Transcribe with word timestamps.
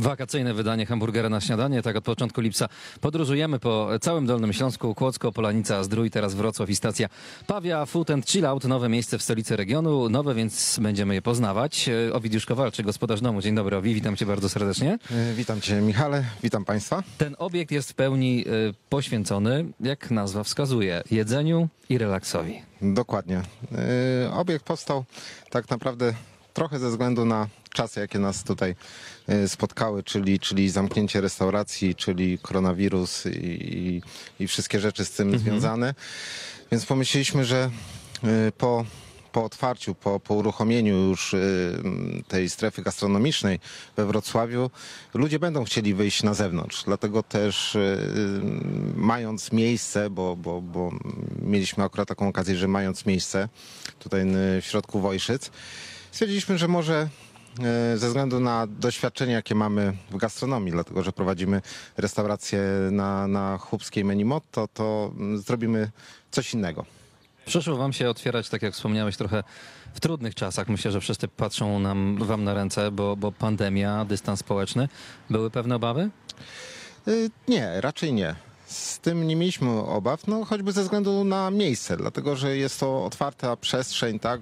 Wakacyjne 0.00 0.54
wydanie 0.54 0.86
hamburgera 0.86 1.28
na 1.28 1.40
śniadanie. 1.40 1.82
Tak 1.82 1.96
od 1.96 2.04
początku 2.04 2.40
lipca 2.40 2.68
podróżujemy 3.00 3.58
po 3.58 3.88
całym 4.00 4.26
Dolnym 4.26 4.52
Śląsku. 4.52 4.94
Kłodzko, 4.94 5.32
Polanica, 5.32 5.84
Zdrój, 5.84 6.10
teraz 6.10 6.34
Wrocław 6.34 6.70
i 6.70 6.76
stacja 6.76 7.08
Pawia 7.46 7.86
Food 7.86 8.10
and 8.10 8.30
Chill 8.30 8.46
Out. 8.46 8.64
Nowe 8.64 8.88
miejsce 8.88 9.18
w 9.18 9.22
stolicy 9.22 9.56
regionu. 9.56 10.08
Nowe, 10.08 10.34
więc 10.34 10.78
będziemy 10.82 11.14
je 11.14 11.22
poznawać. 11.22 11.88
E, 11.88 12.12
Owidiusz 12.12 12.46
Kowalczyk, 12.46 12.86
gospodarz 12.86 13.20
domu. 13.20 13.42
Dzień 13.42 13.54
dobry, 13.54 13.76
Owi. 13.76 13.94
Witam 13.94 14.16
cię 14.16 14.26
bardzo 14.26 14.48
serdecznie. 14.48 14.98
E, 15.10 15.34
Witam 15.34 15.60
Cię, 15.60 15.80
Michale, 15.80 16.24
witam 16.42 16.64
Państwa. 16.64 17.02
Ten 17.18 17.36
obiekt 17.38 17.70
jest 17.72 17.90
w 17.90 17.94
pełni 17.94 18.44
e, 18.46 18.52
poświęcony, 18.88 19.64
jak 19.80 20.10
nazwa 20.10 20.44
wskazuje, 20.44 21.02
jedzeniu 21.10 21.68
i 21.88 21.98
relaksowi. 21.98 22.62
Dokładnie. 22.82 23.42
Obiekt 24.32 24.64
powstał 24.64 25.04
tak 25.50 25.70
naprawdę 25.70 26.14
trochę 26.58 26.78
ze 26.78 26.90
względu 26.90 27.24
na 27.24 27.48
czasy, 27.72 28.00
jakie 28.00 28.18
nas 28.18 28.44
tutaj 28.44 28.74
e, 29.28 29.48
spotkały, 29.48 30.02
czyli, 30.02 30.40
czyli 30.40 30.70
zamknięcie 30.70 31.20
restauracji, 31.20 31.94
czyli 31.94 32.38
koronawirus 32.38 33.26
i, 33.26 34.02
i 34.40 34.48
wszystkie 34.48 34.80
rzeczy 34.80 35.04
z 35.04 35.10
tym 35.10 35.38
związane. 35.38 35.94
Więc 36.72 36.86
pomyśleliśmy, 36.86 37.44
że 37.44 37.70
e, 38.24 38.52
po 38.52 38.84
po 39.32 39.44
otwarciu, 39.44 39.94
po, 39.94 40.20
po 40.20 40.34
uruchomieniu 40.34 40.96
już 40.96 41.34
y, 41.34 41.82
tej 42.28 42.50
strefy 42.50 42.82
gastronomicznej 42.82 43.60
we 43.96 44.06
Wrocławiu, 44.06 44.70
ludzie 45.14 45.38
będą 45.38 45.64
chcieli 45.64 45.94
wyjść 45.94 46.22
na 46.22 46.34
zewnątrz. 46.34 46.84
Dlatego 46.84 47.22
też 47.22 47.76
mając 48.96 49.52
miejsce, 49.52 50.10
bo, 50.10 50.36
bo, 50.36 50.60
bo 50.60 50.90
mieliśmy 51.42 51.84
akurat 51.84 52.08
taką 52.08 52.28
okazję, 52.28 52.56
że 52.56 52.68
mając 52.68 53.06
miejsce 53.06 53.48
tutaj 53.98 54.26
w 54.62 54.64
środku 54.64 55.00
Wojszyc, 55.00 55.50
stwierdziliśmy, 56.18 56.58
że 56.58 56.68
może 56.68 57.08
y, 57.94 57.98
ze 57.98 58.06
względu 58.06 58.40
na 58.40 58.66
doświadczenie, 58.66 59.32
jakie 59.32 59.54
mamy 59.54 59.96
w 60.10 60.16
gastronomii, 60.16 60.72
dlatego 60.72 61.02
że 61.02 61.12
prowadzimy 61.12 61.62
restaurację 61.96 62.60
na, 62.90 63.26
na 63.26 63.58
chłopskiej 63.58 64.04
menu 64.04 64.24
motto, 64.24 64.68
to 64.74 65.12
mm, 65.16 65.38
zrobimy 65.38 65.90
coś 66.30 66.54
innego. 66.54 66.84
Przyszło 67.46 67.76
wam 67.76 67.92
się 67.92 68.10
otwierać, 68.10 68.48
tak 68.48 68.62
jak 68.62 68.74
wspomniałeś, 68.74 69.16
trochę 69.16 69.44
w 69.94 70.00
trudnych 70.00 70.34
czasach. 70.34 70.68
Myślę, 70.68 70.90
że 70.92 71.00
wszyscy 71.00 71.28
patrzą 71.28 71.78
nam, 71.78 72.18
wam 72.20 72.44
na 72.44 72.54
ręce, 72.54 72.90
bo, 72.90 73.16
bo 73.16 73.32
pandemia, 73.32 74.04
dystans 74.04 74.40
społeczny. 74.40 74.88
Były 75.30 75.50
pewne 75.50 75.76
obawy? 75.76 76.10
Y, 77.08 77.30
Nie, 77.48 77.80
raczej 77.80 78.12
nie. 78.12 78.47
Z 78.68 78.98
tym 78.98 79.26
nie 79.26 79.36
mieliśmy 79.36 79.70
obaw, 79.70 80.26
no 80.26 80.44
choćby 80.44 80.72
ze 80.72 80.82
względu 80.82 81.24
na 81.24 81.50
miejsce, 81.50 81.96
dlatego 81.96 82.36
że 82.36 82.56
jest 82.56 82.80
to 82.80 83.04
otwarta 83.04 83.56
przestrzeń, 83.56 84.18
tak, 84.18 84.40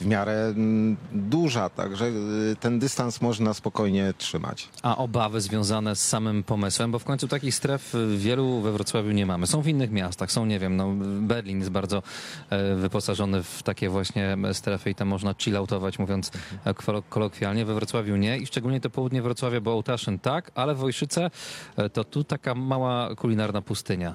w 0.00 0.06
miarę 0.06 0.32
mm, 0.46 0.96
duża, 1.12 1.68
także 1.68 2.06
y, 2.06 2.56
ten 2.60 2.78
dystans 2.78 3.20
można 3.20 3.54
spokojnie 3.54 4.14
trzymać. 4.18 4.68
A 4.82 4.96
obawy 4.96 5.40
związane 5.40 5.96
z 5.96 6.08
samym 6.08 6.42
pomysłem, 6.44 6.92
bo 6.92 6.98
w 6.98 7.04
końcu 7.04 7.28
takich 7.28 7.54
stref 7.54 7.94
y, 7.94 8.16
wielu 8.16 8.60
we 8.60 8.72
Wrocławiu 8.72 9.10
nie 9.10 9.26
mamy. 9.26 9.46
Są 9.46 9.62
w 9.62 9.68
innych 9.68 9.90
miastach, 9.90 10.32
są, 10.32 10.46
nie 10.46 10.58
wiem, 10.58 10.76
no, 10.76 10.88
Berlin 11.20 11.58
jest 11.58 11.70
bardzo 11.70 12.02
e, 12.50 12.74
wyposażony 12.74 13.42
w 13.42 13.62
takie 13.62 13.88
właśnie 13.88 14.36
strefy 14.52 14.90
i 14.90 14.94
tam 14.94 15.08
można 15.08 15.34
chilloutować, 15.38 15.98
mówiąc 15.98 16.30
e, 16.64 16.74
kolo- 16.74 17.02
kolokwialnie. 17.08 17.64
We 17.64 17.74
Wrocławiu 17.74 18.16
nie 18.16 18.38
i 18.38 18.46
szczególnie 18.46 18.80
to 18.80 18.90
południe 18.90 19.22
Wrocławia, 19.22 19.60
bo 19.60 19.72
Ołtaszyn 19.72 20.18
tak, 20.18 20.50
ale 20.54 20.74
Wojszyce 20.74 21.30
e, 21.76 21.90
to 21.90 22.04
tu 22.04 22.24
taka 22.24 22.54
mała 22.54 22.89
kulinarna 23.16 23.62
pustynia. 23.62 24.14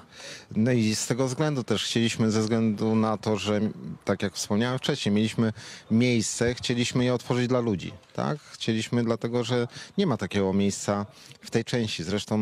No 0.56 0.72
i 0.72 0.94
z 0.94 1.06
tego 1.06 1.26
względu 1.26 1.64
też 1.64 1.84
chcieliśmy, 1.84 2.30
ze 2.30 2.40
względu 2.40 2.94
na 2.94 3.16
to, 3.16 3.36
że 3.36 3.60
tak 4.04 4.22
jak 4.22 4.34
wspomniałem 4.34 4.78
wcześniej, 4.78 5.14
mieliśmy 5.14 5.52
miejsce, 5.90 6.54
chcieliśmy 6.54 7.04
je 7.04 7.14
otworzyć 7.14 7.48
dla 7.48 7.60
ludzi, 7.60 7.92
tak? 8.12 8.38
Chcieliśmy 8.38 9.04
dlatego, 9.04 9.44
że 9.44 9.68
nie 9.98 10.06
ma 10.06 10.16
takiego 10.16 10.52
miejsca 10.52 11.06
w 11.40 11.50
tej 11.50 11.64
części. 11.64 12.04
Zresztą 12.04 12.36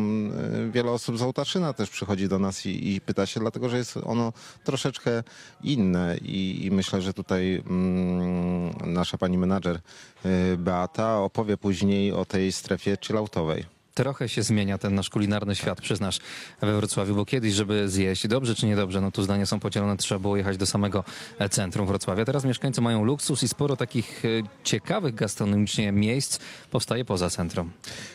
y, 0.67 0.71
wiele 0.71 0.91
osób 0.91 1.17
z 1.17 1.21
Ołtaszyna 1.21 1.73
też 1.73 1.89
przychodzi 1.89 2.27
do 2.27 2.39
nas 2.39 2.65
i, 2.65 2.93
i 2.93 3.01
pyta 3.01 3.25
się, 3.25 3.39
dlatego 3.39 3.69
że 3.69 3.77
jest 3.77 3.97
ono 4.03 4.33
troszeczkę 4.63 5.23
inne 5.63 6.17
i, 6.21 6.65
i 6.65 6.71
myślę, 6.71 7.01
że 7.01 7.13
tutaj 7.13 7.63
mm, 7.67 8.93
nasza 8.93 9.17
pani 9.17 9.37
menadżer 9.37 9.79
y, 10.25 10.57
Beata 10.57 11.19
opowie 11.19 11.57
później 11.57 12.11
o 12.11 12.25
tej 12.25 12.51
strefie 12.51 12.97
chilloutowej. 13.01 13.74
Trochę 13.95 14.29
się 14.29 14.43
zmienia 14.43 14.77
ten 14.77 14.95
nasz 14.95 15.09
kulinarny 15.09 15.55
świat, 15.55 15.81
przyznasz, 15.81 16.19
we 16.61 16.75
Wrocławiu, 16.75 17.15
bo 17.15 17.25
kiedyś, 17.25 17.53
żeby 17.53 17.89
zjeść 17.89 18.27
dobrze 18.27 18.55
czy 18.55 18.65
niedobrze, 18.65 19.01
no 19.01 19.11
tu 19.11 19.23
zdania 19.23 19.45
są 19.45 19.59
podzielone, 19.59 19.97
trzeba 19.97 20.19
było 20.19 20.37
jechać 20.37 20.57
do 20.57 20.65
samego 20.65 21.03
e, 21.39 21.49
centrum 21.49 21.87
Wrocławia. 21.87 22.25
Teraz 22.25 22.45
mieszkańcy 22.45 22.81
mają 22.81 23.03
luksus 23.03 23.43
i 23.43 23.47
sporo 23.47 23.75
takich 23.75 24.25
e, 24.25 24.27
ciekawych 24.63 25.15
gastronomicznie 25.15 25.91
miejsc 25.91 26.39
powstaje 26.71 27.05
poza 27.05 27.29
centrum. 27.29 27.71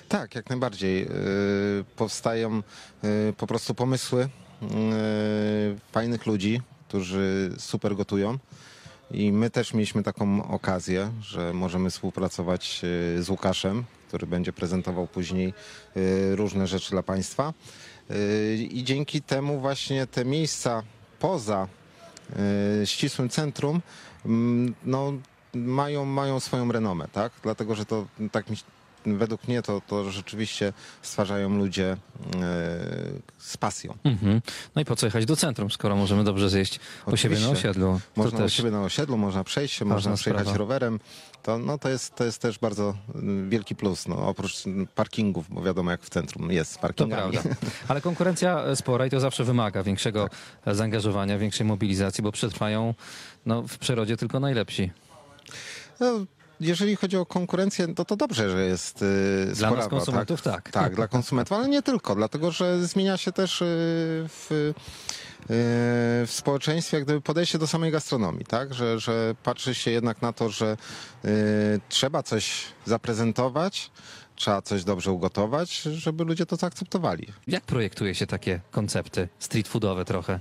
Tak, 0.08 0.34
jak 0.34 0.50
najbardziej. 0.50 1.00
Yy, 1.00 1.08
Powstają 1.96 2.62
po 3.36 3.46
prostu 3.46 3.74
pomysły 3.74 4.28
fajnych 5.92 6.26
ludzi, 6.26 6.60
którzy 6.88 7.52
super 7.58 7.96
gotują. 7.96 8.38
I 9.10 9.32
my 9.32 9.50
też 9.50 9.74
mieliśmy 9.74 10.02
taką 10.02 10.50
okazję, 10.50 11.10
że 11.20 11.52
możemy 11.52 11.90
współpracować 11.90 12.80
z 13.18 13.28
Łukaszem, 13.28 13.84
który 14.10 14.26
będzie 14.26 14.52
prezentował 14.52 15.06
później 15.06 15.54
yy, 15.94 16.36
różne 16.36 16.66
rzeczy 16.66 16.90
dla 16.90 17.02
Państwa. 17.02 17.54
Yy, 18.10 18.16
I 18.56 18.84
dzięki 18.84 19.22
temu 19.22 19.60
właśnie 19.60 20.06
te 20.06 20.24
miejsca 20.24 20.82
poza 21.18 21.68
yy, 22.80 22.86
ścisłym 22.86 23.28
centrum 23.28 23.80
mm, 24.26 24.74
no, 24.84 25.12
mają, 25.54 26.04
mają 26.04 26.40
swoją 26.40 26.72
renomę, 26.72 27.08
tak? 27.12 27.32
Dlatego, 27.42 27.74
że 27.74 27.84
to 27.84 28.06
tak 28.32 28.50
mi, 28.50 28.56
według 29.06 29.48
mnie 29.48 29.62
to, 29.62 29.80
to 29.86 30.10
rzeczywiście 30.10 30.72
stwarzają 31.02 31.58
ludzie 31.58 31.96
yy, 32.34 32.40
z 33.38 33.56
pasją. 33.56 33.94
Mhm. 34.04 34.40
No 34.74 34.82
i 34.82 34.84
po 34.84 34.96
co 34.96 35.06
jechać 35.06 35.26
do 35.26 35.36
centrum, 35.36 35.70
skoro 35.70 35.96
możemy 35.96 36.24
dobrze 36.24 36.50
zjeść 36.50 36.80
u 37.06 37.16
siebie 37.16 37.34
na 37.34 37.40
Oczywiście. 37.40 37.68
osiedlu? 37.68 38.00
To 38.14 38.22
Można 38.22 38.38
u 38.38 38.42
też 38.42 38.54
siebie 38.54 38.70
na 38.70 38.82
osiedlu, 38.82 39.16
można 39.16 39.44
przejść 39.44 39.74
się, 39.74 39.84
można 39.84 40.14
przejechać 40.14 40.46
sprawa. 40.46 40.58
rowerem. 40.58 41.00
To, 41.42 41.58
no, 41.58 41.78
to, 41.78 41.88
jest, 41.88 42.14
to 42.14 42.24
jest 42.24 42.42
też 42.42 42.58
bardzo 42.58 42.94
y, 43.14 43.48
wielki 43.48 43.76
plus. 43.76 44.08
No, 44.08 44.28
oprócz 44.28 44.66
y, 44.66 44.86
parkingów, 44.94 45.46
bo 45.50 45.62
wiadomo 45.62 45.90
jak 45.90 46.02
w 46.02 46.10
centrum 46.10 46.50
jest 46.52 46.72
z 46.72 46.78
To 46.96 47.06
prawda. 47.06 47.42
Ale 47.88 48.00
konkurencja 48.00 48.64
e, 48.64 48.76
spora 48.76 49.06
i 49.06 49.10
to 49.10 49.20
zawsze 49.20 49.44
wymaga 49.44 49.82
większego 49.82 50.28
e, 50.66 50.74
zaangażowania, 50.74 51.38
większej 51.38 51.66
mobilizacji, 51.66 52.22
bo 52.24 52.32
przetrwają 52.32 52.94
no, 53.46 53.62
w 53.62 53.78
przyrodzie 53.78 54.16
tylko 54.16 54.40
najlepsi. 54.40 54.90
No, 56.00 56.26
jeżeli 56.60 56.96
chodzi 56.96 57.16
o 57.16 57.26
konkurencję, 57.26 57.94
to 57.94 58.04
to 58.04 58.16
dobrze, 58.16 58.50
że 58.50 58.64
jest 58.64 59.02
y, 59.02 59.06
Dla 59.44 59.50
nas 59.52 59.56
sporawa, 59.56 59.88
konsumentów 59.88 60.42
tak. 60.42 60.70
Tak, 60.70 60.94
dla 60.94 61.08
konsumentów, 61.08 61.58
ale 61.58 61.68
nie 61.68 61.82
tylko, 61.82 62.14
dlatego 62.14 62.50
że 62.50 62.86
zmienia 62.86 63.16
się 63.16 63.32
też 63.32 63.62
y, 63.62 63.64
w, 64.28 64.48
y, 64.52 64.74
w 66.26 66.28
społeczeństwie 66.28 66.96
jak 66.96 67.04
gdyby 67.04 67.20
podejście 67.20 67.58
do 67.58 67.66
samej 67.66 67.92
gastronomii, 67.92 68.44
tak? 68.44 68.74
Że, 68.74 68.98
że 68.98 69.34
patrzy 69.42 69.74
się 69.74 69.90
jednak 69.90 70.22
na 70.22 70.32
to, 70.32 70.48
że 70.50 70.76
y, 71.24 71.28
trzeba 71.88 72.22
coś 72.22 72.64
zaprezentować, 72.86 73.90
trzeba 74.36 74.62
coś 74.62 74.84
dobrze 74.84 75.12
ugotować, 75.12 75.82
żeby 75.82 76.24
ludzie 76.24 76.46
to 76.46 76.56
zaakceptowali. 76.56 77.26
Jak 77.46 77.64
projektuje 77.64 78.14
się 78.14 78.26
takie 78.26 78.60
koncepty 78.70 79.28
street 79.38 79.68
foodowe 79.68 80.04
trochę? 80.04 80.40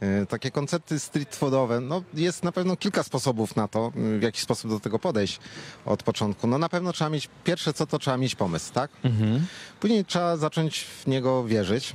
E, 0.00 0.26
Takie 0.26 0.50
koncepty 0.50 0.98
street 1.00 1.36
foodowe, 1.36 1.80
no 1.80 2.02
jest 2.14 2.44
na 2.44 2.52
pewno 2.52 2.76
kilka 2.76 3.02
sposobów 3.02 3.56
na 3.56 3.68
to, 3.68 3.92
w 4.18 4.22
jaki 4.22 4.40
sposób 4.40 4.70
do 4.70 4.80
tego 4.80 4.98
podejść 4.98 5.40
od 5.84 6.02
początku. 6.02 6.46
No 6.46 6.58
na 6.58 6.68
pewno 6.68 6.92
trzeba 6.92 7.10
mieć, 7.10 7.28
pierwsze 7.44 7.72
co 7.72 7.86
to 7.86 7.98
trzeba 7.98 8.16
mieć 8.16 8.34
pomysł, 8.34 8.72
tak? 8.72 8.90
Mhm. 9.04 9.46
Później 9.80 10.04
trzeba 10.04 10.36
zacząć 10.36 10.80
w 10.84 11.06
niego 11.06 11.44
wierzyć. 11.44 11.92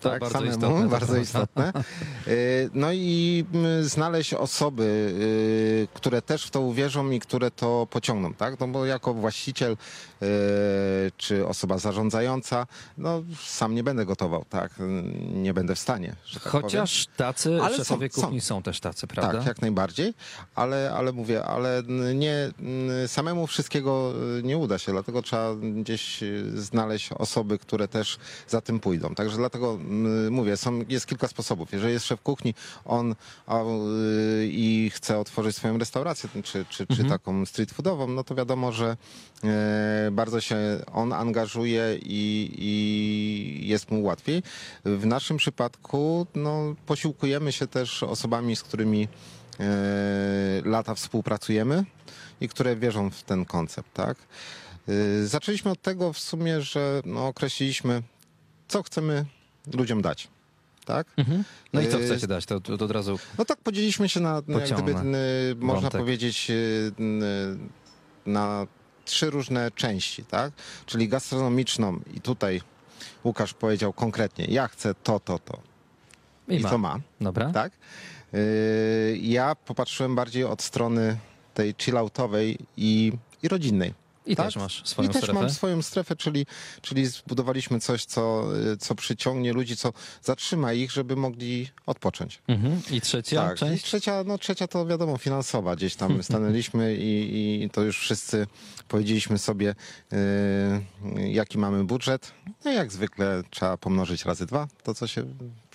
Tak, 0.00 0.20
bardzo 0.20 0.32
samemu, 0.38 0.50
istotne, 0.52 0.82
to 0.82 0.88
bardzo 0.88 1.16
istotne. 1.16 1.72
Y, 2.28 2.70
No 2.74 2.92
i 2.92 3.44
mm, 3.54 3.84
znaleźć 3.84 4.34
osoby, 4.34 4.82
y, 4.84 5.88
które 5.94 6.22
też 6.22 6.44
w 6.46 6.50
to 6.50 6.60
uwierzą 6.60 7.10
i 7.10 7.20
które 7.20 7.50
to 7.50 7.86
pociągną, 7.90 8.34
tak? 8.34 8.60
No 8.60 8.68
bo 8.68 8.86
jako 8.86 9.14
właściciel 9.14 9.72
y, 9.72 10.26
czy 11.16 11.46
osoba 11.46 11.78
zarządzająca, 11.78 12.66
no 12.98 13.22
sam 13.44 13.74
nie 13.74 13.82
będę 13.82 14.06
gotował, 14.06 14.44
tak? 14.48 14.72
Nie 15.34 15.54
będę 15.54 15.74
w 15.74 15.78
stanie, 15.78 16.16
tak 16.34 16.42
powiem. 16.42 16.62
Chociaż 16.62 17.06
tacy 17.16 17.58
Ale 17.62 17.70
są- 17.70 17.76
szefowie 17.84 18.08
są. 18.10 18.22
kuchni 18.22 18.40
są 18.40 18.62
też 18.62 18.80
tacy, 18.80 19.06
prawda? 19.06 19.38
Tak, 19.38 19.46
jak 19.46 19.62
najbardziej, 19.62 20.14
ale, 20.54 20.92
ale 20.96 21.12
mówię, 21.12 21.44
ale 21.44 21.82
nie 22.14 22.50
samemu 23.06 23.46
wszystkiego 23.46 24.12
nie 24.42 24.58
uda 24.58 24.78
się, 24.78 24.92
dlatego 24.92 25.22
trzeba 25.22 25.54
gdzieś 25.54 26.20
znaleźć 26.54 27.10
osoby, 27.12 27.58
które 27.58 27.88
też 27.88 28.18
za 28.48 28.60
tym 28.60 28.80
pójdą. 28.80 29.14
Także 29.14 29.36
dlatego 29.36 29.78
mówię, 30.30 30.56
są, 30.56 30.84
jest 30.88 31.06
kilka 31.06 31.28
sposobów. 31.28 31.72
Jeżeli 31.72 31.92
jest 31.92 32.06
szef 32.06 32.22
kuchni, 32.22 32.54
on 32.84 33.14
a, 33.46 33.62
y, 33.62 33.64
i 34.52 34.90
chce 34.94 35.18
otworzyć 35.18 35.56
swoją 35.56 35.78
restaurację, 35.78 36.28
czy, 36.42 36.64
czy, 36.64 36.86
czy 36.86 37.04
taką 37.04 37.46
street 37.46 37.70
foodową, 37.70 38.06
no 38.08 38.24
to 38.24 38.34
wiadomo, 38.34 38.72
że 38.72 38.96
e, 39.44 40.08
bardzo 40.12 40.40
się 40.40 40.56
on 40.92 41.12
angażuje 41.12 41.98
i, 42.02 42.50
i 42.58 43.68
jest 43.68 43.90
mu 43.90 44.02
łatwiej. 44.02 44.42
W 44.84 45.06
naszym 45.06 45.36
przypadku 45.36 46.26
no, 46.34 46.74
posiłkujemy 46.86 47.52
się 47.52 47.66
też 47.66 48.02
osobami, 48.02 48.56
z 48.56 48.62
którymi 48.62 49.08
e, 49.60 49.66
lata 50.64 50.94
współpracujemy 50.94 51.84
i 52.40 52.48
które 52.48 52.76
wierzą 52.76 53.10
w 53.10 53.22
ten 53.22 53.44
koncept, 53.44 53.94
tak? 53.94 54.18
Y, 54.88 55.28
Zaczęliśmy 55.28 55.70
od 55.70 55.82
tego 55.82 56.12
w 56.12 56.18
sumie, 56.18 56.60
że 56.60 57.02
no, 57.04 57.26
określiliśmy, 57.26 58.02
co 58.68 58.82
chcemy 58.82 59.24
ludziom 59.74 60.02
dać. 60.02 60.28
Tak? 60.84 61.06
Mhm. 61.16 61.44
No 61.72 61.80
i 61.80 61.88
co 61.88 62.00
Y, 62.00 62.04
chcecie 62.04 62.26
dać? 62.26 62.46
To, 62.46 62.60
to, 62.60 62.78
to 62.78 62.84
od 62.84 62.90
razu 62.90 63.18
No 63.38 63.44
tak 63.44 63.58
podzieliliśmy 63.58 64.08
się 64.08 64.20
na, 64.20 64.42
no, 64.48 64.58
jak 64.58 64.68
gdyby, 64.82 64.90
y, 64.90 65.54
można 65.56 65.82
wątek. 65.82 66.00
powiedzieć, 66.00 66.50
y, 66.50 66.92
na 68.26 68.66
trzy 69.04 69.30
różne 69.30 69.70
części, 69.70 70.24
tak? 70.24 70.52
Czyli 70.86 71.08
gastronomiczną 71.08 72.00
i 72.14 72.20
tutaj 72.20 72.60
Łukasz 73.24 73.54
powiedział 73.54 73.92
konkretnie, 73.92 74.44
ja 74.44 74.68
chcę 74.68 74.94
to, 74.94 75.20
to, 75.20 75.38
to. 75.38 75.58
i, 76.48 76.54
I 76.56 76.60
ma. 76.60 76.70
to 76.70 76.78
ma, 76.78 76.98
Dobra. 77.20 77.50
tak? 77.52 77.72
Ja 79.20 79.54
popatrzyłem 79.54 80.14
bardziej 80.14 80.44
od 80.44 80.62
strony 80.62 81.16
tej 81.54 81.74
chilloutowej 81.78 82.58
i, 82.76 83.12
i 83.42 83.48
rodzinnej. 83.48 83.94
I 84.28 84.36
tak? 84.36 84.46
też 84.46 84.56
masz 84.56 84.82
swoją 84.86 85.08
I 85.08 85.12
też 85.12 85.22
strefę. 85.22 85.40
mam 85.40 85.50
swoją 85.50 85.82
strefę, 85.82 86.16
czyli, 86.16 86.46
czyli 86.82 87.06
zbudowaliśmy 87.06 87.80
coś, 87.80 88.04
co, 88.04 88.44
co 88.78 88.94
przyciągnie 88.94 89.52
ludzi, 89.52 89.76
co 89.76 89.92
zatrzyma 90.22 90.72
ich, 90.72 90.92
żeby 90.92 91.16
mogli 91.16 91.68
odpocząć. 91.86 92.42
Mhm. 92.48 92.82
I 92.90 93.00
trzecia 93.00 93.36
Tak, 93.48 93.56
i 93.56 93.60
część? 93.60 93.84
trzecia, 93.84 94.24
no 94.24 94.38
trzecia 94.38 94.66
to 94.68 94.86
wiadomo 94.86 95.16
finansowa. 95.18 95.76
Gdzieś 95.76 95.94
tam 95.94 96.22
stanęliśmy 96.28 96.96
i, 96.96 97.62
i 97.64 97.70
to 97.70 97.82
już 97.82 97.98
wszyscy 97.98 98.46
powiedzieliśmy 98.88 99.38
sobie, 99.38 99.74
y, 100.12 100.16
jaki 101.30 101.58
mamy 101.58 101.84
budżet. 101.84 102.32
No 102.64 102.72
i 102.72 102.74
jak 102.74 102.92
zwykle 102.92 103.42
trzeba 103.50 103.76
pomnożyć 103.76 104.24
razy 104.24 104.46
dwa, 104.46 104.68
to 104.82 104.94
co 104.94 105.06
się 105.06 105.24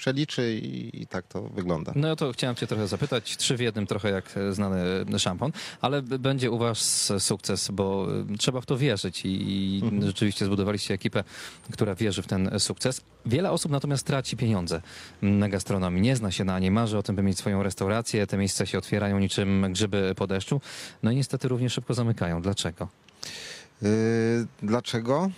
przeliczy 0.08 0.54
i, 0.64 1.02
i 1.02 1.08
tak 1.08 1.28
to 1.28 1.42
wygląda. 1.42 1.92
No 1.96 2.16
to 2.16 2.32
chciałem 2.34 2.56
cię 2.56 2.68
trochę 2.68 2.88
zapytać, 2.88 3.38
trzy 3.38 3.58
w 3.58 3.60
jednym, 3.60 3.88
trochę 3.88 4.10
jak 4.10 4.38
e, 4.38 4.54
znany 4.54 4.80
szampon, 5.20 5.52
ale 5.82 6.02
będzie 6.02 6.52
u 6.52 6.58
was 6.58 7.12
sukces, 7.20 7.72
bo 7.72 8.08
e, 8.34 8.38
trzeba 8.38 8.62
w 8.62 8.66
to 8.66 8.78
wierzyć 8.78 9.22
i, 9.26 9.80
Mhm. 9.84 10.02
rzeczywiście 10.08 10.46
zbudowaliście 10.46 10.94
ekipę, 10.94 11.24
która 11.72 11.96
wierzy 11.96 12.22
w 12.22 12.28
ten 12.28 12.60
sukces. 12.60 13.02
Wiele 13.26 13.52
osób 13.52 13.72
natomiast 13.72 14.06
traci 14.08 14.38
pieniądze 14.38 14.82
na 15.22 15.50
gastronomii, 15.50 16.02
nie 16.02 16.16
zna 16.16 16.32
się 16.32 16.44
na 16.44 16.60
niej, 16.60 16.72
marzy 16.72 16.98
o 16.98 17.04
tym, 17.04 17.16
by 17.16 17.24
mieć 17.24 17.38
swoją 17.38 17.64
restaurację, 17.64 18.28
te 18.28 18.38
miejsca 18.38 18.66
się 18.66 18.78
otwierają 18.78 19.20
niczym 19.20 19.66
grzyby 19.70 20.14
po 20.16 20.28
deszczu, 20.28 20.62
no 21.04 21.12
i 21.12 21.16
niestety 21.16 21.48
równie 21.48 21.70
szybko 21.70 21.94
zamykają. 21.94 22.42
Dlaczego? 22.42 22.88
Y, 23.84 23.88
Dlaczego? 24.64 25.32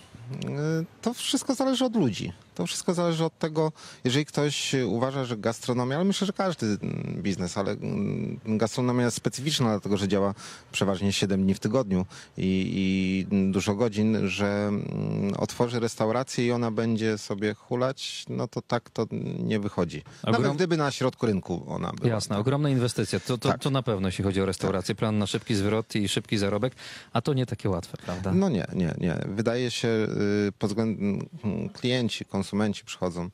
Y, 0.80 0.84
To 1.02 1.14
wszystko 1.14 1.54
zależy 1.54 1.84
od 1.84 1.96
ludzi. 1.96 2.32
To 2.56 2.66
wszystko 2.66 2.94
zależy 2.94 3.24
od 3.24 3.38
tego, 3.38 3.72
jeżeli 4.04 4.24
ktoś 4.26 4.74
uważa, 4.86 5.24
że 5.24 5.36
gastronomia, 5.36 5.96
ale 5.96 6.04
myślę, 6.04 6.26
że 6.26 6.32
każdy 6.32 6.78
biznes, 7.22 7.58
ale 7.58 7.72
mm, 7.72 8.40
gastronomia 8.44 9.04
jest 9.04 9.16
specyficzna, 9.16 9.66
dlatego 9.70 9.96
że 9.96 10.08
działa 10.08 10.34
przeważnie 10.72 11.12
7 11.12 11.42
dni 11.42 11.54
w 11.54 11.58
tygodniu 11.58 12.06
i, 12.36 13.26
i 13.30 13.52
dużo 13.52 13.74
godzin, 13.74 14.28
że 14.28 14.68
mm, 14.68 15.34
otworzy 15.38 15.80
restaurację 15.80 16.46
i 16.46 16.52
ona 16.52 16.70
będzie 16.70 17.18
sobie 17.18 17.54
hulać, 17.54 18.24
no 18.28 18.48
to 18.48 18.62
tak 18.62 18.90
to 18.90 19.06
nie 19.38 19.60
wychodzi. 19.60 20.02
Nawet 20.24 20.40
Ogrom- 20.40 20.54
gdyby 20.56 20.76
na 20.76 20.90
środku 20.90 21.26
rynku 21.26 21.64
ona 21.68 21.92
była. 21.92 22.08
Jasne, 22.08 22.36
tak? 22.36 22.40
ogromne 22.40 22.70
inwestycje. 22.72 23.20
To, 23.20 23.38
to, 23.38 23.48
Tak. 23.48 23.60
to 23.60 23.70
na 23.70 23.82
pewno, 23.82 24.08
jeśli 24.08 24.24
chodzi 24.24 24.40
o 24.40 24.46
restaurację. 24.46 24.94
Plan 24.94 25.18
na 25.18 25.26
szybki 25.26 25.54
zwrot 25.54 25.94
i 25.96 26.08
szybki 26.08 26.38
zarobek, 26.38 26.74
a 27.12 27.20
to 27.20 27.34
nie 27.34 27.46
takie 27.46 27.70
łatwe, 27.70 27.96
prawda? 27.96 28.32
No 28.32 28.48
nie, 28.48 28.66
nie, 28.74 28.94
nie. 28.98 29.18
Wydaje 29.28 29.70
się, 29.70 29.88
y, 29.88 30.52
pod 30.58 30.70
względem 30.70 31.28
mm, 31.44 31.68
klienci, 31.68 32.24
konsumenci 32.24 32.45
przychodzą, 32.84 33.28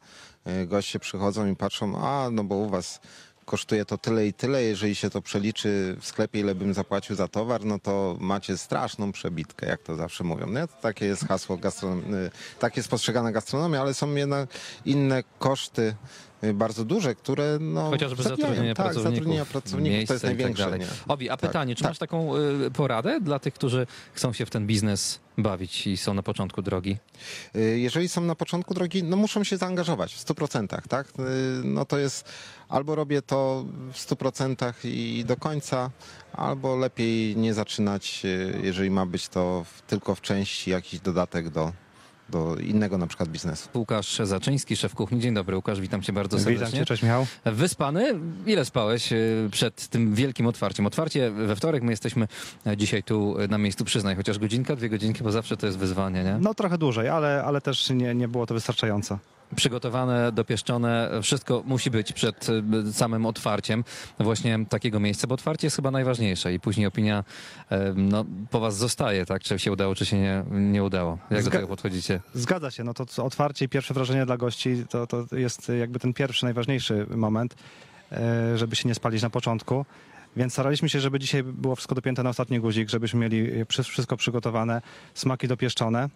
y, 0.62 0.66
goście 0.66 0.98
przychodzą 0.98 1.46
i 1.46 1.56
patrzą, 1.56 1.98
a 2.06 2.30
no 2.30 2.44
bo 2.44 2.54
u 2.54 2.68
was 2.68 3.00
kosztuje 3.44 3.84
to 3.84 3.98
tyle 3.98 4.26
i 4.26 4.32
tyle, 4.32 4.62
jeżeli 4.62 4.94
się 4.94 5.10
to 5.10 5.22
przeliczy 5.22 5.96
w 6.00 6.06
sklepie, 6.06 6.40
ile 6.40 6.54
bym 6.54 6.74
zapłacił 6.74 7.16
za 7.16 7.28
towar, 7.28 7.64
no 7.64 7.78
to 7.78 8.16
macie 8.20 8.58
straszną 8.58 9.12
przebitkę, 9.12 9.66
jak 9.66 9.82
to 9.82 9.96
zawsze 9.96 10.24
mówią. 10.24 10.46
To 10.54 10.66
takie 10.82 11.06
jest 11.06 11.28
hasło, 11.28 11.56
gastronom- 11.56 12.14
y, 12.14 12.30
tak 12.58 12.76
jest 12.76 12.88
postrzegana 12.88 13.32
gastronomia, 13.32 13.80
ale 13.80 13.94
są 13.94 14.14
jednak 14.14 14.48
inne 14.84 15.22
koszty 15.38 15.94
bardzo 16.54 16.84
duże, 16.84 17.14
które 17.14 17.58
no, 17.60 17.90
Chociażby 17.90 18.22
zabijają. 18.22 18.40
zatrudnienie 18.42 18.74
tak, 18.74 18.84
pracowników, 18.86 19.14
zatrudnienia 19.14 19.44
pracowników 19.44 20.06
to 20.08 20.14
jest 20.14 20.24
tak 20.24 20.36
największe. 20.38 20.78
nie? 20.78 20.86
Obi, 21.08 21.30
a 21.30 21.36
Tak, 21.36 21.50
pytanie, 21.50 21.74
czy 21.74 21.82
tak. 21.82 21.90
masz 21.90 21.98
taką 21.98 22.36
y, 22.36 22.70
poradę 22.70 23.20
dla 23.20 23.38
tych, 23.38 23.54
którzy 23.54 23.86
chcą 24.12 24.32
się 24.32 24.46
w 24.46 24.50
ten 24.50 24.66
biznes 24.66 25.20
bawić 25.38 25.86
i 25.86 25.96
są 25.96 26.14
na 26.14 26.22
początku 26.22 26.62
drogi? 26.62 26.96
Y, 27.56 27.78
Jeżeli 27.78 28.08
są 28.08 28.20
na 28.20 28.34
początku 28.34 28.74
drogi, 28.74 29.02
no 29.02 29.16
muszą 29.16 29.44
się 29.44 29.56
zaangażować 29.56 30.14
w 30.14 30.18
100%, 30.24 30.88
tak? 30.88 31.08
Y, 31.08 31.12
No 31.64 31.84
to 31.84 31.98
jest 31.98 32.28
albo 32.68 32.94
robię 32.94 33.22
to 33.22 33.64
w 33.92 33.98
100% 33.98 34.72
i 34.84 35.24
do 35.26 35.36
końca, 35.36 35.90
albo 36.32 36.76
lepiej 36.76 37.36
nie 37.36 37.54
zaczynać, 37.54 38.22
y, 38.24 38.60
jeżeli 38.62 38.90
ma 38.90 39.06
być 39.06 39.28
to 39.28 39.64
tylko 39.86 40.14
w 40.14 40.20
części 40.20 40.70
jakiś 40.70 41.00
dodatek 41.00 41.50
do, 41.50 41.72
do 42.28 42.56
innego 42.56 42.98
na 42.98 43.06
przykład 43.06 43.28
biznesu. 43.28 43.68
Łukasz 43.74 44.18
Zaczyński, 44.24 44.76
szef 44.76 44.94
kuchni. 44.94 45.20
Dzień 45.20 45.34
dobry, 45.34 45.56
Łukasz, 45.56 45.80
witam 45.80 46.02
cię 46.02 46.12
bardzo 46.12 46.38
serdecznie. 46.38 46.66
Witam 46.66 46.78
cię, 46.80 46.86
cześć 46.86 47.02
Michał. 47.02 47.26
Wyspany? 47.44 48.14
Ile 48.46 48.64
spałeś 48.64 49.12
y, 49.12 49.48
przed 49.52 49.88
tym 49.88 50.14
wielkim 50.14 50.46
otwarciem? 50.46 50.86
Otwarcie 50.86 51.30
we 51.30 51.56
wtorek, 51.56 51.82
my 51.82 51.90
jesteśmy 51.92 52.28
e, 52.66 52.76
dzisiaj 52.76 53.02
tu 53.02 53.38
e, 53.38 53.48
na 53.48 53.58
miejscu, 53.58 53.84
przyznaj, 53.84 54.16
chociaż 54.16 54.38
godzinka, 54.38 54.76
dwie 54.76 54.88
godzinki, 54.88 55.22
bo 55.24 55.32
zawsze 55.32 55.56
to 55.56 55.66
jest 55.66 55.78
wyzwanie, 55.78 56.24
nie? 56.24 56.36
No 56.40 56.54
trochę 56.54 56.78
dłużej, 56.78 57.08
ale, 57.08 57.44
ale 57.44 57.60
też 57.60 57.90
nie, 57.90 58.14
nie 58.14 58.28
było 58.28 58.46
to 58.46 58.54
wystarczająco. 58.54 59.18
przygotowane, 59.56 60.32
dopieszczone, 60.32 61.10
wszystko 61.22 61.62
musi 61.66 61.90
być 61.90 62.12
przed 62.12 62.46
y, 62.88 62.92
samym 62.92 63.26
otwarciem 63.26 63.84
właśnie 64.20 64.58
takiego 64.68 65.00
miejsca, 65.00 65.26
bo 65.26 65.34
otwarcie 65.34 65.66
jest 65.66 65.76
chyba 65.76 65.90
najważniejsze 65.90 66.54
i 66.54 66.60
później 66.60 66.86
opinia 66.86 67.24
e, 67.70 67.92
no, 67.96 68.24
po 68.50 68.60
was 68.60 68.76
zostaje, 68.76 69.26
tak? 69.26 69.42
Czy 69.42 69.58
się 69.58 69.72
udało, 69.72 69.94
czy 69.94 70.06
się 70.06 70.18
nie, 70.18 70.44
nie 70.50 70.84
udało. 70.84 71.18
Jak 71.30 71.44
do 71.44 71.50
Zga- 71.50 71.52
tego 71.52 71.66
podchodzicie? 71.68 72.11
Zgadza 72.34 72.70
się, 72.70 72.84
no 72.84 72.94
to 72.94 73.24
otwarcie 73.24 73.64
i 73.64 73.68
pierwsze 73.68 73.94
wrażenie 73.94 74.26
dla 74.26 74.36
gości 74.36 74.84
to, 74.88 75.06
to 75.06 75.26
jest 75.32 75.68
jakby 75.78 75.98
ten 75.98 76.12
pierwszy, 76.12 76.44
najważniejszy 76.44 77.06
moment, 77.16 77.54
e, 78.12 78.58
żeby 78.58 78.76
się 78.76 78.88
nie 78.88 78.94
spalić 78.94 79.22
na 79.22 79.30
początku. 79.30 79.86
Więc 80.36 80.52
staraliśmy 80.52 80.88
się, 80.88 81.00
żeby 81.00 81.18
dzisiaj 81.18 81.42
było 81.42 81.76
wszystko 81.76 81.94
dopięte 81.94 82.22
na 82.22 82.30
ostatni 82.30 82.60
guzik, 82.60 82.88
żebyśmy 82.90 83.20
mieli 83.20 83.66
przy- 83.66 83.82
wszystko 83.82 84.16
przygotowane, 84.16 84.82
smaki 85.14 85.48
dopieszczone. 85.48 86.08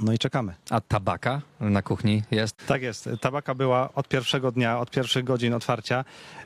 No 0.00 0.12
i 0.12 0.18
czekamy. 0.18 0.54
A 0.70 0.80
tabaka 0.80 1.42
na 1.60 1.82
kuchni 1.82 2.22
jest? 2.30 2.56
Tak 2.66 2.82
jest. 2.82 3.08
Tabaka 3.20 3.54
była 3.54 3.94
od 3.94 4.08
pierwszego 4.08 4.52
dnia, 4.52 4.78
od 4.78 4.90
pierwszych 4.90 5.24
godzin 5.24 5.54
otwarcia. 5.54 6.04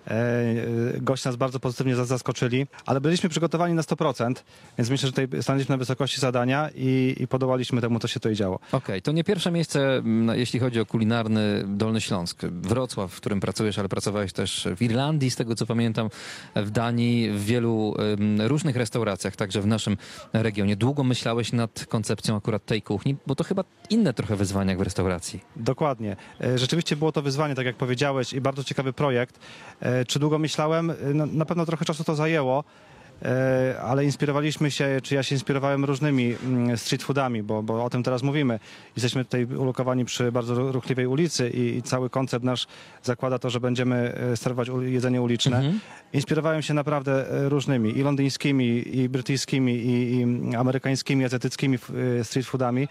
E, 0.08 0.10
e, 0.10 1.00
goście 1.00 1.28
nas 1.28 1.36
bardzo 1.36 1.60
pozytywnie 1.60 1.96
za- 1.96 2.04
zaskoczyli, 2.04 2.66
ale 2.86 3.00
byliśmy 3.00 3.28
przygotowani 3.28 3.74
na 3.74 3.82
100%, 3.82 4.34
więc 4.78 4.90
myślę, 4.90 5.06
że 5.06 5.12
tutaj 5.12 5.42
stanęliśmy 5.42 5.72
na 5.72 5.76
wysokości 5.78 6.20
zadania 6.20 6.70
i, 6.74 7.16
i 7.20 7.28
podołaliśmy 7.28 7.80
temu, 7.80 7.98
co 7.98 8.08
się 8.08 8.20
tutaj 8.20 8.34
działo. 8.34 8.58
Okej, 8.72 9.02
to 9.02 9.12
nie 9.12 9.24
pierwsze 9.24 9.50
miejsce, 9.50 10.02
jeśli 10.32 10.60
chodzi 10.60 10.80
o 10.80 10.86
kulinarny 10.86 11.64
Dolny 11.66 12.00
Śląsk. 12.00 12.42
Wrocław, 12.44 13.12
w 13.12 13.16
którym 13.16 13.40
pracujesz, 13.40 13.78
ale 13.78 13.88
pracowałeś 13.88 14.32
też 14.32 14.68
w 14.76 14.82
Irlandii, 14.82 15.30
z 15.30 15.36
tego 15.36 15.54
co 15.54 15.66
pamiętam, 15.66 16.08
w 16.56 16.70
Danii, 16.70 17.30
w 17.30 17.44
wielu 17.44 17.94
różnych 18.38 18.76
restauracjach, 18.76 19.36
także 19.36 19.60
w 19.60 19.66
naszym 19.66 19.96
regionie. 20.32 20.76
Długo 20.76 21.04
myślałeś 21.04 21.52
nad 21.52 21.86
koncepcją 21.86 22.36
akurat 22.36 22.64
tej 22.64 22.82
kuchni, 22.82 23.16
bo 23.26 23.34
to 23.40 23.44
chyba 23.44 23.64
inne 23.90 24.12
trochę 24.14 24.36
wyzwania 24.36 24.70
jak 24.70 24.78
w 24.78 24.82
restauracji. 24.82 25.40
Dokładnie. 25.56 26.16
E, 26.40 26.58
Rzeczywiście 26.58 26.96
było 26.96 27.12
to 27.12 27.22
wyzwanie, 27.22 27.54
tak 27.54 27.66
jak 27.66 27.76
powiedziałeś, 27.76 28.32
i 28.32 28.40
bardzo 28.40 28.64
ciekawy 28.64 28.92
projekt. 28.92 29.38
E, 29.80 30.04
Czy 30.04 30.18
długo 30.18 30.38
myślałem? 30.38 30.90
E, 30.90 30.94
No, 31.14 31.26
na 31.26 31.44
pewno 31.44 31.66
trochę 31.66 31.84
czasu 31.84 32.04
to 32.04 32.14
zajęło. 32.14 32.64
E, 33.22 33.80
Ale 33.82 34.04
inspirowaliśmy 34.04 34.70
się, 34.70 35.00
czy 35.02 35.14
ja 35.14 35.22
się 35.22 35.34
inspirowałem 35.34 35.84
różnymi 35.84 36.34
mm, 36.44 36.78
street 36.78 37.02
foodami, 37.02 37.42
bo, 37.42 37.62
bo 37.62 37.84
o 37.84 37.90
tym 37.90 38.02
teraz 38.02 38.22
mówimy. 38.22 38.60
Jesteśmy 38.96 39.24
tutaj 39.24 39.44
ulokowani 39.44 40.04
przy 40.04 40.32
bardzo 40.32 40.54
ru- 40.54 40.72
ruchliwej 40.72 41.06
ulicy 41.06 41.50
i, 41.50 41.76
i 41.76 41.82
cały 41.82 42.10
koncept 42.10 42.44
nasz 42.44 42.66
zakłada 43.02 43.38
to, 43.38 43.50
że 43.50 43.60
będziemy 43.60 44.14
e, 44.32 44.36
serwować 44.36 44.68
jedzenie 44.82 45.22
uliczne. 45.22 45.56
Mhm. 45.56 45.80
Inspirowałem 46.12 46.62
się 46.62 46.74
naprawdę 46.74 47.30
e, 47.30 47.48
różnymi, 47.48 47.98
i 47.98 48.02
londyńskimi, 48.02 48.96
i 48.98 49.08
brytyjskimi, 49.08 49.72
i, 49.72 50.16
i 50.20 50.56
amerykańskimi, 50.56 51.24
azjatyckimi 51.24 51.78
street 52.22 52.46
foodami, 52.46 52.88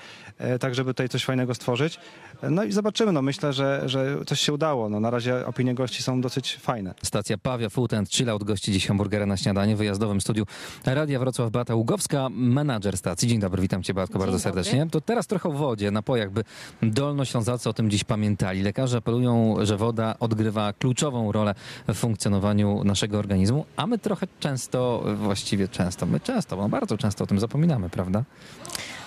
tak 0.59 0.75
żeby 0.75 0.89
tutaj 0.93 1.09
coś 1.09 1.25
fajnego 1.25 1.55
stworzyć. 1.55 1.99
No 2.43 2.63
i 2.63 2.71
zobaczymy, 2.71 3.11
no 3.11 3.21
myślę, 3.21 3.53
że, 3.53 3.81
że 3.85 4.17
coś 4.25 4.39
się 4.39 4.53
udało. 4.53 4.89
No, 4.89 4.99
na 4.99 5.09
razie 5.09 5.45
opinie 5.45 5.75
gości 5.75 6.03
są 6.03 6.21
dosyć 6.21 6.57
fajne. 6.61 6.93
Stacja 7.03 7.37
Pawia 7.37 7.69
Food 7.69 7.93
and 7.93 8.09
Chill 8.11 8.29
Out 8.29 8.43
gości 8.43 8.71
dziś 8.71 8.87
hamburgera 8.87 9.25
na 9.25 9.37
śniadanie 9.37 9.75
w 9.75 9.81
wyjazdowym 10.19 10.21
studiu 10.21 10.45
Radia 10.85 11.19
Wrocław 11.19 11.51
Beata 11.51 11.75
Ługowska, 11.75 12.27
menadżer 12.31 12.97
stacji. 12.97 13.27
Dzień 13.27 13.39
dobry, 13.39 13.61
witam 13.61 13.83
cię 13.83 13.93
Beatko 13.93 14.19
bardzo 14.19 14.31
dobry. 14.31 14.43
serdecznie. 14.43 14.87
To 14.91 15.01
teraz 15.01 15.27
trochę 15.27 15.49
o 15.49 15.51
wodzie, 15.51 15.91
napojach, 15.91 16.31
by 16.31 16.43
dolnoślązacy 16.81 17.69
o 17.69 17.73
tym 17.73 17.89
dziś 17.89 18.03
pamiętali. 18.03 18.61
Lekarze 18.61 18.97
apelują, 18.97 19.55
że 19.61 19.77
woda 19.77 20.15
odgrywa 20.19 20.73
kluczową 20.73 21.31
rolę 21.31 21.55
w 21.87 21.93
funkcjonowaniu 21.93 22.83
naszego 22.83 23.19
organizmu, 23.19 23.65
a 23.75 23.87
my 23.87 23.97
trochę 23.97 24.27
często, 24.39 25.03
właściwie 25.15 25.67
często, 25.67 26.05
my 26.05 26.19
często, 26.19 26.55
no 26.55 26.69
bardzo 26.69 26.97
często 26.97 27.23
o 27.23 27.27
tym 27.27 27.39
zapominamy, 27.39 27.89
prawda? 27.89 28.23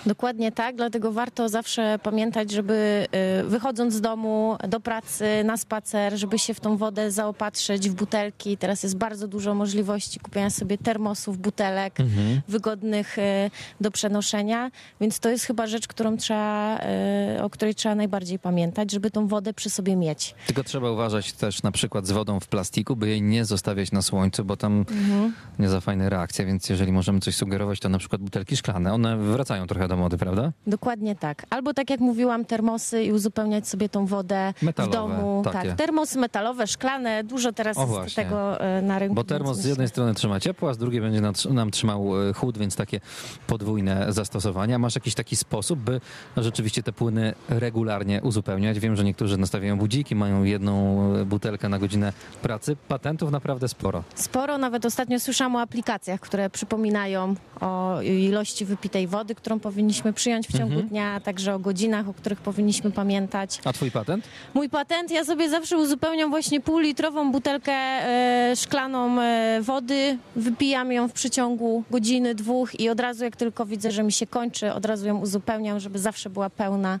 Dokładnie 0.05 0.51
tak, 0.51 0.75
dlatego 0.75 1.11
warto 1.11 1.49
zawsze 1.49 1.99
pamiętać, 2.03 2.51
żeby 2.51 3.07
y, 3.41 3.43
wychodząc 3.43 3.93
z 3.93 4.01
domu 4.01 4.57
do 4.67 4.79
pracy, 4.79 5.25
na 5.45 5.57
spacer, 5.57 6.17
żeby 6.17 6.39
się 6.39 6.53
w 6.53 6.59
tą 6.59 6.77
wodę 6.77 7.11
zaopatrzyć 7.11 7.89
w 7.89 7.93
butelki. 7.93 8.57
Teraz 8.57 8.83
jest 8.83 8.97
bardzo 8.97 9.27
dużo 9.27 9.53
możliwości 9.53 10.19
kupienia 10.19 10.49
sobie 10.49 10.77
termosów, 11.03 11.37
butelek, 11.37 11.99
Mhm. 11.99 12.41
wygodnych 12.47 13.19
e, 13.19 13.49
do 13.81 13.91
przenoszenia, 13.91 14.71
więc 15.01 15.19
to 15.19 15.29
jest 15.29 15.45
chyba 15.45 15.67
rzecz, 15.67 15.87
którą 15.87 16.17
trzeba, 16.17 16.77
e, 16.79 17.39
o 17.43 17.49
której 17.49 17.75
trzeba 17.75 17.95
najbardziej 17.95 18.39
pamiętać, 18.39 18.91
żeby 18.91 19.11
tą 19.11 19.27
wodę 19.27 19.53
przy 19.53 19.69
sobie 19.69 19.95
mieć. 19.95 20.35
Tylko 20.47 20.63
trzeba 20.63 20.91
uważać 20.91 21.33
też 21.33 21.63
na 21.63 21.71
przykład 21.71 22.07
z 22.07 22.11
wodą 22.11 22.39
w 22.39 22.47
plastiku, 22.47 22.95
by 22.95 23.09
jej 23.09 23.21
nie 23.21 23.45
zostawiać 23.45 23.91
na 23.91 24.01
słońcu, 24.01 24.45
bo 24.45 24.57
tam 24.57 24.85
Mhm. 24.91 25.33
nie 25.59 25.69
za 25.69 25.81
fajne 25.81 26.09
reakcje, 26.09 26.45
więc 26.45 26.69
jeżeli 26.69 26.91
możemy 26.91 27.19
coś 27.19 27.35
sugerować, 27.35 27.79
to 27.79 27.89
na 27.89 27.97
przykład 27.97 28.21
butelki 28.21 28.57
szklane, 28.57 28.93
one 28.93 29.17
wracają 29.17 29.67
trochę 29.67 29.87
do 29.87 29.97
mody, 29.97 30.17
prawda? 30.17 30.51
Dokładnie 30.67 31.15
tak. 31.15 31.45
Albo 31.49 31.73
tak 31.73 31.89
jak 31.89 31.99
mówiłam, 31.99 32.45
termosy 32.45 33.03
i 33.03 33.11
uzupełniać 33.11 33.67
sobie 33.67 33.89
tą 33.89 34.05
wodę 34.05 34.53
Metalowe, 34.61 34.91
w 34.91 34.95
domu. 34.95 35.41
takie. 35.45 35.67
Tak, 35.69 35.77
termosy 35.77 36.19
metalowe, 36.19 36.67
szklane, 36.67 37.23
dużo 37.23 37.51
teraz 37.53 37.77
O, 37.77 37.81
jest 37.81 37.93
właśnie. 37.93 38.23
tego 38.23 38.59
e, 38.61 38.81
na 38.81 38.99
rynku. 38.99 39.15
Bo 39.15 39.23
termos 39.23 39.57
z 39.57 39.65
jednej 39.65 39.87
strony 39.87 40.13
trzyma 40.13 40.39
ciepło, 40.39 40.69
a 40.69 40.73
z 40.73 40.77
drugiej 40.77 40.92
będzie 41.01 41.21
nam- 41.49 41.71
trzymał 41.71 42.29
e, 42.29 42.33
chłód, 42.33 42.57
więc 42.57 42.75
takie 42.75 42.99
podwójne 43.47 44.05
zastosowania. 44.09 44.79
Masz 44.79 44.95
jakiś 44.95 45.13
taki 45.15 45.35
sposób, 45.35 45.79
by 45.79 46.01
rzeczywiście 46.37 46.83
te 46.83 46.91
płyny 46.93 47.33
regularnie 47.49 48.21
uzupełniać? 48.23 48.79
Wiem, 48.79 48.95
że 48.95 49.03
niektórzy 49.03 49.37
nastawiają 49.37 49.77
budziki, 49.77 50.15
mają 50.15 50.43
jedną 50.43 51.01
e, 51.15 51.25
butelkę 51.25 51.69
na 51.69 51.79
godzinę 51.79 52.13
pracy. 52.41 52.75
Patentów 52.87 53.31
naprawdę 53.31 53.67
sporo. 53.67 54.03
Sporo, 54.15 54.57
nawet 54.57 54.85
ostatnio 54.85 55.19
słyszałam 55.19 55.55
o 55.55 55.61
aplikacjach, 55.61 56.19
które 56.19 56.49
przypominają 56.49 57.35
o 57.61 58.01
ilości 58.01 58.65
wypitej 58.65 59.07
wody, 59.07 59.35
którą 59.35 59.59
powinniśmy 59.59 60.13
przyjąć 60.13 60.47
w 60.47 60.51
ciągu 60.57 60.73
Mhm. 60.73 60.87
dnia, 60.89 61.13
a 61.13 61.19
także 61.19 61.55
o 61.55 61.59
godzinach, 61.59 62.09
o 62.09 62.13
których 62.13 62.39
powinniśmy 62.41 62.91
pamiętać. 62.91 63.59
A 63.65 63.73
twój 63.73 63.91
patent? 63.91 64.25
Mój 64.53 64.69
patent, 64.69 65.11
ja 65.11 65.25
sobie 65.25 65.49
zawsze 65.49 65.77
uzupełniam 65.77 66.29
właśnie 66.29 66.61
półlitrową 66.61 67.31
butelkę 67.31 67.71
e, 67.71 68.53
szklaną 68.55 69.15
wody, 69.61 70.17
wypijam 70.35 70.82
ją 70.91 71.07
w 71.07 71.13
przeciągu 71.13 71.83
godziny, 71.91 72.35
dwóch 72.35 72.79
i 72.79 72.89
od 72.89 72.99
razu 72.99 73.23
jak 73.23 73.35
tylko 73.35 73.65
widzę, 73.65 73.91
że 73.91 74.03
mi 74.03 74.11
się 74.11 74.27
kończy, 74.27 74.73
od 74.73 74.85
razu 74.85 75.07
ją 75.07 75.17
uzupełniam, 75.17 75.79
żeby 75.79 75.99
zawsze 75.99 76.29
była 76.29 76.49
pełna. 76.49 76.99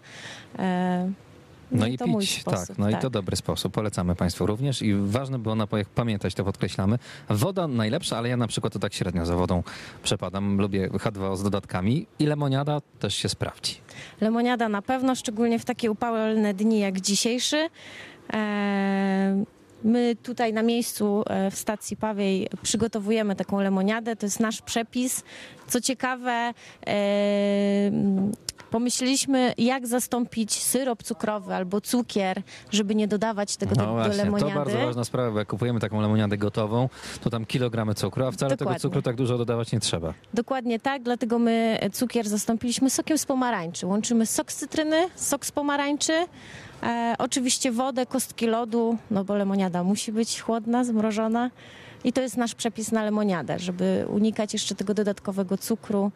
E, 0.59 1.11
No 1.71 1.87
i 1.87 1.97
pić, 1.97 2.43
tak. 2.43 2.77
No 2.77 2.89
i 2.89 2.95
to 2.95 3.09
dobry 3.09 3.35
sposób. 3.35 3.73
Polecamy 3.73 4.15
Państwu 4.15 4.45
również 4.45 4.81
i 4.81 4.93
ważne 4.95 5.39
było 5.39 5.55
napojach 5.55 5.89
pamiętać, 5.89 6.33
to 6.33 6.43
podkreślamy. 6.43 6.99
Woda 7.29 7.67
najlepsza, 7.67 8.17
ale 8.17 8.29
ja 8.29 8.37
na 8.37 8.47
przykład 8.47 8.73
to 8.73 8.79
tak 8.79 8.93
średnio 8.93 9.25
za 9.25 9.35
wodą 9.35 9.63
przepadam. 10.03 10.57
Lubię 10.61 10.89
H2O 10.89 11.37
z 11.37 11.43
dodatkami 11.43 12.07
i 12.19 12.25
lemoniada 12.25 12.81
też 12.99 13.15
się 13.15 13.29
sprawdzi. 13.29 13.75
Lemoniada 14.21 14.69
na 14.69 14.81
pewno, 14.81 15.15
szczególnie 15.15 15.59
w 15.59 15.65
takie 15.65 15.91
upalne 15.91 16.53
dni 16.53 16.79
jak 16.79 17.01
dzisiejszy. 17.01 17.69
E, 18.33 19.43
My 19.83 20.15
tutaj 20.23 20.53
na 20.53 20.61
miejscu 20.63 21.23
e, 21.27 21.51
w 21.51 21.55
stacji 21.55 21.97
Pawiej 21.97 22.47
przygotowujemy 22.61 23.35
taką 23.35 23.59
lemoniadę. 23.61 24.15
To 24.15 24.25
jest 24.25 24.39
nasz 24.39 24.61
przepis. 24.61 25.23
Co 25.67 25.81
ciekawe, 25.81 26.53
e, 26.87 26.93
pomyśleliśmy, 28.71 29.53
jak 29.57 29.87
zastąpić 29.87 30.53
syrop 30.53 31.03
cukrowy 31.03 31.55
albo 31.55 31.81
cukier, 31.81 32.41
żeby 32.71 32.95
nie 32.95 33.07
dodawać 33.07 33.57
tego 33.57 33.75
do, 33.75 33.81
No 33.81 33.87
do 33.87 33.93
właśnie, 33.93 34.11
to 34.17 34.23
lemoniady. 34.23 34.53
bardzo 34.55 34.77
ważna 34.77 35.03
sprawa, 35.03 35.31
bo 35.31 35.39
jak 35.39 35.47
kupujemy 35.47 35.79
taką 35.79 36.01
lemoniadę 36.01 36.37
gotową, 36.37 36.89
to 37.21 37.29
tam 37.29 37.45
kilogramy 37.45 37.95
cukru, 37.95 38.25
a 38.25 38.31
wcale 38.31 38.49
tego 38.49 38.59
Dokładnie. 38.59 38.79
cukru 38.79 39.01
tak 39.01 39.15
dużo 39.15 39.37
dodawać 39.37 39.71
nie 39.71 39.79
trzeba. 39.79 40.13
Dokładnie 40.33 40.79
tak, 40.79 41.03
dlatego 41.03 41.39
my 41.39 41.79
cukier 41.93 42.29
zastąpiliśmy 42.29 42.89
sokiem 42.89 43.17
z 43.17 43.25
pomarańczy. 43.25 43.87
Łączymy 43.87 44.25
sok 44.25 44.51
z 44.51 44.55
cytryny, 44.55 45.09
sok 45.15 45.45
z 45.45 45.51
pomarańczy, 45.51 46.13
e, 46.83 47.15
oczywiście 47.19 47.71
wodę, 47.71 48.05
kostki 48.05 48.47
lodu, 48.47 48.97
no 49.11 49.23
bo 49.23 49.35
lemoniada 49.35 49.83
musi 49.83 50.11
być 50.11 50.41
chłodna, 50.41 50.83
zmrożona. 50.83 51.51
I 52.03 52.13
to 52.13 52.21
jest 52.21 52.37
nasz 52.37 52.55
przepis 52.55 52.91
na 52.91 53.03
lemoniadę, 53.03 53.59
żeby 53.59 54.05
unikać 54.09 54.53
jeszcze 54.53 54.75
tego 54.75 54.93
dodatkowego 54.93 55.57
cukru 55.57 56.11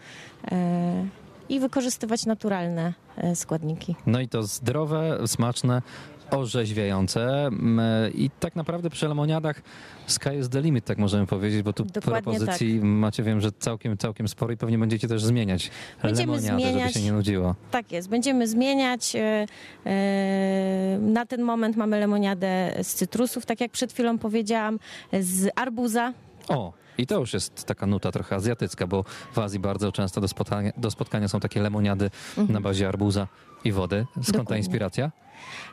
e, 0.52 1.06
i 1.50 1.60
wykorzystywać 1.60 2.26
naturalne 2.26 2.94
e, 3.18 3.36
składniki. 3.36 3.96
No 4.06 4.20
i 4.20 4.28
to 4.28 4.44
zdrowe, 4.44 5.28
smaczne, 5.28 5.82
orzeźwiające 6.32 7.46
mm, 7.46 8.14
i 8.14 8.30
tak 8.40 8.56
naprawdę 8.56 8.90
przy 8.90 9.08
lemoniadach 9.08 9.62
sky 10.08 10.30
is 10.40 10.50
the 10.50 10.62
limit, 10.62 10.86
tak 10.86 10.98
możemy 10.98 11.28
powiedzieć, 11.28 11.62
bo 11.64 11.74
tu 11.74 11.86
Dokładnie 11.86 12.34
propozycji 12.34 12.80
macie, 12.82 13.24
wiem, 13.24 13.42
że 13.42 13.52
całkiem, 13.52 13.98
całkiem 13.98 14.28
sporo 14.28 14.54
i 14.54 14.58
pewnie 14.58 14.78
będziecie 14.78 15.08
też 15.08 15.24
zmieniać 15.24 15.72
Będziemy 16.04 16.32
lemoniadę, 16.34 16.58
żeby 16.60 16.72
zmieniać. 16.72 16.94
się 16.94 17.02
nie 17.02 17.12
nudziło. 17.12 17.56
Tak 17.72 17.92
jest, 17.92 18.10
będziemy 18.10 18.48
zmieniać. 18.48 19.16
e, 19.16 19.46
e, 19.86 20.98
Na 21.02 21.26
ten 21.26 21.42
moment 21.42 21.78
mamy 21.78 22.00
lemoniadę 22.00 22.74
z 22.84 22.94
cytrusów, 22.94 23.46
tak 23.46 23.62
jak 23.62 23.72
przed 23.72 23.94
chwilą 23.94 24.18
powiedziałam, 24.18 24.80
z 25.22 25.50
arbuza. 25.56 26.14
O, 26.48 26.74
i 26.98 27.08
to 27.08 27.20
już 27.20 27.34
jest 27.34 27.64
taka 27.66 27.86
nuta 27.88 28.12
trochę 28.12 28.36
azjatycka, 28.36 28.88
bo 28.88 29.04
w 29.34 29.40
Azji 29.40 29.60
bardzo 29.60 29.92
często 29.92 30.22
do 30.22 30.28
spotkania, 30.28 30.72
do 30.78 30.92
spotkania 30.92 31.28
są 31.28 31.40
takie 31.40 31.62
lemoniady 31.62 32.10
na 32.50 32.62
bazie 32.62 32.88
arbuza 32.88 33.28
i 33.64 33.72
wody. 33.72 34.06
Skąd 34.14 34.26
ta 34.28 34.32
Dokładnie. 34.32 34.58
inspiracja? 34.58 35.12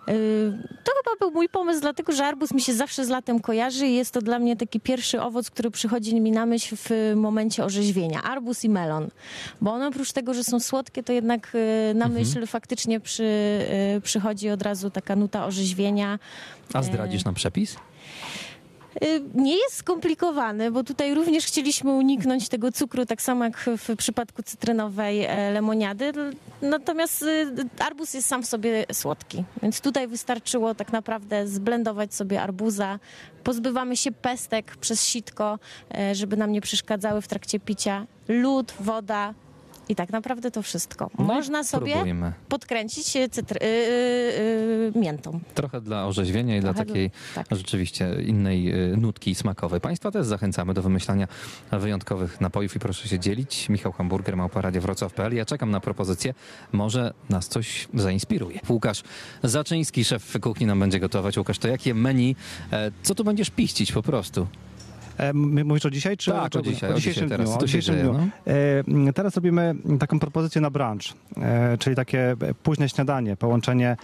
Y, 0.08 0.52
To 0.84 0.92
chyba 0.92 1.16
był 1.20 1.30
mój 1.30 1.48
pomysł, 1.48 1.80
dlatego 1.80 2.12
że 2.12 2.24
arbuz 2.26 2.52
mi 2.54 2.60
się 2.60 2.74
zawsze 2.74 3.04
z 3.04 3.08
latem 3.08 3.40
kojarzy 3.40 3.86
i 3.86 3.94
jest 3.94 4.14
to 4.14 4.20
dla 4.22 4.38
mnie 4.38 4.56
taki 4.56 4.80
pierwszy 4.80 5.22
owoc, 5.22 5.50
który 5.50 5.70
przychodzi 5.70 6.20
mi 6.20 6.30
na 6.30 6.46
myśl 6.46 6.76
w 6.76 6.90
momencie 7.16 7.64
orzeźwienia. 7.64 8.22
Arbuz 8.22 8.64
i 8.64 8.68
melon. 8.68 9.08
Bo 9.60 9.72
one 9.72 9.88
oprócz 9.88 10.12
tego, 10.12 10.34
że 10.34 10.44
są 10.44 10.60
słodkie, 10.60 11.02
to 11.02 11.12
jednak 11.12 11.52
y, 11.54 11.94
na 11.94 12.08
myśl 12.08 12.46
faktycznie 12.46 13.00
przy, 13.00 13.22
y, 13.96 14.00
przychodzi 14.00 14.50
od 14.50 14.62
razu 14.62 14.90
taka 14.90 15.16
nuta 15.16 15.46
orzeźwienia. 15.46 16.18
A 16.72 16.82
zdradzisz 16.82 17.24
nam 17.24 17.34
przepis? 17.34 17.76
Y, 19.02 19.22
Nie 19.34 19.56
jest 19.56 19.76
skomplikowany, 19.76 20.70
bo 20.70 20.84
tutaj 20.84 21.14
również 21.14 21.46
chcieliśmy 21.46 21.90
uniknąć 21.92 22.48
tego 22.48 22.72
cukru, 22.72 23.06
tak 23.06 23.22
samo 23.22 23.44
jak 23.44 23.70
w 23.78 23.96
przypadku 23.96 24.42
cytrynowej 24.42 25.24
e, 25.24 25.50
lemoniady. 25.50 26.12
Natomiast 26.62 27.22
y, 27.22 27.46
arbuz 27.78 28.14
jest 28.14 28.28
sam 28.28 28.42
w 28.42 28.46
sobie 28.46 28.86
słodki, 28.92 29.44
więc 29.62 29.80
tutaj 29.80 30.08
wystarczyło 30.08 30.74
tak 30.74 30.92
naprawdę 30.92 31.48
zblendować 31.48 32.14
sobie 32.14 32.42
arbuza. 32.42 32.98
Pozbywamy 33.44 33.96
się 33.96 34.12
pestek 34.12 34.76
przez 34.76 35.06
sitko, 35.06 35.58
e, 35.94 36.14
żeby 36.14 36.36
nam 36.36 36.52
nie 36.52 36.60
przeszkadzały 36.60 37.20
w 37.20 37.28
trakcie 37.28 37.60
picia. 37.60 38.06
Lód, 38.28 38.74
woda 38.80 39.34
i 39.88 39.94
tak 39.94 40.10
naprawdę 40.10 40.50
to 40.50 40.62
wszystko. 40.62 41.10
No 41.18 41.24
Można 41.24 41.64
sobie 41.64 41.92
Próbujmy. 41.92 42.32
podkręcić 42.48 43.06
cytry, 43.30 43.60
y, 43.62 43.64
y, 43.64 44.92
y, 44.96 44.98
miętą. 44.98 45.40
Trochę 45.54 45.80
dla 45.80 46.06
orzeźwienia 46.06 46.56
i 46.56 46.60
dla 46.60 46.74
Trochę 46.74 46.86
takiej 46.86 47.10
tak. 47.34 47.46
rzeczywiście 47.50 48.08
innej 48.26 48.90
y, 48.92 48.96
nutki 48.96 49.34
smakowej. 49.34 49.80
Państwa 49.80 50.10
też 50.10 50.26
zachęcamy 50.26 50.74
do 50.74 50.82
wymyślania 50.82 51.28
wyjątkowych 51.72 52.40
napojów 52.40 52.76
i 52.76 52.78
proszę 52.78 53.08
się 53.08 53.18
dzielić. 53.18 53.68
Michał 53.68 53.92
Hamburger, 53.92 54.36
Małpa 54.36 54.60
Radio 54.60 54.80
Wrocław.pl. 54.80 55.34
Ja 55.34 55.44
czekam 55.44 55.70
na 55.70 55.80
propozycję. 55.80 56.34
Może 56.72 57.12
nas 57.30 57.48
coś 57.48 57.88
zainspiruje. 57.94 58.60
Łukasz 58.68 59.02
Zaczyński, 59.42 60.04
szef 60.04 60.36
kuchni 60.40 60.66
nam 60.66 60.80
będzie 60.80 61.00
gotować. 61.00 61.38
Łukasz, 61.38 61.58
to 61.58 61.68
jakie 61.68 61.94
menu? 61.94 62.36
E, 62.72 62.90
Co 63.02 63.14
tu 63.14 63.24
będziesz 63.24 63.50
piścić 63.50 63.92
po 63.92 64.02
prostu? 64.02 64.46
Mówisz 65.64 65.86
o 65.86 65.90
dzisiaj? 65.90 66.16
Czy 66.16 66.30
Tak, 66.30 66.56
o 66.56 66.62
dzisiaj, 66.62 66.90
o 66.90 66.94
dzisiejszym 66.94 67.22
dzisiaj 67.24 67.28
teraz. 67.28 67.48
dniu? 67.48 67.58
Co 67.58 67.64
O 67.64 67.66
dzisiejszym 67.66 67.94
dzieje, 67.94 68.08
dniu. 68.08 68.30
no? 69.06 69.12
Teraz 69.12 69.34
robimy 69.36 69.74
taką 69.98 70.18
propozycję 70.20 70.60
na 70.60 70.70
brunch, 70.70 71.02
e, 71.36 71.78
czyli 71.78 71.96
takie 71.96 72.30
e, 72.30 72.36
późne 72.62 72.88
śniadanie, 72.88 73.36
połączenie 73.36 73.96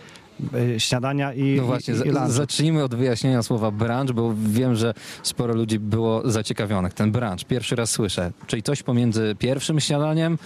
e, 0.74 0.80
śniadania 0.80 1.34
i, 1.34 1.54
No 1.56 1.64
właśnie, 1.64 1.94
i, 1.94 2.08
i 2.08 2.12
zacznijmy 2.32 2.84
od 2.84 2.94
wyjaśnienia 2.94 3.42
słowa 3.42 3.70
brunch, 3.70 4.12
bo 4.14 4.34
wiem, 4.46 4.74
że 4.74 4.94
sporo 5.22 5.54
ludzi 5.54 5.78
było 5.78 6.30
zaciekawionych. 6.30 6.94
Ten 6.94 7.12
brunch, 7.12 7.44
pierwszy 7.48 7.76
raz 7.76 7.90
słyszę. 7.90 8.32
Czyli 8.46 8.62
coś 8.62 8.82
pomiędzy 8.82 9.36
pierwszym 9.38 9.80
śniadaniem 9.80 10.38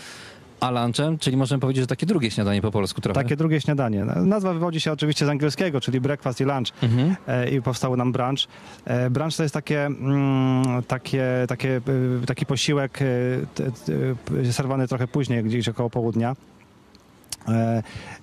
a 0.64 0.70
lunchem, 0.70 1.18
czyli 1.18 1.36
możemy 1.36 1.60
powiedzieć, 1.60 1.82
że 1.82 1.86
takie 1.86 2.06
drugie 2.06 2.30
śniadanie 2.30 2.62
po 2.62 2.70
polsku 2.70 3.00
trochę. 3.00 3.22
Takie 3.22 3.36
drugie 3.36 3.60
śniadanie. 3.60 4.04
Nazwa 4.04 4.52
wywodzi 4.52 4.80
się 4.80 4.92
oczywiście 4.92 5.26
z 5.26 5.28
angielskiego, 5.28 5.80
czyli 5.80 6.00
breakfast 6.00 6.40
i 6.40 6.44
lunch. 6.44 6.68
Mhm. 6.82 7.16
E, 7.26 7.50
i 7.50 7.62
powstało 7.62 7.96
nam 7.96 8.12
brunch. 8.12 8.38
E, 8.84 9.10
Brunch 9.10 9.36
to 9.36 9.42
jest 9.42 9.54
takie, 9.54 9.86
mm, 9.86 10.82
takie, 10.82 11.24
takie, 11.48 11.76
e, 12.22 12.26
taki 12.26 12.46
posiłek 12.46 12.98
serwowany 14.52 14.88
trochę 14.88 15.08
później, 15.08 15.44
gdzieś 15.44 15.68
około 15.68 15.90
południa. 15.90 16.36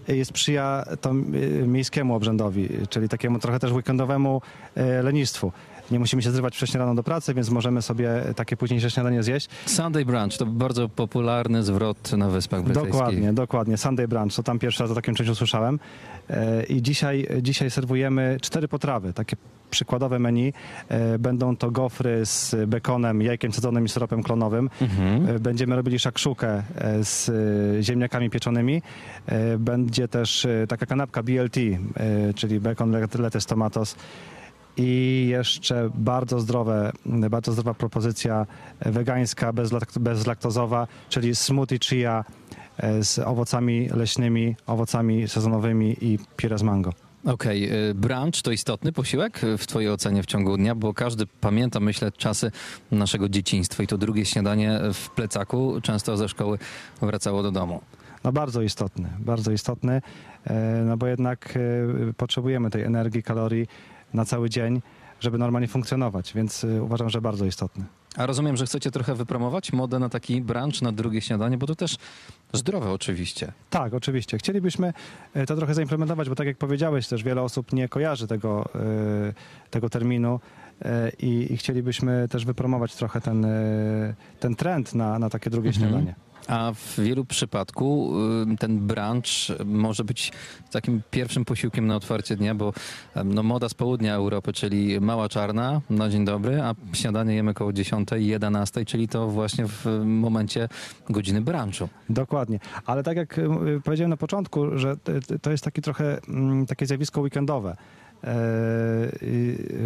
Jest 0.08 0.30
sprzyja 0.30 0.84
to 1.02 1.14
miejskiemu 1.68 2.16
obrzędowi, 2.16 2.70
czyli 2.90 3.10
takiemu 3.10 3.40
trochę 3.40 3.60
też 3.60 3.72
weekendowemu 3.72 4.42
lenistwu. 5.04 5.52
Nie 5.92 6.00
musimy 6.00 6.22
się 6.22 6.32
zrywać 6.32 6.56
wcześniej 6.56 6.80
rano 6.80 6.96
do 6.96 7.04
pracy, 7.04 7.34
więc 7.34 7.50
możemy 7.50 7.82
sobie 7.82 8.10
takie 8.36 8.58
późniejsze 8.58 8.92
śniadanie 8.92 9.24
zjeść. 9.24 9.50
Sunday 9.66 10.06
brunch 10.06 10.38
to 10.38 10.46
bardzo 10.46 10.90
popularny 10.90 11.64
zwrot 11.64 12.12
na 12.12 12.30
Wyspach 12.30 12.64
Brytyjskich. 12.64 12.92
Dokładnie, 12.94 13.34
dokładnie. 13.34 13.78
Sunday 13.78 14.08
brunch, 14.08 14.36
to 14.36 14.44
tam 14.44 14.60
pierwszy 14.60 14.84
raz 14.84 14.92
o 14.92 14.96
takim 14.96 15.16
czymś 15.16 15.30
usłyszałem. 15.30 15.80
E, 16.30 16.64
I 16.64 16.82
dzisiaj, 16.82 17.28
dzisiaj 17.42 17.72
serwujemy 17.72 18.38
cztery 18.42 18.68
potrawy, 18.68 19.14
takie 19.14 19.36
przykładowe 19.70 20.20
menu. 20.20 20.54
E, 20.90 21.20
Będą 21.20 21.56
to 21.58 21.72
gofry 21.72 22.26
z 22.26 22.56
bekonem, 22.68 23.22
jajkiem 23.22 23.54
sadzonym 23.54 23.86
i 23.86 23.90
syropem 23.90 24.24
klonowym. 24.24 24.70
Mhm. 24.82 25.36
E, 25.36 25.40
Będziemy 25.40 25.76
robili 25.76 26.00
szakszukę 26.00 26.64
z 27.02 27.32
ziemniakami 27.86 28.30
pieczonymi. 28.30 28.82
Będzie 29.60 30.08
też 30.08 30.48
taka 30.70 30.86
kanapka 30.86 31.24
BLT, 31.24 31.56
czyli 32.36 32.60
bacon, 32.60 32.92
lettuce, 32.92 33.48
tomatoes 33.48 33.96
i 34.78 35.28
jeszcze 35.30 35.90
bardzo 35.96 36.40
zdrowe, 36.40 36.92
bardzo 37.06 37.52
zdrowa 37.52 37.74
propozycja 37.74 38.46
wegańska, 38.80 39.54
bezlak- 39.54 40.00
bezlaktozowa, 40.00 40.88
czyli 41.10 41.36
smoothie 41.36 41.80
chia 41.80 42.26
e, 42.78 43.04
z 43.04 43.20
owocami 43.20 43.90
leśnymi, 43.90 44.56
owocami 44.68 45.28
sezonowymi 45.28 45.98
i 46.02 46.20
pire 46.38 46.58
z 46.58 46.64
mango. 46.64 46.94
Okej, 47.26 47.90
y, 47.90 47.94
brunch 47.94 48.42
to 48.44 48.52
istotny 48.52 48.92
posiłek 48.92 49.42
w 49.58 49.68
twojej 49.68 49.90
ocenie 49.90 50.24
w 50.24 50.26
ciągu 50.26 50.58
dnia, 50.58 50.76
bo 50.76 50.94
każdy 50.94 51.28
pamięta, 51.28 51.80
myślę, 51.80 52.12
czasy 52.12 52.52
naszego 52.92 53.30
dzieciństwa 53.30 53.84
i 53.84 53.88
to 53.88 53.98
drugie 53.98 54.26
śniadanie 54.26 54.80
w 54.94 55.10
plecaku 55.10 55.82
często 55.82 56.18
ze 56.18 56.30
szkoły 56.30 56.58
wracało 57.02 57.44
do 57.44 57.52
domu. 57.52 57.82
No 58.24 58.32
bardzo 58.32 58.62
istotny, 58.62 59.10
bardzo 59.20 59.52
istotny, 59.52 60.02
e, 60.46 60.84
no 60.86 60.98
bo 60.98 61.08
jednak 61.08 61.54
e, 62.10 62.14
potrzebujemy 62.14 62.70
tej 62.70 62.84
energii, 62.84 63.24
kalorii 63.24 63.68
na 64.14 64.26
cały 64.26 64.50
dzień, 64.50 64.82
żeby 65.20 65.38
normalnie 65.38 65.68
funkcjonować, 65.68 66.34
więc 66.34 66.64
e, 66.64 66.84
uważam, 66.84 67.10
że 67.10 67.22
bardzo 67.22 67.46
istotny. 67.46 67.86
A 68.18 68.26
rozumiem, 68.26 68.58
że 68.58 68.66
chcecie 68.66 68.92
trochę 68.92 69.16
wypromować 69.16 69.74
modę 69.74 70.00
na 70.00 70.10
taki 70.10 70.42
brunch, 70.42 70.82
na 70.82 70.92
drugie 70.92 71.22
śniadanie, 71.22 71.58
bo 71.58 71.68
to 71.68 71.76
też 71.76 71.98
zdrowe 72.54 72.92
oczywiście. 72.92 73.52
Tak, 73.70 73.94
oczywiście. 73.94 74.38
Chcielibyśmy 74.38 74.94
e, 75.34 75.46
to 75.46 75.56
trochę 75.56 75.74
zaimplementować, 75.74 76.30
bo 76.30 76.36
tak 76.36 76.48
jak 76.48 76.58
powiedziałeś, 76.58 77.08
też 77.08 77.24
wiele 77.24 77.42
osób 77.42 77.74
nie 77.74 77.90
kojarzy 77.90 78.28
tego, 78.28 78.66
e, 78.76 79.70
tego 79.70 79.90
terminu 79.90 80.40
i, 81.20 81.48
i 81.54 81.58
chcielibyśmy 81.58 82.28
też 82.30 82.46
wypromować 82.46 82.96
trochę 82.96 83.22
ten, 83.22 83.48
ten 84.40 84.56
trend 84.56 84.96
na, 84.96 85.20
na 85.20 85.30
takie 85.30 85.50
drugie 85.50 85.70
Mhm. 85.70 85.86
śniadanie. 85.90 86.16
A 86.48 86.72
w 86.76 87.00
wielu 87.00 87.26
przypadku 87.26 88.14
y, 88.54 88.58
ten 88.58 88.80
brunch 88.80 89.26
może 89.66 90.04
być 90.04 90.32
takim 90.72 91.02
pierwszym 91.12 91.46
posiłkiem 91.46 91.88
na 91.88 91.96
otwarcie 91.96 92.36
dnia, 92.36 92.56
bo 92.56 92.74
no, 93.26 93.44
moda 93.44 93.70
z 93.70 93.74
południa 93.74 94.16
Europy, 94.16 94.54
czyli 94.54 95.02
mała 95.02 95.30
czarna 95.30 95.82
na 95.90 96.10
dzień 96.10 96.26
dobry, 96.26 96.62
a 96.62 96.76
śniadanie 96.94 97.36
jemy 97.36 97.54
koło 97.54 97.74
10, 97.74 98.10
11, 98.16 98.86
czyli 98.86 99.08
to 99.08 99.28
właśnie 99.28 99.66
w 99.68 99.86
momencie 100.06 100.70
godziny 101.10 101.42
brunchu. 101.42 101.90
Dokładnie. 102.10 102.60
Ale 102.86 103.04
tak 103.04 103.18
jak 103.18 103.40
e, 103.40 103.42
powiedziałem 103.84 104.10
na 104.10 104.18
początku, 104.18 104.78
że 104.78 104.98
t- 104.98 105.22
t- 105.22 105.40
to 105.40 105.52
jest 105.52 105.64
taki 105.64 105.82
trochę 105.82 106.20
mm, 106.28 106.66
takie 106.66 106.86
zjawisko 106.86 107.22
weekendowe. 107.22 107.78
E, 108.24 108.32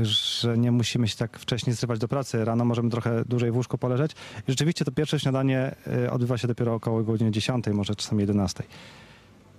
że 0.01 0.57
nie 0.57 0.71
musimy 0.71 1.07
się 1.07 1.15
tak 1.17 1.39
wcześnie 1.39 1.73
zrywać 1.73 1.99
do 1.99 2.07
pracy. 2.07 2.45
Rano 2.45 2.65
możemy 2.65 2.89
trochę 2.89 3.25
dłużej 3.25 3.51
w 3.51 3.55
łóżku 3.55 3.77
poleżeć. 3.77 4.11
I 4.47 4.51
rzeczywiście 4.51 4.85
to 4.85 4.91
pierwsze 4.91 5.19
śniadanie 5.19 5.75
e, 5.87 6.11
odbywa 6.11 6.37
się 6.37 6.47
dopiero 6.47 6.73
około 6.73 7.03
godziny 7.03 7.31
10, 7.31 7.65
może 7.73 7.95
czasami 7.95 8.21
11. 8.21 8.63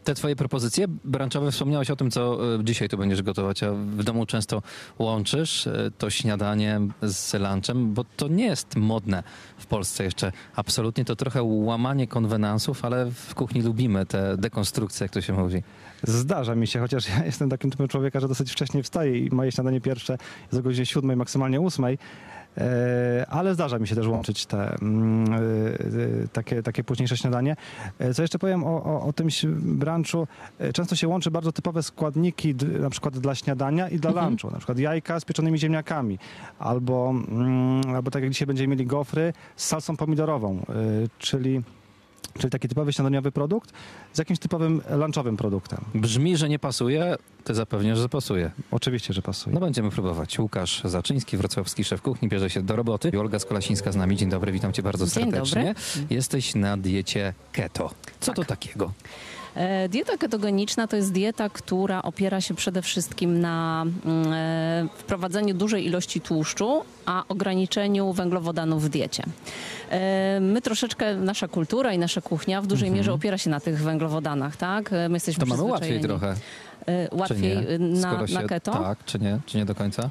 Te 0.06 0.14
twoje 0.14 0.36
propozycje 0.36 0.86
brunchowe, 0.88 1.52
wspomniałeś 1.52 1.90
o 1.90 1.96
tym, 1.96 2.10
co 2.10 2.54
y, 2.54 2.64
dzisiaj 2.64 2.88
tu 2.88 2.98
będziesz 2.98 3.22
gotować, 3.22 3.62
a 3.62 3.72
w 3.72 4.04
domu 4.04 4.26
często 4.26 4.62
łączysz 4.98 5.66
y, 5.66 5.92
to 5.98 6.10
śniadanie 6.10 6.80
z 7.02 7.34
lunchem, 7.34 7.94
bo 7.94 8.04
to 8.16 8.28
nie 8.28 8.44
jest 8.44 8.76
modne 8.76 9.22
w 9.58 9.66
Polsce 9.66 10.04
jeszcze 10.04 10.32
absolutnie. 10.56 11.04
To 11.04 11.16
trochę 11.16 11.42
łamanie 11.42 12.06
konwenansów, 12.06 12.84
ale 12.84 13.10
w 13.10 13.34
kuchni 13.34 13.62
lubimy 13.62 14.06
te 14.06 14.36
dekonstrukcje, 14.36 15.04
jak 15.04 15.12
to 15.12 15.20
się 15.20 15.32
mówi. 15.32 15.62
Zdarza 16.02 16.54
mi 16.54 16.66
się, 16.66 16.80
chociaż 16.80 17.08
ja 17.08 17.24
jestem 17.24 17.50
takim 17.50 17.70
typem 17.70 17.88
człowieka, 17.88 18.20
że 18.20 18.28
dosyć 18.28 18.52
wcześnie 18.52 18.82
wstaję 18.82 19.18
i 19.18 19.34
moje 19.34 19.52
śniadanie 19.52 19.80
pierwsze 19.80 20.18
jest 20.42 20.60
o 20.60 20.62
godzinie 20.62 20.86
7, 20.86 21.16
maksymalnie 21.16 21.60
8. 21.60 21.84
E, 22.58 23.26
Ale 23.28 23.54
zdarza 23.54 23.78
mi 23.78 23.88
się 23.88 23.94
też 23.94 24.06
łączyć 24.06 24.46
te 24.46 24.76
mm, 24.82 25.32
e, 25.32 25.38
e, 25.85 25.85
takie, 26.36 26.62
takie 26.62 26.84
późniejsze 26.84 27.16
śniadanie. 27.16 27.56
E, 27.98 28.14
Co 28.14 28.22
jeszcze 28.22 28.38
powiem 28.38 28.64
o, 28.64 28.84
o, 28.84 29.02
o 29.02 29.12
tym 29.12 29.28
brunchu? 29.52 30.26
E, 30.58 30.72
Często 30.72 30.96
się 30.96 31.08
łączy 31.08 31.30
bardzo 31.30 31.52
typowe 31.52 31.82
składniki, 31.82 32.54
na 32.80 32.90
przykład 32.90 33.18
dla 33.18 33.34
śniadania 33.34 33.88
i 33.88 33.98
dla 33.98 34.10
Mhm. 34.10 34.28
lunchu. 34.28 34.50
Na 34.50 34.56
przykład 34.58 34.78
jajka 34.78 35.20
z 35.20 35.24
pieczonymi 35.24 35.58
ziemniakami, 35.58 36.18
albo, 36.58 37.10
mm, 37.28 37.94
albo 37.94 38.10
tak 38.10 38.22
jak 38.22 38.32
dzisiaj 38.32 38.46
będziemy 38.46 38.68
mieli 38.68 38.86
gofry 38.86 39.32
z 39.56 39.66
salsą 39.66 39.96
pomidorową, 39.96 40.56
e, 40.58 40.62
czyli, 41.18 41.62
czyli 42.38 42.50
taki 42.50 42.68
typowy 42.68 42.92
śniadaniowy 42.92 43.32
produkt 43.32 43.72
z 44.12 44.18
jakimś 44.18 44.38
typowym 44.38 44.82
lunchowym 44.90 45.36
produktem. 45.36 45.84
Brzmi, 45.94 46.36
że 46.36 46.48
nie 46.48 46.58
pasuje, 46.58 47.16
ty 47.44 47.54
zapewniasz, 47.54 47.98
że 47.98 48.08
pasuje. 48.08 48.50
Oczywiście, 48.70 49.14
że 49.14 49.22
pasuje. 49.22 49.54
No 49.54 49.60
będziemy 49.60 49.90
próbować. 49.90 50.38
Łukasz 50.38 50.82
Zaczyński, 50.84 51.36
wrocławski 51.36 51.84
szef 51.84 52.02
kuchni, 52.02 52.28
bierze 52.28 52.50
się 52.50 52.62
do 52.62 52.76
roboty. 52.76 53.10
I 53.14 53.16
Olga 53.16 53.38
Skolasińska 53.38 53.92
z 53.92 53.96
nami. 53.96 54.16
Dzień 54.16 54.28
dobry, 54.28 54.52
witam 54.52 54.72
cię 54.72 54.82
bardzo 54.82 55.06
Dzień 55.06 55.12
serdecznie. 55.14 55.74
Jesteś 56.10 56.54
na 56.54 56.76
diecie 56.76 57.34
keto. 57.52 57.90
Co 58.20 58.32
to 58.32 58.44
takiego? 58.44 58.92
E, 59.56 59.88
Dieta 59.88 60.16
ketogeniczna 60.16 60.86
to 60.86 60.96
jest 60.96 61.12
dieta, 61.12 61.48
która 61.48 62.02
opiera 62.02 62.40
się 62.40 62.54
przede 62.54 62.82
wszystkim 62.82 63.40
na 63.40 63.84
mm, 64.04 64.32
e, 64.32 64.88
wprowadzeniu 64.98 65.54
dużej 65.54 65.86
ilości 65.86 66.20
tłuszczu, 66.20 66.82
a 67.06 67.24
ograniczeniu 67.28 68.12
węglowodanów 68.12 68.84
w 68.84 68.88
diecie. 68.88 69.22
E, 69.90 70.40
My 70.40 70.62
troszeczkę, 70.62 71.16
nasza 71.16 71.48
kultura 71.48 71.92
i 71.92 71.98
nasza 71.98 72.20
kuchnia 72.20 72.62
w 72.62 72.66
dużej 72.66 72.90
mierze 72.90 73.12
opiera 73.12 73.38
się 73.38 73.50
na 73.50 73.60
tych 73.60 73.82
węglowodanach, 73.82 74.56
tak? 74.56 74.90
My 74.90 75.16
jesteśmy 75.16 75.40
To 75.40 75.46
mamy 75.46 75.62
łatwiej 75.62 76.00
trochę. 76.00 76.34
Łatwiej 77.12 77.56
na, 77.78 78.26
się, 78.26 78.34
na 78.34 78.42
keto? 78.42 78.72
Tak, 78.72 79.04
czy 79.04 79.18
nie? 79.18 79.38
Czy 79.46 79.56
nie 79.56 79.64
do 79.64 79.74
końca? 79.74 80.10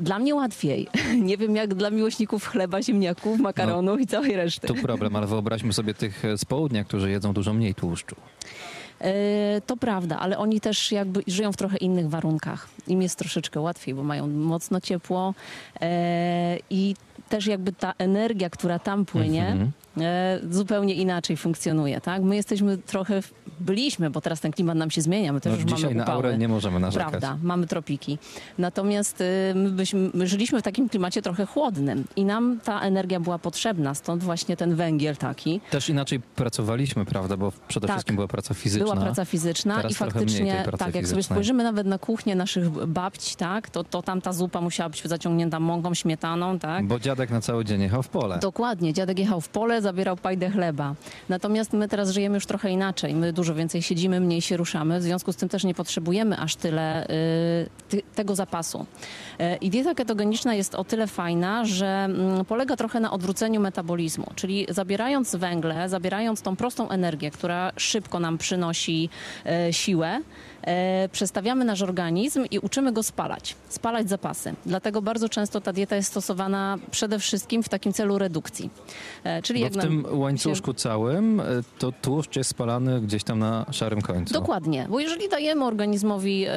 Dla 0.00 0.18
mnie 0.18 0.34
łatwiej. 0.34 0.88
Nie 1.28 1.36
wiem 1.36 1.56
jak 1.56 1.74
dla 1.74 1.90
miłośników 1.90 2.46
chleba, 2.46 2.82
ziemniaków, 2.82 3.40
makaronu 3.40 3.98
i 3.98 4.06
całej 4.06 4.36
reszty. 4.36 4.66
Tu 4.66 4.74
problem, 4.74 5.16
ale 5.16 5.26
wyobraźmy 5.26 5.72
sobie 5.72 5.94
tych 5.94 6.22
z 6.36 6.44
południa, 6.44 6.84
którzy 6.84 7.10
jedzą 7.10 7.32
dużo 7.32 7.52
mniej 7.52 7.74
tłuszczu. 7.74 8.16
E, 9.00 9.60
To 9.66 9.76
prawda, 9.76 10.18
ale 10.18 10.38
oni 10.38 10.60
też 10.60 10.92
jakby 10.92 11.22
żyją 11.26 11.52
w 11.52 11.56
trochę 11.56 11.76
innych 11.76 12.08
warunkach. 12.08 12.68
Im 12.88 13.02
jest 13.02 13.18
troszeczkę 13.18 13.60
łatwiej, 13.60 13.94
bo 13.94 14.02
mają 14.02 14.26
mocno 14.28 14.80
ciepło 14.80 15.34
e, 15.80 16.56
i 16.70 16.94
też 17.28 17.46
jakby 17.46 17.72
ta 17.72 17.92
energia, 17.98 18.50
która 18.50 18.78
tam 18.78 19.04
płynie, 19.04 19.46
Mhm. 19.46 19.60
e, 19.68 19.70
zupełnie 20.50 20.94
inaczej 20.94 21.36
funkcjonuje, 21.36 22.00
tak? 22.00 22.22
My 22.22 22.36
jesteśmy 22.36 22.78
trochę, 22.78 23.20
byliśmy, 23.60 24.10
bo 24.10 24.20
teraz 24.20 24.40
ten 24.40 24.52
klimat 24.52 24.76
nam 24.76 24.90
się 24.90 25.00
zmienia, 25.02 25.32
my 25.32 25.40
też 25.40 25.52
No, 25.52 25.56
już 25.58 25.64
dzisiaj 25.66 25.82
mamy 25.84 25.94
na 25.94 26.02
upały. 26.02 26.16
aurę 26.16 26.38
nie 26.38 26.48
możemy 26.48 26.80
narzekać. 26.80 27.08
Prawda, 27.10 27.38
mamy 27.42 27.66
tropiki. 27.66 28.18
Natomiast 28.58 29.20
y, 29.20 29.24
my, 29.54 29.70
byśmy, 29.70 30.10
my 30.14 30.26
żyliśmy 30.26 30.60
w 30.60 30.62
takim 30.62 30.88
klimacie 30.88 31.22
trochę 31.22 31.46
chłodnym 31.46 32.04
i 32.16 32.24
nam 32.24 32.60
ta 32.64 32.80
energia 32.80 33.20
była 33.20 33.38
potrzebna, 33.38 33.94
stąd 33.94 34.22
właśnie 34.22 34.56
ten 34.56 34.74
węgiel 34.74 35.16
taki. 35.16 35.60
Też 35.70 35.88
inaczej 35.88 36.20
pracowaliśmy, 36.20 37.04
prawda? 37.04 37.36
Bo 37.36 37.52
przede 37.68 37.86
Tak. 37.86 37.96
wszystkim 37.96 38.16
była 38.16 38.28
praca 38.28 38.54
fizyczna. 38.54 38.84
Była 38.84 39.04
praca 39.04 39.24
fizyczna 39.24 39.76
Teraz 39.76 39.92
i 39.92 39.94
faktycznie, 39.94 40.64
tak, 40.78 40.94
jak 40.94 41.06
sobie 41.06 41.22
spojrzymy 41.22 41.62
nawet 41.64 41.86
na 41.86 41.98
kuchnię 41.98 42.34
naszych 42.36 42.70
babci, 42.86 43.36
tak, 43.36 43.70
to, 43.70 43.84
to 43.84 44.02
tam 44.02 44.20
ta 44.20 44.32
zupa 44.32 44.60
musiała 44.60 44.88
być 44.88 45.02
zaciągnięta 45.04 45.60
mąką, 45.60 45.94
śmietaną, 45.94 46.58
tak. 46.58 46.86
Bo 46.86 46.98
dziadek 47.00 47.30
na 47.30 47.40
cały 47.40 47.64
dzień 47.64 47.80
jechał 47.82 48.02
w 48.02 48.08
pole. 48.08 48.38
Dokładnie, 48.38 48.92
dziadek 48.92 49.18
jechał 49.18 49.40
w 49.40 49.48
pole, 49.48 49.79
zabierał 49.80 50.16
pajdę 50.16 50.50
chleba. 50.50 50.94
Natomiast 51.28 51.72
my 51.72 51.88
teraz 51.88 52.10
żyjemy 52.10 52.36
już 52.36 52.46
trochę 52.46 52.70
inaczej. 52.70 53.14
My 53.14 53.32
dużo 53.32 53.54
więcej 53.54 53.82
siedzimy, 53.82 54.20
mniej 54.20 54.40
się 54.40 54.56
ruszamy, 54.56 55.00
w 55.00 55.02
związku 55.02 55.32
z 55.32 55.36
tym 55.36 55.48
też 55.48 55.64
nie 55.64 55.74
potrzebujemy 55.74 56.38
aż 56.38 56.56
tyle 56.56 57.06
y, 57.06 58.02
tego 58.14 58.34
zapasu. 58.34 58.86
Y, 59.40 59.56
I 59.56 59.70
dieta 59.70 59.94
ketogeniczna 59.94 60.54
jest 60.54 60.74
o 60.74 60.84
tyle 60.84 61.06
fajna, 61.06 61.64
że 61.64 61.86
mm, 61.86 62.44
polega 62.44 62.76
trochę 62.76 63.00
na 63.00 63.10
odwróceniu 63.10 63.60
metabolizmu, 63.60 64.26
czyli 64.34 64.66
zabierając 64.68 65.34
węgle, 65.36 65.88
zabierając 65.88 66.42
tą 66.42 66.56
prostą 66.56 66.88
energię, 66.88 67.30
która 67.30 67.72
szybko 67.76 68.20
nam 68.20 68.38
przynosi 68.38 69.08
y, 69.68 69.72
siłę, 69.72 70.20
przestawiamy 71.12 71.64
nasz 71.64 71.82
organizm 71.82 72.44
i 72.50 72.58
uczymy 72.58 72.92
go 72.92 73.02
spalać, 73.02 73.56
spalać 73.68 74.08
zapasy. 74.08 74.54
Dlatego 74.66 75.02
bardzo 75.02 75.28
często 75.28 75.60
ta 75.60 75.72
dieta 75.72 75.96
jest 75.96 76.10
stosowana 76.10 76.78
przede 76.90 77.18
wszystkim 77.18 77.62
w 77.62 77.68
takim 77.68 77.92
celu 77.92 78.18
redukcji. 78.18 78.70
E, 79.24 79.42
czyli 79.42 79.60
Bo 79.60 79.64
jak 79.64 79.72
w 79.72 79.76
tym 79.76 80.02
się- 80.02 80.14
łańcuszku 80.16 80.74
całym 80.74 81.40
y, 81.40 81.44
to 81.78 81.92
tłuszcz 81.92 82.36
jest 82.36 82.50
spalany 82.50 83.00
gdzieś 83.00 83.24
tam 83.24 83.38
na 83.38 83.66
szarym 83.70 84.02
końcu. 84.02 84.34
Dokładnie, 84.34 84.86
bo 84.90 85.00
jeżeli 85.00 85.28
dajemy 85.28 85.64
organizmowi, 85.64 86.44
e, 86.48 86.52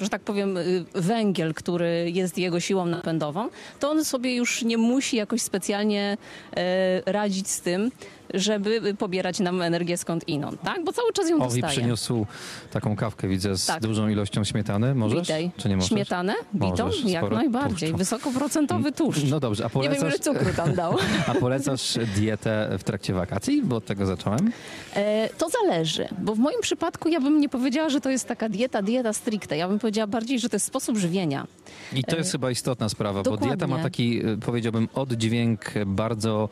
że 0.00 0.08
tak 0.08 0.22
powiem, 0.22 0.56
e, 0.56 0.62
węgiel, 0.94 1.54
który 1.54 2.10
jest 2.14 2.38
jego 2.38 2.60
siłą 2.60 2.86
napędową, 2.86 3.48
to 3.80 3.90
on 3.90 4.04
sobie 4.04 4.36
już 4.36 4.62
nie 4.62 4.78
musi 4.78 5.16
jakoś 5.16 5.42
specjalnie 5.42 6.16
e, 6.56 7.12
radzić 7.12 7.48
z 7.48 7.60
tym, 7.60 7.90
żeby 8.34 8.94
pobierać 8.94 9.40
nam 9.40 9.62
energię 9.62 9.96
skąd 9.96 10.28
inąd, 10.28 10.62
tak? 10.62 10.84
Bo 10.84 10.92
cały 10.92 11.12
czas 11.12 11.30
ją 11.30 11.38
dostaje. 11.38 11.62
przyniósł 11.68 12.26
taką 12.70 12.96
kawkę, 12.96 13.28
widzę, 13.28 13.56
z 13.58 13.66
Tak. 13.66 13.82
dużą 13.82 14.08
ilością 14.08 14.44
śmietany. 14.44 14.94
Możesz? 14.94 15.20
Witaj. 15.20 15.50
Czy 15.56 15.68
nie 15.68 15.76
możesz? 15.76 15.88
Śmietanę? 15.90 16.34
Bitą? 16.54 16.84
Możesz, 16.86 17.04
Jak 17.04 17.30
najbardziej. 17.30 17.88
tłuszczu. 17.90 17.96
Wysokoprocentowy 17.96 18.92
tłuszcz. 18.92 19.24
No 19.30 19.40
dobrze, 19.40 19.64
a 19.74 19.78
Nie 19.78 19.82
wiem, 19.82 19.92
ile 19.92 20.00
polecasz, 20.00 20.20
cukru 20.20 20.54
tam 20.56 20.74
dał. 20.74 20.96
a 21.28 21.34
polecasz 21.34 21.98
dietę 22.16 22.76
w 22.78 22.84
trakcie 22.84 23.14
wakacji? 23.14 23.62
Bo 23.62 23.76
od 23.76 23.84
tego 23.84 24.06
zacząłem. 24.06 24.52
E, 24.96 25.28
to 25.38 25.46
zależy, 25.48 26.08
bo 26.18 26.34
w 26.34 26.38
moim 26.38 26.60
przypadku 26.60 27.08
ja 27.08 27.20
bym 27.20 27.40
nie 27.40 27.48
powiedziała, 27.48 27.88
że 27.88 28.00
to 28.00 28.10
jest 28.10 28.28
taka 28.28 28.48
dieta, 28.48 28.82
dieta 28.82 29.12
stricte. 29.12 29.56
Ja 29.56 29.68
bym 29.68 29.78
powiedziała 29.78 30.06
bardziej, 30.06 30.38
że 30.40 30.48
to 30.48 30.56
jest 30.56 30.66
sposób 30.66 30.96
żywienia. 30.96 31.46
I 31.92 32.04
to 32.04 32.16
jest 32.16 32.32
chyba 32.32 32.50
istotna 32.50 32.88
sprawa, 32.88 33.18
bo 33.18 33.24
dokładnie. 33.30 33.48
dieta 33.48 33.66
ma 33.66 33.78
taki, 33.82 34.26
y, 34.26 34.36
powiedziałbym, 34.38 34.88
oddźwięk 34.94 35.60
bardzo 35.86 36.48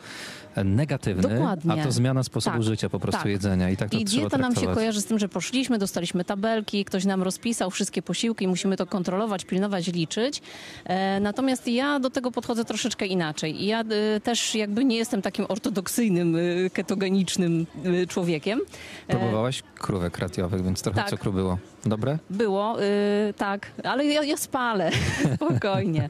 negatywny, 0.63 1.29
Dokładnie. 1.35 1.73
a 1.73 1.83
to 1.85 1.91
zmiana 1.91 2.23
sposobu 2.23 2.55
Tak, 2.57 2.63
życia 2.63 2.89
po 2.89 2.99
prostu 2.99 3.21
tak. 3.21 3.31
jedzenia 3.31 3.69
i 3.69 3.77
tak 3.77 3.89
to 3.89 3.97
I 3.97 4.05
trzeba 4.05 4.21
dieta 4.21 4.37
nam 4.37 4.51
się 4.51 4.55
traktować. 4.55 4.75
kojarzy 4.77 5.01
z 5.01 5.05
tym, 5.05 5.19
że 5.19 5.29
poszliśmy, 5.29 5.77
dostaliśmy 5.77 6.23
tabelki, 6.25 6.85
ktoś 6.85 7.05
nam 7.05 7.23
rozpisał 7.23 7.71
wszystkie 7.71 8.01
posiłki, 8.01 8.47
musimy 8.47 8.77
to 8.77 8.85
kontrolować, 8.85 9.45
pilnować, 9.45 9.87
liczyć. 9.87 10.41
E, 10.85 11.19
natomiast 11.19 11.67
ja 11.67 11.99
do 11.99 12.09
tego 12.09 12.31
podchodzę 12.31 12.65
troszeczkę 12.65 13.05
inaczej. 13.05 13.63
I 13.63 13.65
Ja 13.65 13.81
e, 13.81 14.19
też 14.19 14.55
jakby 14.55 14.85
nie 14.85 14.97
jestem 14.97 15.21
takim 15.21 15.45
ortodoksyjnym, 15.49 16.35
e, 16.35 16.69
ketogenicznym 16.69 17.65
e, 18.03 18.05
człowiekiem. 18.07 18.59
E, 19.07 19.11
Próbowałaś 19.17 19.63
krówek 19.75 20.17
radiowych, 20.17 20.63
więc 20.63 20.81
trochę 20.81 20.99
tak. 21.01 21.09
cukru 21.09 21.33
było. 21.33 21.57
Dobre? 21.85 22.17
Było, 22.29 22.81
y, 22.83 23.33
tak, 23.37 23.71
ale 23.83 24.05
ja, 24.05 24.23
ja 24.23 24.37
spalę, 24.37 24.91
spokojnie. 25.35 26.09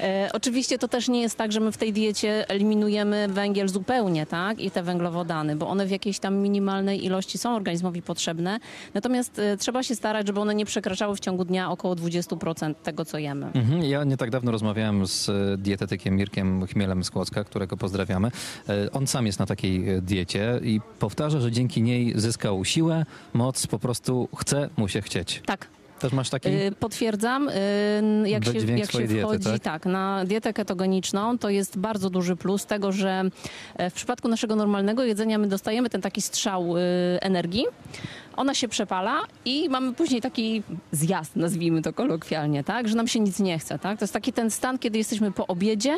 E, 0.00 0.30
oczywiście 0.32 0.78
to 0.78 0.88
też 0.88 1.08
nie 1.08 1.22
jest 1.22 1.38
tak, 1.38 1.52
że 1.52 1.60
my 1.60 1.72
w 1.72 1.76
tej 1.76 1.92
diecie 1.92 2.48
eliminujemy 2.48 3.28
węgiel 3.28 3.68
zupełnie, 3.68 4.26
tak, 4.26 4.60
i 4.60 4.70
te 4.70 4.82
węglowodany, 4.82 5.56
bo 5.56 5.68
one 5.68 5.86
w 5.86 5.90
jakiejś 5.90 6.18
tam 6.18 6.36
minimalnej 6.36 7.04
ilości 7.04 7.38
są 7.38 7.56
organizmowi 7.56 8.02
potrzebne. 8.02 8.58
Natomiast 8.94 9.38
e, 9.38 9.56
trzeba 9.56 9.82
się 9.82 9.94
starać, 9.94 10.26
żeby 10.26 10.40
one 10.40 10.54
nie 10.54 10.64
przekraczały 10.66 11.16
w 11.16 11.20
ciągu 11.20 11.44
dnia 11.44 11.70
około 11.70 11.94
20% 11.94 12.74
tego, 12.74 13.04
co 13.04 13.18
jemy. 13.18 13.46
Mhm. 13.54 13.82
Ja 13.82 14.04
nie 14.04 14.16
tak 14.16 14.30
dawno 14.30 14.52
rozmawiałem 14.52 15.06
z 15.06 15.28
e, 15.28 15.32
dietetykiem 15.58 16.16
Mirkiem 16.16 16.66
Chmielem 16.66 17.04
z 17.04 17.10
Kłodzka, 17.10 17.44
którego 17.44 17.76
pozdrawiamy. 17.76 18.30
E, 18.68 18.92
On 18.92 19.06
sam 19.06 19.26
jest 19.26 19.38
na 19.38 19.46
takiej 19.46 19.88
e, 19.88 20.02
diecie 20.02 20.60
i 20.62 20.80
powtarza, 20.98 21.40
że 21.40 21.52
dzięki 21.52 21.82
niej 21.82 22.12
zyskał 22.16 22.64
siłę, 22.64 23.06
moc, 23.34 23.66
po 23.66 23.78
prostu 23.78 24.28
chce 24.36 24.68
mu 24.76 24.88
się 24.88 25.02
chcieć. 25.02 25.11
Tak, 25.46 25.68
Też 26.02 26.12
masz 26.12 26.30
taki? 26.30 26.48
Y, 26.48 26.72
Potwierdzam, 26.78 27.48
y, 27.48 27.52
jak 28.26 28.44
się, 28.44 28.76
jak 28.76 28.92
się 28.92 28.98
diety, 28.98 29.20
wchodzi 29.22 29.44
tak? 29.44 29.62
tak? 29.62 29.86
na 29.86 30.24
dietę 30.24 30.52
ketogeniczną, 30.52 31.38
to 31.38 31.50
jest 31.50 31.78
bardzo 31.78 32.10
duży 32.10 32.36
plus 32.36 32.66
tego, 32.66 32.92
że 32.92 33.22
e, 33.76 33.90
w 33.90 33.92
przypadku 33.94 34.28
naszego 34.28 34.56
normalnego 34.56 35.04
jedzenia 35.04 35.38
my 35.38 35.48
dostajemy 35.48 35.90
ten 35.90 36.00
taki 36.00 36.22
strzał 36.22 36.76
y, 36.76 36.80
energii. 37.20 37.64
Ona 38.36 38.54
się 38.54 38.68
przepala 38.68 39.20
i 39.44 39.68
mamy 39.68 39.92
później 39.92 40.20
taki 40.20 40.62
zjazd, 40.92 41.36
nazwijmy 41.36 41.82
to 41.82 41.92
kolokwialnie, 41.92 42.64
tak? 42.64 42.88
że 42.88 42.96
nam 42.96 43.08
się 43.08 43.20
nic 43.20 43.40
nie 43.40 43.58
chce. 43.58 43.78
Tak? 43.78 43.98
To 43.98 44.02
jest 44.02 44.12
taki 44.12 44.32
ten 44.32 44.50
stan, 44.50 44.78
kiedy 44.78 44.98
jesteśmy 44.98 45.32
po 45.32 45.46
obiedzie 45.46 45.96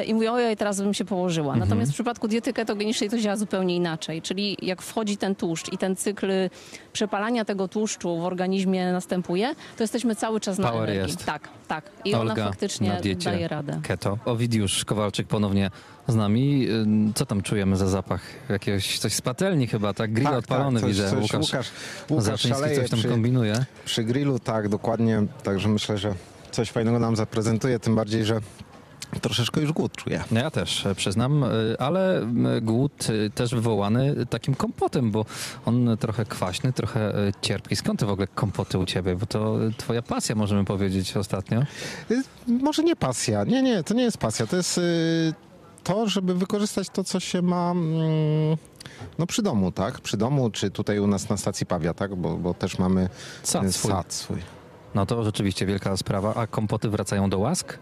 y, 0.00 0.04
i 0.04 0.14
mówię, 0.14 0.32
ojej, 0.32 0.56
teraz 0.56 0.80
bym 0.80 0.94
się 0.94 1.04
położyła. 1.04 1.52
Mhm. 1.52 1.68
Natomiast 1.68 1.92
w 1.92 1.94
przypadku 1.94 2.28
diety 2.28 2.52
ketogenicznej 2.52 3.10
to 3.10 3.18
działa 3.18 3.36
zupełnie 3.36 3.76
inaczej. 3.76 4.22
Czyli 4.22 4.56
jak 4.62 4.82
wchodzi 4.82 5.16
ten 5.16 5.34
tłuszcz 5.34 5.72
i 5.72 5.78
ten 5.78 5.96
cykl 5.96 6.26
przepalania 6.92 7.44
tego 7.44 7.68
tłuszczu 7.68 8.16
w 8.18 8.24
organizmie 8.24 8.92
następuje, 8.92 9.54
to 9.76 9.82
jesteśmy 9.82 10.16
cały 10.16 10.40
czas 10.40 10.58
na 10.58 10.70
Power 10.70 10.90
energii. 10.90 11.12
jest. 11.12 11.26
Tak, 11.26 11.48
tak. 11.68 11.90
I 12.04 12.14
Olga 12.14 12.32
ona 12.32 12.44
faktycznie 12.44 12.88
na 12.88 13.14
daje 13.24 13.48
radę. 13.48 13.80
Keto. 13.82 14.18
Owidiusz 14.24 14.84
Kowalczyk 14.84 15.26
ponownie 15.26 15.70
z 16.08 16.14
nami. 16.14 16.68
Co 17.14 17.26
tam 17.26 17.42
czujemy 17.42 17.76
za 17.76 17.88
zapach? 17.88 18.20
Jakiegoś 18.48 18.98
coś 18.98 19.12
z 19.12 19.20
patelni 19.20 19.66
chyba, 19.66 19.94
tak? 19.94 20.12
Grill 20.12 20.28
odpalony 20.28 20.80
coś, 20.80 20.88
widzę. 20.88 21.10
Coś, 21.10 21.22
Łukasz, 21.22 21.40
Łukasz, 21.50 21.70
Łukasz 22.10 22.40
szaleje 22.40 22.80
coś 22.80 22.90
tam 22.90 22.98
przy, 22.98 23.08
kombinuje. 23.08 23.64
przy 23.84 24.04
grillu, 24.04 24.38
tak, 24.38 24.68
dokładnie. 24.68 25.26
Także 25.42 25.68
myślę, 25.68 25.98
że 25.98 26.14
coś 26.50 26.70
fajnego 26.70 26.98
nam 26.98 27.16
zaprezentuje, 27.16 27.78
tym 27.78 27.94
bardziej, 27.94 28.24
że 28.24 28.40
troszeczkę 29.20 29.60
już 29.60 29.72
głód 29.72 29.92
czuję. 29.96 30.24
No 30.30 30.40
Ja 30.40 30.50
też 30.50 30.86
e, 30.86 30.94
przyznam, 30.94 31.44
e, 31.44 31.48
ale 31.78 32.26
głód 32.62 33.06
e, 33.26 33.30
też 33.30 33.54
wywołany 33.54 34.26
takim 34.30 34.54
kompotem, 34.54 35.10
bo 35.10 35.24
on 35.64 35.96
trochę 36.00 36.24
kwaśny, 36.24 36.72
trochę 36.72 37.12
cierpki. 37.42 37.76
Skąd 37.76 38.00
te 38.00 38.06
w 38.06 38.10
ogóle 38.10 38.26
kompoty 38.26 38.78
u 38.78 38.86
ciebie? 38.86 39.16
Bo 39.16 39.26
to 39.26 39.56
twoja 39.76 40.02
pasja, 40.02 40.34
możemy 40.34 40.64
powiedzieć 40.64 41.16
ostatnio. 41.16 41.62
Y, 42.10 42.22
Może 42.48 42.82
nie 42.82 42.96
pasja. 42.96 43.44
Nie, 43.44 43.62
nie, 43.62 43.82
to 43.82 43.94
nie 43.94 44.02
jest 44.02 44.18
pasja. 44.18 44.46
To 44.46 44.56
jest 44.56 44.78
y, 44.78 45.34
to, 45.84 46.08
żeby 46.08 46.34
wykorzystać 46.34 46.88
to, 46.88 47.04
co 47.04 47.20
się 47.20 47.42
ma 47.42 47.70
mm, 47.70 48.56
no 49.18 49.26
przy 49.26 49.42
domu, 49.42 49.72
tak? 49.72 50.00
Przy 50.00 50.16
domu, 50.16 50.50
czy 50.50 50.70
tutaj 50.70 50.98
u 50.98 51.06
nas 51.06 51.28
na 51.28 51.36
stacji 51.36 51.66
Pawia, 51.66 51.94
tak? 51.94 52.14
Bo, 52.14 52.36
bo 52.36 52.54
też 52.54 52.78
mamy 52.78 53.08
Sad 53.42 53.64
y, 53.64 53.72
swój. 53.72 53.90
sad 53.90 54.12
swój. 54.14 54.38
No 54.94 55.06
to 55.06 55.24
rzeczywiście 55.24 55.66
wielka 55.66 55.96
sprawa. 55.96 56.34
A 56.34 56.46
kompoty 56.46 56.88
wracają 56.88 57.30
do 57.30 57.38
łask? 57.38 57.78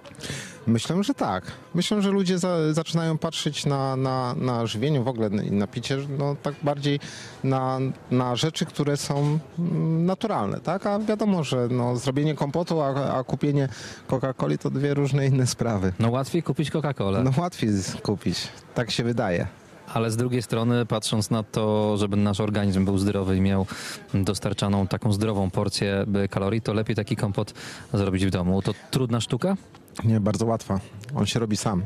Myślę, 0.66 1.04
że 1.04 1.14
tak. 1.14 1.44
Myślę, 1.74 2.02
że 2.02 2.10
ludzie 2.10 2.38
za, 2.38 2.72
zaczynają 2.72 3.18
patrzeć 3.18 3.66
na, 3.66 3.96
na, 3.96 4.34
na 4.34 4.66
żywienie 4.66 5.00
w 5.00 5.08
ogóle 5.08 5.28
i 5.28 5.52
na 5.52 5.66
picie, 5.66 5.98
no 6.18 6.36
tak 6.42 6.54
bardziej 6.62 7.00
na, 7.44 7.78
na 8.10 8.36
rzeczy, 8.36 8.66
które 8.66 8.96
są 8.96 9.38
mm, 9.58 10.06
naturalne, 10.06 10.60
tak? 10.60 10.86
A 10.86 10.98
wiadomo, 10.98 11.44
że 11.44 11.68
no, 11.70 11.96
zrobienie 11.96 12.34
kompotu, 12.34 12.80
a, 12.80 13.18
a 13.18 13.24
kupienie 13.24 13.68
Coca-Coli 14.08 14.58
to 14.58 14.70
dwie 14.70 14.94
różne 14.94 15.26
inne 15.26 15.46
sprawy. 15.46 15.92
No 15.98 16.10
łatwiej 16.10 16.42
kupić 16.42 16.70
Coca-Colę. 16.70 17.22
No 17.24 17.30
łatwiej 17.38 17.70
kupić, 18.02 18.48
tak 18.74 18.90
się 18.90 19.04
wydaje. 19.04 19.61
Ale 19.94 20.10
z 20.10 20.16
drugiej 20.16 20.42
strony, 20.42 20.86
patrząc 20.86 21.30
na 21.30 21.42
to, 21.42 21.96
żeby 21.96 22.16
nasz 22.16 22.40
organizm 22.40 22.84
był 22.84 22.98
zdrowy 22.98 23.36
i 23.36 23.40
miał 23.40 23.66
dostarczaną 24.14 24.86
taką 24.86 25.12
zdrową 25.12 25.50
porcję 25.50 26.06
kalorii, 26.30 26.60
to 26.60 26.72
lepiej 26.72 26.96
taki 26.96 27.16
kompot 27.16 27.54
zrobić 27.94 28.26
w 28.26 28.30
domu. 28.30 28.62
To 28.62 28.74
trudna 28.90 29.20
sztuka? 29.20 29.56
Nie, 30.04 30.20
bardzo 30.20 30.46
łatwa. 30.46 30.80
On 31.14 31.26
się 31.26 31.40
robi 31.40 31.56
sam. 31.56 31.82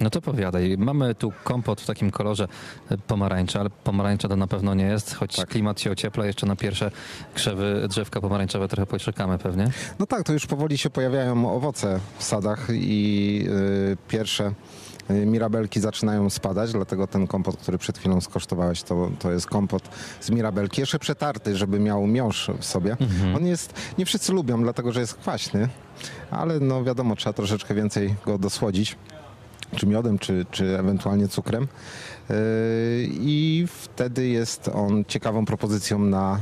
No 0.00 0.10
to 0.10 0.20
powiadaj. 0.20 0.76
Mamy 0.78 1.14
tu 1.14 1.32
kompot 1.44 1.80
w 1.80 1.86
takim 1.86 2.10
kolorze 2.10 2.48
pomarańcza, 3.06 3.60
ale 3.60 3.70
pomarańcza 3.70 4.28
to 4.28 4.36
na 4.36 4.46
pewno 4.46 4.74
nie 4.74 4.84
jest, 4.84 5.14
choć 5.14 5.36
Tak. 5.36 5.48
klimat 5.48 5.80
się 5.80 5.90
ociepla, 5.90 6.26
jeszcze 6.26 6.46
na 6.46 6.56
pierwsze 6.56 6.90
krzewy 7.34 7.86
drzewka 7.88 8.20
pomarańczowe 8.20 8.68
trochę 8.68 8.86
poczekamy 8.86 9.38
pewnie. 9.38 9.70
No 9.98 10.06
tak, 10.06 10.22
to 10.22 10.32
już 10.32 10.46
powoli 10.46 10.78
się 10.78 10.90
pojawiają 10.90 11.52
owoce 11.56 12.00
w 12.18 12.24
sadach 12.24 12.68
i 12.72 13.46
y, 13.92 13.96
pierwsze 14.08 14.52
mirabelki 15.10 15.80
zaczynają 15.80 16.30
spadać, 16.30 16.72
dlatego 16.72 17.06
ten 17.06 17.26
kompot, 17.26 17.56
który 17.56 17.78
przed 17.78 17.98
chwilą 17.98 18.20
skosztowałeś, 18.20 18.82
to, 18.82 19.10
to 19.18 19.32
jest 19.32 19.46
kompot 19.46 19.88
z 20.20 20.30
mirabelki. 20.30 20.80
Jeszcze 20.80 20.98
przetarty, 20.98 21.56
żeby 21.56 21.80
miał 21.80 22.06
miąższ 22.06 22.50
w 22.60 22.64
sobie. 22.64 22.96
On 23.36 23.46
jest, 23.46 23.74
nie 23.98 24.06
wszyscy 24.06 24.32
lubią, 24.32 24.62
dlatego 24.62 24.92
że 24.92 25.00
jest 25.00 25.14
kwaśny, 25.14 25.68
ale 26.30 26.60
no 26.60 26.84
wiadomo, 26.84 27.16
trzeba 27.16 27.32
troszeczkę 27.32 27.74
więcej 27.74 28.14
go 28.26 28.38
dosłodzić 28.38 28.96
czy 29.76 29.86
miodem, 29.86 30.18
czy, 30.18 30.46
czy 30.50 30.78
ewentualnie 30.78 31.28
cukrem. 31.28 31.62
Yy, 32.30 32.36
I 33.10 33.66
wtedy 33.68 34.28
jest 34.28 34.70
on 34.74 35.04
ciekawą 35.04 35.44
propozycją 35.44 35.98
na 35.98 36.40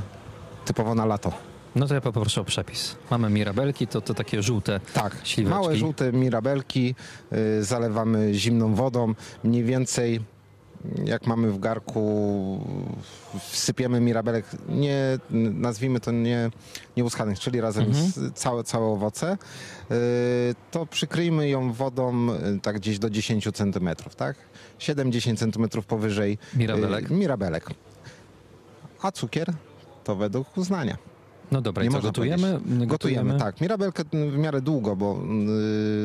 typowo 0.65 0.95
na 0.95 1.07
lato. 1.07 1.52
No 1.77 1.87
to 1.89 1.95
ja 1.95 2.01
poproszę 2.01 2.41
o 2.41 2.45
przepis. 2.45 2.97
Mamy 3.11 3.31
mirabelki, 3.31 3.87
to, 3.87 4.01
to 4.01 4.15
takie 4.15 4.43
żółte 4.43 4.81
Tak, 4.95 5.17
śliweczki. 5.25 5.61
małe 5.61 5.77
żółte 5.77 6.13
mirabelki 6.13 6.95
y, 7.59 7.65
zalewamy 7.65 8.35
zimną 8.35 8.75
wodą. 8.75 9.15
Mniej 9.45 9.65
więcej 9.65 10.21
jak 11.05 11.27
mamy 11.27 11.51
w 11.53 11.59
garku, 11.61 12.61
wsypiemy 13.51 14.01
mirabelek, 14.01 14.45
nie, 14.69 15.19
nazwijmy 15.31 16.01
to 16.01 16.11
nie, 16.13 16.51
nieuskanych, 16.97 17.39
czyli 17.41 17.61
razem 17.61 17.85
Mhm. 17.85 18.07
z 18.11 18.35
całe, 18.35 18.65
całe 18.65 18.87
owoce, 18.87 19.33
y, 19.91 19.95
to 20.71 20.87
przykryjmy 20.87 21.49
ją 21.49 21.73
wodą 21.73 22.29
y, 22.57 22.61
tak 22.63 22.77
gdzieś 22.77 22.99
do 22.99 23.11
10 23.11 23.49
cm, 23.53 23.89
tak? 24.17 24.37
7-10 24.79 25.37
cm 25.37 25.83
powyżej 25.83 26.39
Mirabelek. 26.57 27.11
y, 27.11 27.15
mirabelek. 27.15 27.67
A 29.03 29.13
cukier 29.13 29.53
to 30.05 30.17
według 30.17 30.57
uznania. 30.59 30.97
No 31.53 31.61
dobra, 31.61 31.85
i 31.85 31.87
Nie 31.87 31.91
co 31.91 31.97
można 31.97 32.09
gotujemy? 32.09 32.61
Nie 32.67 32.87
Gotujemy, 32.87 33.39
tak. 33.39 33.61
Mirabelkę 33.61 34.03
w 34.13 34.37
miarę 34.39 34.61
długo, 34.61 34.97
bo 34.97 35.19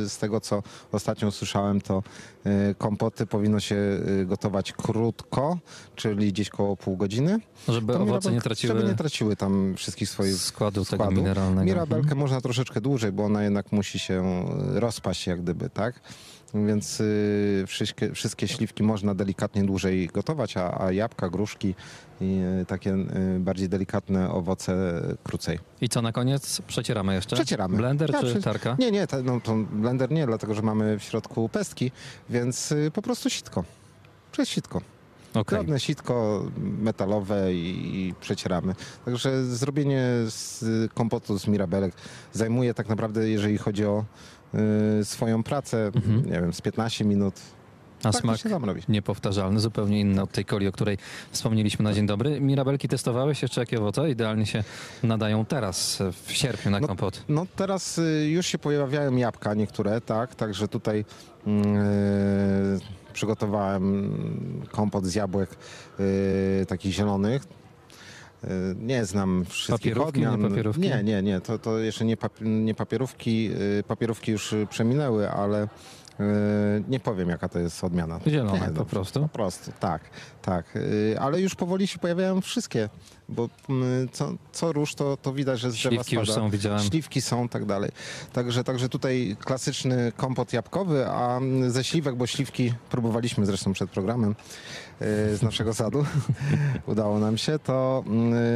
y, 0.03 0.09
z 0.09 0.17
tego, 0.17 0.41
co 0.41 0.63
ostatnio 0.91 1.31
słyszałem, 1.31 1.81
to 1.81 2.03
y, 2.45 2.75
kompoty 2.77 3.25
powinno 3.25 3.59
się 3.59 3.75
y, 3.75 4.25
gotować 4.25 4.71
krótko, 4.73 5.57
czyli 5.95 6.33
gdzieś 6.33 6.49
koło 6.49 6.77
pół 6.77 6.97
godziny. 6.97 7.39
Żeby 7.67 7.93
To 7.93 8.01
owoce 8.01 8.31
nie 8.31 8.41
traciły 8.41 8.73
Żeby 8.73 8.87
nie 8.89 8.95
traciły 8.95 9.35
tam 9.35 9.73
wszystkich 9.77 10.09
swoich 10.09 10.35
składu 10.35 10.85
tego 10.85 10.95
składu. 11.03 11.11
mineralnego. 11.21 11.65
Mirabelkę 11.65 12.01
Mhm. 12.03 12.17
można 12.17 12.41
troszeczkę 12.41 12.81
dłużej, 12.81 13.11
bo 13.11 13.25
ona 13.25 13.43
jednak 13.43 13.71
musi 13.71 13.99
się 13.99 14.45
rozpaść 14.73 15.27
jak 15.27 15.41
gdyby, 15.41 15.69
tak? 15.69 15.99
Więc 16.53 16.99
y, 17.01 17.63
wszystkie, 17.67 18.13
wszystkie 18.13 18.47
śliwki 18.47 18.83
można 18.83 19.15
delikatnie 19.15 19.63
dłużej 19.63 20.07
gotować, 20.07 20.57
a, 20.57 20.81
a 20.81 20.91
jabłka, 20.91 21.29
gruszki 21.29 21.75
i 22.21 22.39
y, 22.61 22.65
takie 22.65 22.93
y, 22.93 23.39
bardziej 23.39 23.69
delikatne 23.69 24.29
owoce 24.31 25.01
krócej. 25.23 25.59
I 25.81 25.89
co 25.89 26.01
na 26.01 26.11
koniec? 26.11 26.61
Przecieramy 26.61 27.13
jeszcze? 27.13 27.35
Przecieramy. 27.35 27.77
Blender 27.77 28.13
Ja 28.13 28.21
czy 28.21 28.25
prze- 28.31 28.41
tarka? 28.41 28.75
Nie, 28.79 28.91
nie, 28.91 29.07
to, 29.07 29.23
no, 29.23 29.39
to 29.43 29.55
blender 29.71 30.11
nie, 30.11 30.25
dlatego 30.25 30.53
że 30.53 30.61
mamy 30.61 30.99
w 30.99 31.03
środku 31.03 31.49
pestki, 31.49 31.91
więc 32.29 32.73
po 32.93 33.01
prostu 33.01 33.29
sitko. 33.29 33.63
Przez 34.31 34.49
sitko. 34.49 34.81
Okej. 35.33 35.57
Drobne 35.59 35.79
sitko 35.79 36.45
metalowe 36.57 37.53
i, 37.53 37.95
i 38.07 38.13
przecieramy. 38.21 38.75
Także 39.05 39.45
zrobienie 39.45 40.03
z 40.27 40.63
kompotu 40.93 41.39
z 41.39 41.47
mirabelek 41.47 41.93
zajmuje 42.33 42.73
tak 42.73 42.89
naprawdę, 42.89 43.29
jeżeli 43.29 43.57
chodzi 43.57 43.85
o 43.85 44.05
swoją 45.03 45.43
pracę, 45.43 45.91
Mhm. 45.95 46.25
nie 46.25 46.31
wiem, 46.41 46.53
z 46.53 46.61
15 46.61 47.05
minut 47.05 47.33
A 48.03 48.11
smak 48.11 48.37
sam 48.39 48.65
robi. 48.65 48.81
niepowtarzalny, 48.89 49.59
zupełnie 49.59 49.99
inny 49.99 50.21
od 50.21 50.31
tej 50.31 50.45
coli, 50.45 50.67
o 50.67 50.71
której 50.71 50.97
wspomnieliśmy 51.31 51.83
na 51.83 51.93
dzień 51.93 52.05
dobry. 52.07 52.41
Mirabelki 52.41 52.87
testowałeś 52.87 53.41
jeszcze 53.41 53.61
jakie 53.61 53.77
owoce? 53.79 54.09
Idealnie 54.09 54.45
się 54.45 54.63
nadają 55.03 55.45
teraz, 55.45 56.03
w 56.25 56.31
sierpniu 56.31 56.71
na 56.71 56.79
No, 56.79 56.87
kompot. 56.87 57.23
No 57.29 57.45
teraz 57.55 57.97
y, 57.97 58.27
już 58.29 58.45
się 58.45 58.57
pojawiają 58.57 59.15
jabłka 59.15 59.53
niektóre, 59.53 60.01
tak, 60.01 60.35
także 60.35 60.67
tutaj 60.67 61.05
mm, 61.47 61.75
y, 61.77 62.79
przygotowałem 63.13 64.11
kompot 64.71 65.05
z 65.05 65.15
jabłek 65.15 65.49
y, 65.99 66.65
takich 66.67 66.93
zielonych. 66.93 67.43
Y, 68.43 68.47
Nie 68.79 69.05
znam 69.05 69.45
wszystkich 69.45 69.93
Papierówki, 69.93 70.19
nie 70.21 70.29
odmian. 70.31 70.49
papierówki? 70.49 70.81
Nie, 70.81 71.03
nie, 71.03 71.21
nie, 71.23 71.41
to, 71.41 71.59
to 71.59 71.79
jeszcze 71.79 72.05
nie, 72.05 72.17
pap, 72.17 72.33
nie 72.41 72.75
papierówki. 72.75 73.51
y, 73.79 73.83
Papierówki 73.87 74.31
już 74.31 74.53
y, 74.53 74.67
przeminęły, 74.69 75.29
ale 75.31 75.67
nie 76.87 76.99
powiem 76.99 77.29
jaka 77.29 77.49
to 77.49 77.59
jest 77.59 77.83
odmiana. 77.83 78.19
Zielone 78.27 78.59
Nie, 78.59 78.65
po 78.65 78.71
dobrze. 78.71 78.89
prostu. 78.91 79.21
Po 79.21 79.27
prostu, 79.29 79.71
tak, 79.79 80.01
tak. 80.47 80.75
Y, 80.75 81.15
Ale 81.19 81.41
już 81.41 81.55
powoli 81.55 81.87
się 81.87 81.99
pojawiają 81.99 82.41
wszystkie, 82.41 82.89
bo 83.29 83.49
mm, 83.69 84.09
co, 84.11 84.33
co 84.51 84.73
róż 84.73 84.95
to, 84.95 85.17
to 85.17 85.33
widać, 85.33 85.59
że 85.59 85.71
z 85.71 85.73
drzewa 85.73 85.95
Śliwki 85.95 86.15
już 86.15 86.29
spada. 86.29 86.41
są, 86.41 86.49
widziałem. 86.49 86.79
Śliwki 86.79 87.21
są, 87.21 87.49
tak 87.49 87.65
dalej. 87.65 87.91
Także, 88.33 88.63
także 88.63 88.89
tutaj 88.89 89.35
klasyczny 89.39 90.11
kompot 90.17 90.53
jabłkowy, 90.53 91.07
a 91.07 91.39
ze 91.67 91.83
śliwek, 91.83 92.15
bo 92.15 92.27
śliwki 92.27 92.73
próbowaliśmy 92.89 93.45
zresztą 93.45 93.73
przed 93.73 93.89
programem 93.89 94.31
y, 94.31 94.35
z 95.37 95.41
naszego 95.41 95.73
sadu, 95.73 96.05
udało 96.87 97.19
nam 97.19 97.37
się, 97.37 97.59
to 97.59 98.03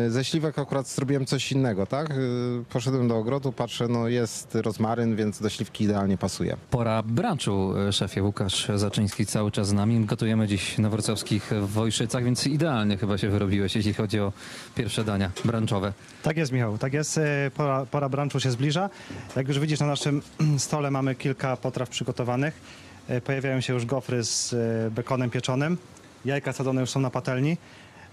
y, 0.07 0.11
ze 0.11 0.23
śliwek 0.25 0.59
akurat 0.59 0.87
zrobiłem 0.87 1.25
coś 1.25 1.51
innego, 1.51 1.85
tak? 1.85 2.11
Y, 2.11 2.63
Poszedłem 2.69 3.07
do 3.07 3.17
ogrodu, 3.17 3.51
patrzę, 3.51 3.87
no 3.87 4.07
jest 4.07 4.55
rozmaryn, 4.55 5.15
więc 5.15 5.41
do 5.41 5.49
śliwki 5.49 5.83
idealnie 5.83 6.17
pasuje. 6.17 6.57
Pora 6.69 7.03
brunchu, 7.03 7.77
e, 7.77 7.93
szefie 7.93 8.23
Łukasz 8.23 8.71
Zaczyński 8.75 9.25
cały 9.25 9.51
czas 9.51 9.67
z 9.67 9.73
nami. 9.73 10.05
Gotujemy 10.05 10.47
dziś 10.47 10.77
na 10.77 10.89
wrocławskich 10.89 11.51
Wojszycach, 11.81 12.23
więc 12.23 12.47
idealnie 12.47 12.97
chyba 12.97 13.17
się 13.17 13.29
wyrobiłeś, 13.29 13.75
jeśli 13.75 13.93
chodzi 13.93 14.19
o 14.19 14.33
pierwsze 14.75 15.03
dania 15.03 15.31
brunchowe. 15.45 15.93
Tak 16.23 16.37
jest, 16.37 16.51
Michał, 16.51 16.77
tak 16.77 16.93
jest. 16.93 17.17
E, 17.17 17.51
Pora, 17.55 17.85
pora 17.91 18.09
brunchu 18.09 18.39
się 18.39 18.51
zbliża. 18.51 18.89
Jak 19.35 19.47
już 19.47 19.59
widzisz, 19.59 19.79
na 19.79 19.85
naszym 19.85 20.21
stole 20.57 20.91
mamy 20.91 21.15
kilka 21.15 21.57
potraw 21.57 21.89
przygotowanych. 21.89 22.61
E, 23.07 23.21
Pojawiają 23.21 23.61
się 23.61 23.73
już 23.73 23.85
gofry 23.85 24.23
z 24.23 24.53
e, 24.53 24.91
bekonem 24.91 25.29
pieczonym. 25.29 25.77
Jajka 26.25 26.53
sadzone 26.53 26.81
już 26.81 26.89
są 26.89 26.99
na 26.99 27.09
patelni. 27.09 27.57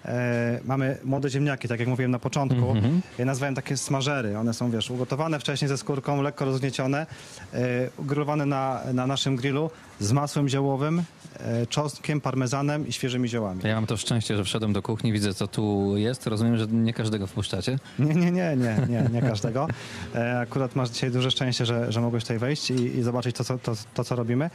E, 0.05 0.61
Mamy 0.65 0.99
młode 1.05 1.31
ziemniaki, 1.31 1.69
tak 1.69 1.81
jak 1.81 1.89
mówiłem 1.89 2.11
na 2.11 2.19
początku. 2.19 2.71
Mhm. 2.71 3.01
Ja 3.19 3.25
nazwałem 3.25 3.55
takie 3.55 3.77
smażery. 3.77 4.39
One 4.39 4.55
są, 4.55 4.71
wiesz, 4.71 4.91
ugotowane 4.91 5.41
wcześniej 5.41 5.69
ze 5.69 5.79
skórką, 5.79 6.23
lekko 6.23 6.45
rozgniecione, 6.45 7.07
e, 7.55 7.59
grillowane 7.99 8.47
na, 8.47 8.81
na 8.93 9.07
naszym 9.07 9.37
grillu 9.37 9.71
z 10.01 10.13
masłem 10.13 10.49
ziołowym, 10.49 11.03
e, 11.41 11.67
czosnkiem, 11.67 12.21
parmezanem 12.21 12.89
i 12.89 12.93
świeżymi 12.93 13.29
ziołami. 13.29 13.61
Ja 13.65 13.75
mam 13.75 13.87
to 13.87 13.97
szczęście, 13.97 14.37
że 14.37 14.45
wszedłem 14.45 14.73
do 14.73 14.83
kuchni, 14.83 15.13
widzę 15.13 15.35
co 15.35 15.49
tu 15.49 15.97
jest. 15.97 16.27
Rozumiem, 16.27 16.57
że 16.57 16.67
nie 16.67 16.93
każdego 16.95 17.27
wpuszczacie. 17.27 17.79
Nie, 17.99 18.15
nie, 18.15 18.31
nie, 18.33 18.57
nie, 18.57 18.77
nie, 18.89 19.09
nie 19.13 19.23
każdego. 19.23 19.69
E, 20.15 20.39
akurat 20.41 20.77
masz 20.77 20.91
dzisiaj 20.91 21.11
duże 21.11 21.31
szczęście, 21.31 21.67
że, 21.67 21.93
że 21.93 22.01
mogłeś 22.01 22.25
tutaj 22.25 22.39
wejść 22.39 22.71
i, 22.71 22.75
i 22.75 23.03
zobaczyć 23.03 23.37
to 23.37 23.45
co, 23.45 23.59
to, 23.59 23.73
to, 23.95 24.05
co 24.05 24.17
robimy. 24.17 24.51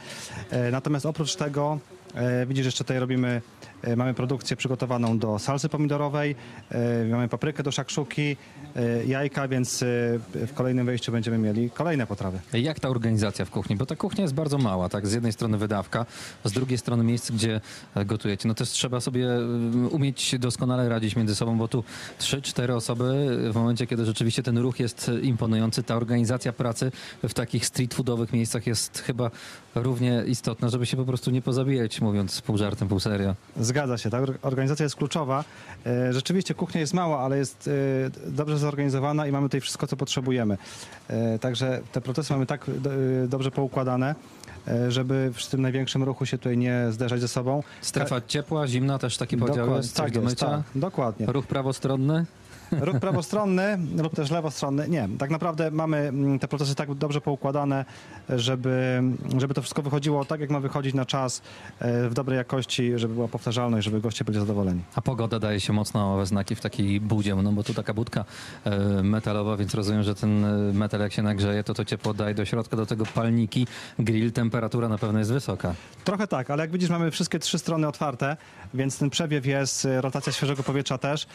Natomiast 0.72 1.06
oprócz 1.06 1.36
tego, 1.36 1.78
widzisz, 2.46 2.64
jeszcze 2.66 2.84
tutaj 2.84 2.98
robimy, 2.98 3.42
mamy 3.96 4.14
produkcję 4.14 4.56
przygotowaną 4.56 5.18
do 5.18 5.38
salsy 5.38 5.68
pomidorowej, 5.68 6.36
e, 6.70 7.04
mamy 7.04 7.28
paprykę 7.28 7.62
do 7.62 7.72
szakszuki, 7.72 8.36
e, 8.76 9.04
jajka, 9.06 9.48
więc 9.48 9.82
e, 9.82 9.86
w 10.46 10.50
kolejnym 10.54 10.86
wejściu 10.86 11.12
będziemy 11.12 11.38
mieli 11.38 11.70
kolejne 11.70 12.06
potrawy. 12.06 12.40
Jak 12.52 12.80
ta 12.80 12.88
organizacja 12.88 13.44
w 13.44 13.50
kuchni? 13.50 13.76
Bo 13.76 13.86
ta 13.86 13.96
kuchnia 13.96 14.22
jest 14.22 14.34
bardzo 14.34 14.58
mała, 14.58 14.88
tak? 14.88 15.06
Z 15.06 15.12
jednej 15.12 15.32
strony 15.32 15.58
wydawka, 15.58 16.06
z 16.44 16.52
drugiej 16.52 16.78
strony 16.78 17.04
miejsce, 17.04 17.32
gdzie 17.32 17.60
e, 17.94 18.04
gotujecie. 18.04 18.48
No 18.48 18.54
też 18.54 18.68
trzeba 18.68 19.00
sobie 19.00 19.26
e, 19.26 19.40
umieć 19.90 20.38
doskonale 20.38 20.88
radzić 20.88 21.16
między 21.16 21.34
sobą, 21.34 21.58
bo 21.58 21.68
tu 21.68 21.84
trzy, 22.18 22.42
cztery 22.42 22.74
osoby 22.74 23.04
w 23.52 23.54
momencie, 23.54 23.86
kiedy 23.86 24.04
rzeczywiście 24.04 24.42
ten 24.42 24.58
ruch 24.58 24.80
jest 24.80 25.08
e, 25.08 25.20
imponujący, 25.20 25.82
ta 25.82 25.96
organizacja 25.96 26.52
pracy 26.52 26.92
w 27.22 27.34
takich 27.34 27.66
street 27.66 27.94
foodowych 27.94 28.32
miejscach 28.32 28.66
jest 28.66 28.98
chyba 28.98 29.30
równie 29.74 30.24
istotna, 30.26 30.68
żeby 30.68 30.86
się 30.86 30.96
po 30.96 31.04
prostu 31.04 31.30
nie 31.30 31.42
pozabijać, 31.42 32.00
mówiąc 32.00 32.40
pół 32.40 32.58
żartem, 32.58 32.88
pół 32.88 33.00
serio. 33.00 33.34
Zgadza 33.74 33.98
się, 33.98 34.10
ta 34.10 34.20
or- 34.20 34.38
organizacja 34.42 34.84
jest 34.84 34.96
kluczowa. 34.96 35.44
E, 35.86 36.12
Rzeczywiście 36.12 36.54
kuchnia 36.54 36.80
jest 36.80 36.94
mała, 36.94 37.20
ale 37.20 37.38
jest 37.38 37.70
e, 38.26 38.30
dobrze 38.30 38.58
zorganizowana 38.58 39.26
i 39.26 39.32
mamy 39.32 39.46
tutaj 39.48 39.60
wszystko, 39.60 39.86
co 39.86 39.96
potrzebujemy. 39.96 40.58
E, 41.08 41.38
Także 41.38 41.80
te 41.92 42.00
procesy 42.00 42.32
mamy 42.32 42.46
tak 42.46 42.64
do- 42.80 42.90
dobrze 43.28 43.50
poukładane, 43.50 44.14
żeby 44.88 45.30
w 45.34 45.46
tym 45.46 45.62
największym 45.62 46.02
ruchu 46.02 46.26
się 46.26 46.38
tutaj 46.38 46.58
nie 46.58 46.86
zderzać 46.90 47.20
ze 47.20 47.28
sobą. 47.28 47.62
Strefa 47.82 48.20
ciepła, 48.28 48.66
zimna, 48.66 48.98
też 48.98 49.16
taki 49.16 49.36
podział 49.36 49.56
Dokładnie, 49.56 49.76
jest, 49.76 49.88
coś 49.96 50.04
tak 50.04 50.12
do 50.14 50.20
mycia. 50.20 50.46
tak, 50.50 50.60
dokładnie. 50.74 51.26
Ruch 51.26 51.46
prawostronny? 51.46 52.24
Ruch 52.80 53.00
prawostronny 53.00 53.78
lub 53.96 54.14
też 54.14 54.30
lewostronny. 54.30 54.88
Nie, 54.88 55.08
tak 55.18 55.30
naprawdę 55.30 55.70
mamy 55.70 55.96
mm, 55.96 56.38
te 56.38 56.48
procesy 56.48 56.74
tak 56.74 56.94
dobrze 56.94 57.20
poukładane, 57.20 57.84
żeby, 58.28 59.02
żeby 59.38 59.54
to 59.54 59.62
wszystko 59.62 59.82
wychodziło 59.82 60.24
tak, 60.24 60.40
jak 60.40 60.50
ma 60.50 60.60
wychodzić 60.60 60.94
na 60.94 61.04
czas, 61.04 61.42
e, 61.78 62.08
w 62.08 62.14
dobrej 62.14 62.36
jakości, 62.36 62.92
żeby 62.96 63.14
była 63.14 63.28
powtarzalność, 63.28 63.84
żeby 63.84 64.00
goście 64.00 64.24
byli 64.24 64.38
zadowoleni. 64.38 64.82
A 64.94 65.00
pogoda 65.00 65.38
daje 65.38 65.60
się 65.60 65.72
mocno 65.72 66.16
we 66.16 66.26
znaki 66.26 66.54
w 66.54 66.60
takiej 66.60 67.00
budzie, 67.00 67.34
no 67.34 67.52
bo 67.52 67.62
tu 67.62 67.74
taka 67.74 67.94
budka 67.94 68.24
e, 68.64 69.02
metalowa, 69.02 69.56
więc 69.56 69.74
rozumiem, 69.74 70.02
że 70.02 70.14
ten 70.14 70.44
e, 70.44 70.72
metal 70.72 71.00
jak 71.00 71.12
się 71.12 71.22
nagrzeje, 71.22 71.64
to 71.64 71.74
to 71.74 71.84
ciepło 71.84 72.14
daje 72.14 72.34
do 72.34 72.44
środka, 72.44 72.76
do 72.76 72.86
tego 72.86 73.06
palniki, 73.06 73.66
grill, 73.98 74.32
temperatura 74.32 74.88
na 74.88 74.98
pewno 74.98 75.18
jest 75.18 75.32
wysoka. 75.32 75.74
Trochę 76.04 76.26
tak, 76.26 76.50
ale 76.50 76.62
jak 76.62 76.70
widzisz, 76.70 76.90
mamy 76.90 77.10
wszystkie 77.10 77.38
trzy 77.38 77.58
strony 77.58 77.88
otwarte, 77.88 78.36
więc 78.74 78.98
ten 78.98 79.10
przewiew 79.10 79.46
jest, 79.46 79.88
rotacja 80.00 80.32
świeżego 80.32 80.62
powietrza 80.62 80.98
też. 80.98 81.26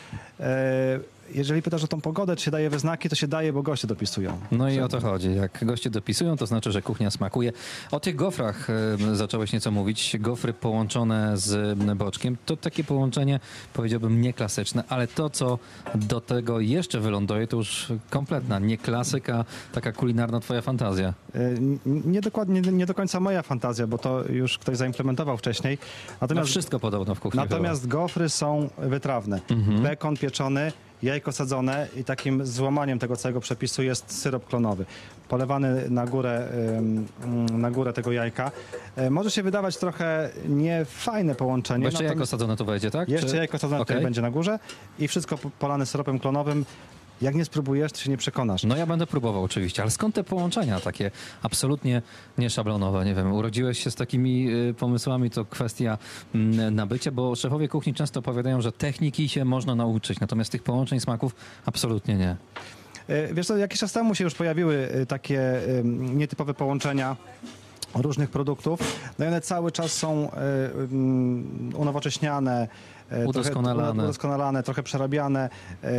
Jeżeli 1.34 1.62
pytasz 1.62 1.84
o 1.84 1.88
tą 1.88 2.02
pogodę, 2.02 2.36
czy 2.36 2.46
się 2.46 2.52
daje 2.52 2.70
we 2.70 2.80
znaki, 2.80 3.10
to 3.10 3.15
się 3.15 3.28
daje, 3.28 3.54
bo 3.54 3.63
goście 3.63 3.88
dopisują. 3.88 4.39
No 4.52 4.70
i 4.70 4.80
o 4.80 4.88
to 4.88 5.00
chodzi. 5.02 5.36
Jak 5.36 5.65
goście 5.65 5.89
dopisują, 5.89 6.38
to 6.38 6.46
znaczy, 6.46 6.72
że 6.72 6.82
kuchnia 6.82 7.12
smakuje. 7.12 7.52
O 7.92 8.00
tych 8.00 8.15
gofrach 8.15 8.68
zacząłeś 9.13 9.54
nieco 9.54 9.72
mówić. 9.72 10.18
Gofry 10.20 10.54
połączone 10.54 11.38
z 11.38 11.80
boczkiem. 11.98 12.38
To 12.46 12.58
takie 12.58 12.84
połączenie, 12.84 13.39
powiedziałbym, 13.74 14.22
nieklasyczne, 14.22 14.84
ale 14.89 15.08
to, 15.08 15.30
co 15.30 15.60
do 15.96 16.22
tego 16.22 16.60
jeszcze 16.60 17.00
wyląduje, 17.00 17.48
to 17.48 17.58
już 17.58 17.92
kompletna 18.10 18.60
nie 18.60 18.78
klasyka, 18.78 19.46
taka 19.72 19.92
kulinarna 19.92 20.39
twoja 20.39 20.62
fantazja. 20.62 21.13
E, 21.36 21.39
Nie, 21.86 22.22
dokładnie, 22.22 22.62
nie 22.62 22.86
do 22.86 22.94
końca 22.94 23.20
moja 23.20 23.42
fantazja, 23.42 23.88
bo 23.88 23.98
to 23.98 24.24
już 24.30 24.58
ktoś 24.58 24.78
zaimplementował 24.78 25.38
wcześniej. 25.38 25.78
No 26.10 26.18
Natomiast 26.22 26.50
wszystko 26.50 26.80
podobno 26.80 27.15
w 27.15 27.20
kuchni 27.20 27.38
Natomiast 27.39 27.88
gofry 27.88 28.30
są 28.30 28.70
wytrawne. 28.78 29.39
Mhm. 29.50 29.84
Bekon 29.84 30.18
pieczony, 30.18 30.72
jajko 31.03 31.31
sadzone 31.31 31.88
i 31.95 32.03
takim 32.03 32.45
złamaniem 32.45 32.99
tego 32.99 33.15
całego 33.15 33.39
przepisu 33.39 33.83
jest 33.83 34.21
syrop 34.21 34.45
klonowy. 34.47 34.85
Polewany 35.29 35.89
na 35.89 36.05
górę, 36.05 36.47
na 37.51 37.71
górę 37.71 37.93
tego 37.93 38.12
jajka. 38.12 38.51
E, 38.95 39.09
Może 39.09 39.31
się 39.31 39.43
wydawać 39.43 39.77
trochę 39.77 40.29
niefajne 40.49 41.35
połączenie. 41.35 41.81
Bo 41.83 41.88
jeszcze 41.89 42.03
jajko 42.03 42.25
sadzone 42.25 42.57
to 42.57 42.65
wejdzie, 42.65 42.91
tak? 42.91 43.09
Jeszcze 43.09 43.29
Czy- 43.29 43.35
jajko 43.38 43.57
sadzone 43.59 43.81
tutaj 43.81 43.97
Okej. 43.97 44.03
będzie 44.05 44.21
na 44.21 44.31
górze 44.31 44.59
i 44.99 45.07
wszystko 45.07 45.38
po- 45.38 45.49
polane 45.49 45.85
syropem 45.85 46.19
klonowym. 46.19 46.65
Jak 47.21 47.36
nie 47.36 47.45
spróbujesz, 47.45 47.91
to 47.91 47.97
się 47.99 48.10
nie 48.10 48.17
przekonasz. 48.17 48.63
No 48.63 48.75
ja 48.75 48.86
będę 48.86 49.08
próbował 49.08 49.43
oczywiście, 49.43 49.82
ale 49.82 49.91
skąd 49.91 50.15
te 50.15 50.23
połączenia 50.23 50.79
takie 50.79 51.12
absolutnie 51.43 52.01
nieszablonowe? 52.38 53.05
Nie 53.05 53.15
wiem, 53.15 53.34
urodziłeś 53.34 53.84
się 53.84 53.91
z 53.91 53.95
takimi 53.95 54.49
y, 54.69 54.73
pomysłami, 54.73 55.29
to 55.29 55.45
kwestia 55.45 55.97
mm, 56.36 56.75
nabycia, 56.75 57.12
bo 57.12 57.36
szefowie 57.36 57.67
kuchni 57.67 57.93
często 57.93 58.19
opowiadają, 58.19 58.62
że 58.62 58.71
techniki 58.71 59.29
się 59.29 59.45
można 59.45 59.75
nauczyć, 59.75 60.19
natomiast 60.19 60.51
tych 60.51 60.63
połączeń 60.63 60.99
smaków 60.99 61.36
absolutnie 61.65 62.15
nie. 62.15 62.36
E, 63.08 63.34
Wiesz 63.34 63.47
co, 63.47 63.58
jakiś 63.58 63.79
czas 63.79 63.91
temu 63.91 64.15
się 64.15 64.23
już 64.23 64.36
pojawiły 64.36 64.89
e, 64.91 65.05
takie 65.05 65.67
em, 65.79 66.17
nietypowe 66.17 66.53
połączenia 66.53 67.15
różnych 67.95 68.29
produktów. 68.29 68.79
No 69.19 69.25
i 69.25 69.27
one 69.27 69.41
cały 69.41 69.71
czas 69.71 69.91
są 69.91 70.32
mm, 70.32 71.75
unowocześniane, 71.75 72.67
Udoskonalane. 73.26 73.93
Trochę, 73.93 74.04
udoskonalane, 74.04 74.63
trochę 74.63 74.84
przerabiane. 74.84 75.50
E, 75.84 75.89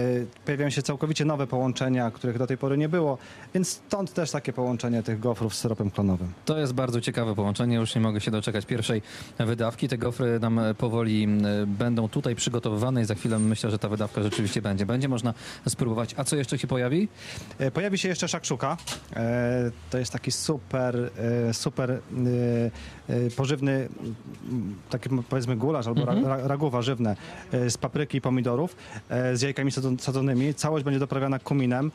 Pojawiają 0.44 0.70
się 0.70 0.82
całkowicie 0.82 1.24
nowe 1.24 1.46
połączenia, 1.46 2.10
których 2.10 2.38
do 2.38 2.46
tej 2.46 2.58
pory 2.58 2.78
nie 2.78 2.88
było, 2.88 3.18
więc 3.54 3.68
stąd 3.68 4.12
też 4.14 4.30
takie 4.30 4.52
połączenie 4.52 5.02
tych 5.02 5.20
gofrów 5.20 5.54
z 5.54 5.58
syropem 5.58 5.90
klonowym. 5.90 6.32
To 6.44 6.58
jest 6.58 6.72
bardzo 6.72 7.00
ciekawe 7.00 7.34
połączenie, 7.34 7.76
już 7.76 7.94
nie 7.94 8.00
mogę 8.00 8.20
się 8.20 8.30
doczekać 8.30 8.66
pierwszej 8.66 9.02
wydawki. 9.38 9.88
Te 9.88 9.98
gofry 9.98 10.40
nam 10.40 10.58
e, 10.58 10.74
powoli 10.74 11.28
będą 11.66 12.08
tutaj 12.08 12.34
przygotowywane 12.34 13.02
i 13.02 13.04
za 13.04 13.14
chwilę 13.14 13.38
myślę, 13.38 13.70
że 13.70 13.78
ta 13.78 13.88
wydawka 13.88 14.22
rzeczywiście 14.22 14.62
będzie. 14.62 14.86
Będzie 14.86 15.08
można 15.08 15.34
spróbować. 15.68 16.14
A 16.16 16.24
co 16.24 16.36
jeszcze 16.36 16.58
się 16.58 16.66
pojawi? 16.66 17.08
E, 17.58 17.70
Pojawi 17.70 17.98
się 17.98 18.08
jeszcze 18.08 18.28
szakszuka. 18.28 18.76
E, 19.16 19.70
To 19.90 19.98
jest 19.98 20.12
taki 20.12 20.32
super, 20.32 21.10
e, 21.48 21.54
super 21.54 21.90
e, 21.90 21.96
e, 23.08 23.30
pożywny, 23.36 23.88
taki 24.90 25.08
powiedzmy 25.28 25.56
gulasz 25.56 25.86
albo 25.86 26.04
ra, 26.04 26.14
ra, 26.24 26.46
ragu 26.48 26.70
e, 27.52 27.70
z 27.70 27.78
papryki 27.78 28.18
i 28.18 28.20
pomidorów 28.20 28.76
e, 29.08 29.36
z 29.36 29.42
jajkami 29.42 29.70
sadzon- 29.70 29.98
sadzonymi. 30.00 30.54
Całość 30.54 30.84
będzie 30.84 31.00
doprawiana 31.00 31.38
kuminem. 31.38 31.90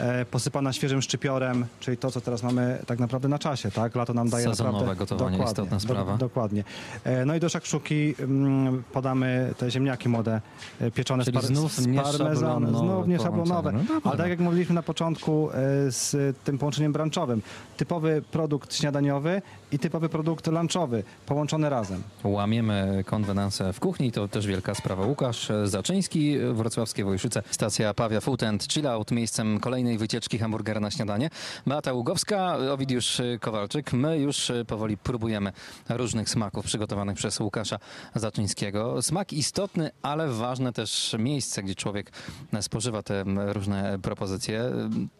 E, 0.00 0.24
posypana 0.24 0.72
świeżym 0.72 1.02
szczypiorem, 1.02 1.66
czyli 1.80 1.96
to, 1.96 2.10
co 2.10 2.20
teraz 2.20 2.42
mamy 2.42 2.78
tak 2.86 2.98
naprawdę 2.98 3.28
na 3.28 3.38
czasie, 3.38 3.70
tak? 3.70 3.94
Lato 3.94 4.14
nam 4.14 4.28
daje 4.28 4.44
Sezonowe 4.48 4.78
naprawdę... 4.78 4.98
gotowanie, 4.98 5.44
istotna 5.44 5.80
sprawa. 5.80 6.16
dokładnie. 6.16 6.64
E, 7.04 7.24
no 7.24 7.34
i 7.34 7.40
do 7.40 7.48
szakszuki 7.48 8.14
mm, 8.18 8.82
podamy 8.92 9.54
te 9.58 9.70
ziemniaki 9.70 10.08
młode, 10.08 10.40
e, 10.80 10.90
pieczone 10.90 11.24
Czyli 11.24 11.38
z, 11.38 11.40
par- 11.40 11.56
znów 11.56 11.72
z. 11.72 11.80
Znów 11.80 13.08
nieszablonowe. 13.08 13.70
połączenie. 13.70 14.00
No. 14.04 14.10
Ale 14.10 14.18
tak 14.18 14.28
jak 14.28 14.40
mówiliśmy 14.40 14.74
na 14.74 14.82
początku 14.82 15.48
z 15.88 16.36
tym 16.44 16.58
połączeniem 16.58 16.92
branczowym, 16.92 17.42
typowy 17.76 18.22
produkt 18.30 18.74
śniadaniowy 18.74 19.42
i 19.72 19.78
typowy 19.78 20.08
produkt 20.08 20.46
lunchowy, 20.46 21.02
połączone 21.26 21.70
razem. 21.70 22.02
Łamiemy 22.24 23.04
konwenanse 23.06 23.72
w 23.72 23.80
kuchni, 23.80 24.12
to 24.12 24.28
też 24.28 24.46
wielka 24.46 24.74
sprawa. 24.74 25.06
Łukasz 25.06 25.52
Zaczyński, 25.64 26.38
Wrocławskie 26.52 27.04
Wojszyce, 27.04 27.42
stacja 27.50 27.94
Pawia 27.94 28.20
Food 28.20 28.42
and 28.42 28.72
Chill 28.72 28.86
Out, 28.86 29.10
miejscem 29.10 29.60
kolejnej 29.76 29.98
wycieczki 29.98 30.38
hamburgera 30.38 30.80
na 30.80 30.90
śniadanie. 30.90 31.30
Beata 31.66 31.92
Ługowska, 31.92 32.56
Owidiusz 32.56 33.22
Kowalczyk. 33.40 33.92
My 33.92 34.18
już 34.18 34.52
powoli 34.66 34.96
próbujemy 34.96 35.52
różnych 35.88 36.28
smaków 36.28 36.64
przygotowanych 36.64 37.16
przez 37.16 37.40
Łukasza 37.40 37.78
Zaczyńskiego. 38.14 39.02
Smak 39.02 39.32
istotny, 39.32 39.90
ale 40.02 40.28
ważne 40.28 40.72
też 40.72 41.16
miejsce, 41.18 41.62
gdzie 41.62 41.74
człowiek 41.74 42.12
spożywa 42.60 43.02
te 43.02 43.24
różne 43.46 43.98
propozycje. 44.02 44.62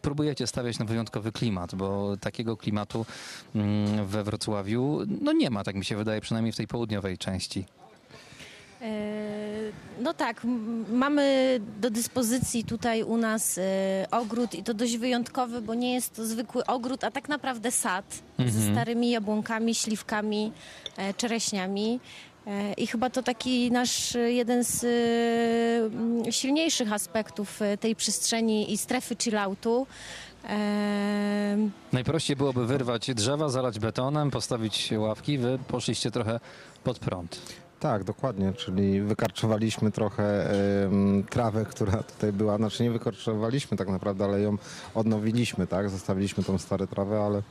Próbujecie 0.03 0.47
stawiać 0.47 0.79
na 0.79 0.85
wyjątkowy 0.85 1.33
klimat, 1.33 1.75
bo 1.75 2.17
takiego 2.17 2.57
klimatu 2.57 3.07
mm, 3.55 4.07
we 4.07 4.25
Wrocławiu 4.25 5.01
no 5.21 5.33
nie 5.33 5.51
ma, 5.51 5.65
tak 5.65 5.75
mi 5.75 5.85
się 5.85 5.97
wydaje, 5.97 6.21
przynajmniej 6.21 6.53
w 6.53 6.57
tej 6.57 6.67
południowej 6.67 7.19
części. 7.19 7.65
E, 8.87 9.47
No 10.01 10.15
tak, 10.15 10.41
mamy 10.89 11.61
do 11.81 11.91
dyspozycji 11.91 12.65
tutaj 12.65 13.03
u 13.03 13.17
nas 13.17 13.59
e, 13.59 13.63
ogród 14.11 14.55
i 14.55 14.63
to 14.63 14.75
dość 14.75 14.97
wyjątkowy, 14.97 15.63
bo 15.63 15.75
nie 15.75 15.95
jest 15.95 16.15
to 16.17 16.27
zwykły 16.27 16.67
ogród, 16.67 17.05
a 17.05 17.11
tak 17.11 17.29
naprawdę 17.29 17.71
sad 17.71 18.23
ze 18.39 18.73
starymi 18.73 19.11
jabłonkami, 19.11 19.75
śliwkami, 19.75 20.53
e, 20.97 21.15
czereśniami. 21.15 22.01
I 22.77 22.87
chyba 22.87 23.11
to 23.11 23.23
taki 23.23 23.73
nasz 23.73 24.17
jeden 24.27 24.65
z 24.65 24.85
silniejszych 26.35 26.93
aspektów 26.93 27.61
tej 27.81 27.97
przestrzeni 27.97 28.73
i 28.73 28.79
strefy 28.79 29.17
chilloutu. 29.23 29.87
Najprościej 31.93 32.37
byłoby 32.37 32.67
wyrwać 32.67 33.15
drzewa, 33.15 33.49
zalać 33.49 33.79
betonem, 33.79 34.31
postawić 34.31 34.93
ławki. 34.99 35.39
Wy 35.39 35.59
poszliście 35.69 36.11
trochę 36.11 36.41
pod 36.85 36.99
prąd. 36.99 37.39
Tak, 37.81 38.05
dokładnie, 38.05 38.53
czyli 38.53 39.01
wykarczowaliśmy 39.01 39.91
trochę 39.91 40.51
em, 40.85 41.25
trawę, 41.31 41.65
która 41.65 42.03
tutaj 42.03 42.33
była, 42.33 42.57
znaczy 42.57 42.83
nie 42.83 42.91
wykarczowaliśmy 42.91 43.77
tak 43.77 43.89
naprawdę, 43.89 44.25
ale 44.25 44.41
ją 44.41 44.57
odnowiliśmy, 44.95 45.67
tak, 45.67 45.91
zostawiliśmy 45.91 46.45
tą 46.45 46.59
starą 46.59 46.87
trawę, 46.87 47.21
ale 47.21 47.43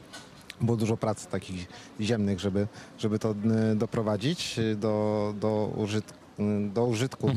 było 0.62 0.78
dużo 0.78 0.98
pracy 0.98 1.28
takich 1.28 1.68
ziemnych, 2.02 2.40
żeby, 2.40 2.68
żeby 2.98 3.20
to 3.20 3.36
y, 3.72 3.76
doprowadzić 3.76 4.60
y, 4.60 4.76
do, 4.76 5.34
do, 5.40 5.72
użyt, 5.76 6.14
y, 6.40 6.44
do 6.74 6.86
użytku 6.86 7.30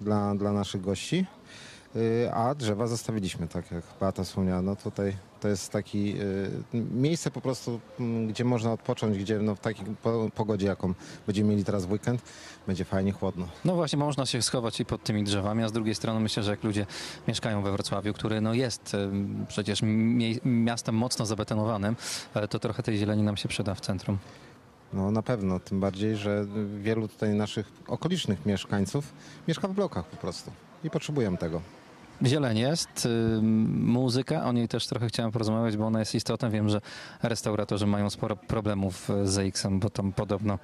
dla, 0.00 0.34
dla 0.34 0.52
naszych 0.52 0.80
gości. 0.80 1.26
Y, 1.96 2.30
A 2.32 2.54
drzewa 2.54 2.86
zostawiliśmy, 2.86 3.48
tak 3.48 3.70
jak 3.70 3.84
Beata 4.00 4.24
wspomniała. 4.24 4.62
No 4.62 4.76
tutaj 4.76 5.16
to 5.40 5.48
jest 5.48 5.72
taki 5.72 6.14
y, 6.20 6.50
miejsce 6.94 7.30
po 7.30 7.40
prostu, 7.40 7.80
gdzie 8.28 8.44
można 8.44 8.72
odpocząć, 8.72 9.18
gdzie 9.18 9.38
no, 9.38 9.54
w 9.54 9.60
takiej 9.60 9.86
po, 10.02 10.30
pogodzie, 10.34 10.66
jaką 10.66 10.94
będziemy 11.26 11.50
mieli 11.50 11.64
teraz 11.64 11.86
w 11.86 11.92
weekend, 11.92 12.22
będzie 12.66 12.84
fajnie 12.84 13.12
chłodno. 13.12 13.48
No 13.64 13.74
właśnie, 13.74 13.98
można 13.98 14.26
się 14.26 14.42
schować 14.42 14.80
i 14.80 14.84
pod 14.84 15.02
tymi 15.02 15.24
drzewami, 15.24 15.62
a 15.62 15.68
z 15.68 15.72
drugiej 15.72 15.94
strony 15.94 16.20
myślę, 16.20 16.42
że 16.42 16.50
jak 16.50 16.64
ludzie 16.64 16.86
mieszkają 17.28 17.62
we 17.62 17.72
Wrocławiu, 17.72 18.12
który 18.12 18.40
no 18.40 18.54
jest 18.54 18.94
ym, 18.94 19.46
przecież 19.48 19.80
miastem 20.44 20.94
mocno 20.94 21.26
zabetonowanym, 21.26 21.96
to 22.50 22.58
trochę 22.58 22.82
tej 22.82 22.98
zieleni 22.98 23.22
nam 23.22 23.36
się 23.36 23.48
przyda 23.48 23.74
w 23.74 23.80
centrum. 23.80 24.18
No 24.92 25.10
na 25.10 25.22
pewno, 25.22 25.60
tym 25.60 25.80
bardziej, 25.80 26.16
że 26.16 26.46
wielu 26.80 27.08
tutaj 27.08 27.34
naszych 27.34 27.72
okolicznych 27.86 28.46
mieszkańców 28.46 29.12
mieszka 29.48 29.68
w 29.68 29.72
blokach 29.72 30.06
po 30.06 30.16
prostu 30.16 30.50
i 30.84 30.90
potrzebujemy 30.90 31.38
tego. 31.38 31.60
Zieleń 32.22 32.58
jest, 32.58 33.08
muzyka, 33.72 34.44
o 34.44 34.52
niej 34.52 34.68
też 34.68 34.86
trochę 34.86 35.08
chciałem 35.08 35.32
porozmawiać, 35.32 35.76
bo 35.76 35.86
ona 35.86 35.98
jest 35.98 36.14
istotna. 36.14 36.50
Wiem, 36.50 36.68
że 36.68 36.80
restauratorzy 37.22 37.86
mają 37.86 38.10
sporo 38.10 38.36
problemów 38.36 39.10
e, 39.10 39.26
z 39.26 39.30
ZX-em, 39.30 39.80
bo 39.80 39.90
tam 39.90 40.12
podobno 40.12 40.58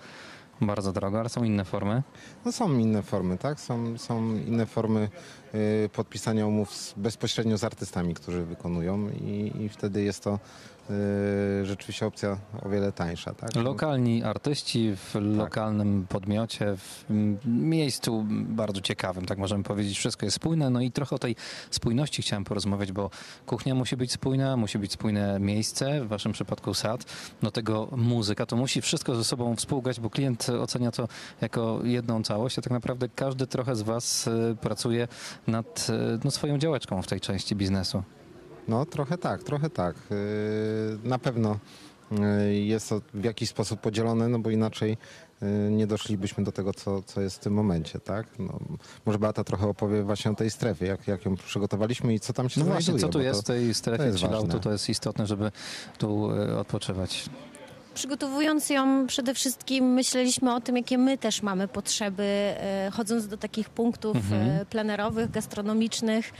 bardzo 0.60 0.92
drogo, 0.92 1.20
ale 1.20 1.28
są 1.28 1.44
inne 1.44 1.64
formy. 1.64 2.02
No 2.44 2.52
są 2.52 2.78
inne 2.78 3.02
formy, 3.02 3.38
tak? 3.38 3.60
Są, 3.60 3.98
są 3.98 4.36
inne 4.36 4.66
formy 4.66 5.08
y, 5.54 5.88
podpisania 5.92 6.46
umów 6.46 6.94
bezpośrednio 6.96 7.58
z 7.58 7.64
artystami, 7.64 8.14
którzy 8.14 8.44
wykonują 8.44 9.08
i, 9.08 9.52
i 9.60 9.68
wtedy 9.68 10.02
jest 10.02 10.24
to 10.24 10.34
y, 10.34 10.38
rzeczywiście 11.62 12.06
opcja 12.06 12.38
o 12.62 12.68
wiele 12.68 12.92
tańsza, 12.92 13.34
tak? 13.34 13.56
Lokalni 13.56 14.22
artyści 14.22 14.96
w 14.96 15.14
lokalnym 15.14 16.06
podmiocie, 16.08 16.76
w 16.76 17.04
miejscu 17.46 18.24
bardzo 18.28 18.80
ciekawym, 18.80 19.26
tak 19.26 19.38
możemy 19.38 19.64
powiedzieć. 19.64 19.98
Wszystko 19.98 20.26
jest 20.26 20.36
spójne. 20.36 20.70
No 20.70 20.80
i 20.80 20.90
trochę 20.90 21.16
o 21.16 21.18
tej 21.18 21.36
spójności 21.70 22.22
chciałem 22.22 22.44
porozmawiać, 22.44 22.92
bo 22.92 23.10
kuchnia 23.46 23.74
musi 23.74 23.96
być 23.96 24.12
spójna, 24.12 24.56
musi 24.56 24.78
być 24.78 24.92
spójne 24.92 25.40
miejsce, 25.40 26.04
w 26.04 26.08
waszym 26.08 26.32
przypadku 26.32 26.74
sad, 26.74 27.04
do 27.42 27.50
tego 27.50 27.88
muzyka. 27.96 28.46
To 28.46 28.56
musi 28.56 28.80
wszystko 28.80 29.14
ze 29.14 29.24
sobą 29.24 29.56
współgrać, 29.56 30.00
bo 30.00 30.10
klient 30.10 30.46
ocenia 30.48 30.90
to 30.90 31.08
jako 31.40 31.80
jedną 31.84 32.22
całość, 32.22 32.58
a 32.58 32.62
tak 32.62 32.72
naprawdę 32.72 33.08
każdy 33.08 33.46
trochę 33.46 33.76
z 33.76 33.82
was 33.82 34.26
y, 34.26 34.56
pracuje 34.60 35.08
nad 35.46 35.86
y, 35.90 36.18
no, 36.24 36.30
swoją 36.30 36.58
działeczką 36.58 37.02
w 37.02 37.06
tej 37.06 37.20
części 37.20 37.56
biznesu. 37.56 38.02
No 38.68 38.86
trochę 38.86 39.18
tak, 39.18 39.42
trochę 39.42 39.70
tak. 39.70 39.96
Yy, 40.10 41.08
Na 41.08 41.18
pewno 41.18 41.58
yy, 42.10 42.54
jest 42.54 42.88
to 42.88 43.00
w 43.14 43.24
jakiś 43.24 43.48
sposób 43.48 43.80
podzielone, 43.80 44.28
no 44.28 44.38
bo 44.38 44.50
inaczej 44.50 44.96
yy, 45.42 45.48
nie 45.70 45.86
doszlibyśmy 45.86 46.44
do 46.44 46.52
tego, 46.52 46.74
co, 46.74 47.02
co 47.02 47.20
jest 47.20 47.36
w 47.36 47.38
tym 47.40 47.52
momencie, 47.52 48.00
tak? 48.00 48.26
No, 48.38 48.58
może 49.06 49.18
Beata 49.18 49.44
trochę 49.44 49.66
opowie 49.68 50.02
właśnie 50.02 50.30
o 50.30 50.34
tej 50.34 50.50
strefie, 50.50 50.86
jak, 50.86 51.08
jak 51.08 51.24
ją 51.24 51.36
przygotowaliśmy 51.36 52.14
i 52.14 52.20
co 52.20 52.32
tam 52.32 52.48
się 52.48 52.60
No 52.60 52.66
znajduje. 52.66 52.84
właśnie, 52.92 53.00
co 53.00 53.12
tu 53.12 53.20
jest 53.20 53.40
w 53.40 53.44
tej 53.44 53.74
strefie 53.74 54.12
chilloutu, 54.18 54.60
to 54.60 54.72
jest 54.72 54.88
istotne, 54.88 55.26
żeby 55.26 55.52
tu 55.98 56.30
y, 56.32 56.58
odpoczywać. 56.58 57.24
Przygotowując 57.94 58.70
ją 58.70 59.06
przede 59.06 59.34
wszystkim 59.34 59.84
myśleliśmy 59.84 60.54
o 60.54 60.60
tym, 60.60 60.76
jakie 60.76 60.98
my 60.98 61.18
też 61.18 61.42
mamy 61.42 61.68
potrzeby, 61.68 62.22
e, 62.22 62.90
chodząc 62.92 63.28
do 63.28 63.36
takich 63.36 63.68
punktów 63.70 64.16
e, 64.32 64.66
plenerowych, 64.70 65.30
gastronomicznych 65.30 66.28
e, 66.28 66.32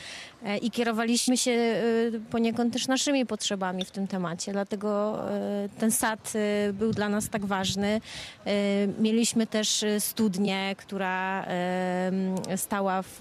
i 0.62 0.70
kierowaliśmy 0.70 1.36
się 1.36 1.50
e, 1.50 1.82
poniekąd 2.30 2.72
też 2.72 2.88
naszymi 2.88 3.26
potrzebami 3.26 3.84
w 3.84 3.90
tym 3.90 4.06
temacie. 4.06 4.52
Dlatego 4.52 5.18
e, 5.30 5.68
ten 5.78 5.90
sad 5.90 6.32
e, 6.34 6.72
był 6.72 6.92
dla 6.92 7.08
nas 7.08 7.28
tak 7.28 7.46
ważny. 7.46 8.00
E, 8.46 8.50
Mieliśmy 8.98 9.46
też 9.46 9.82
e, 9.82 10.00
studnię, 10.00 10.74
która 10.78 11.44
e, 11.44 12.56
stała 12.56 13.02
w, 13.02 13.20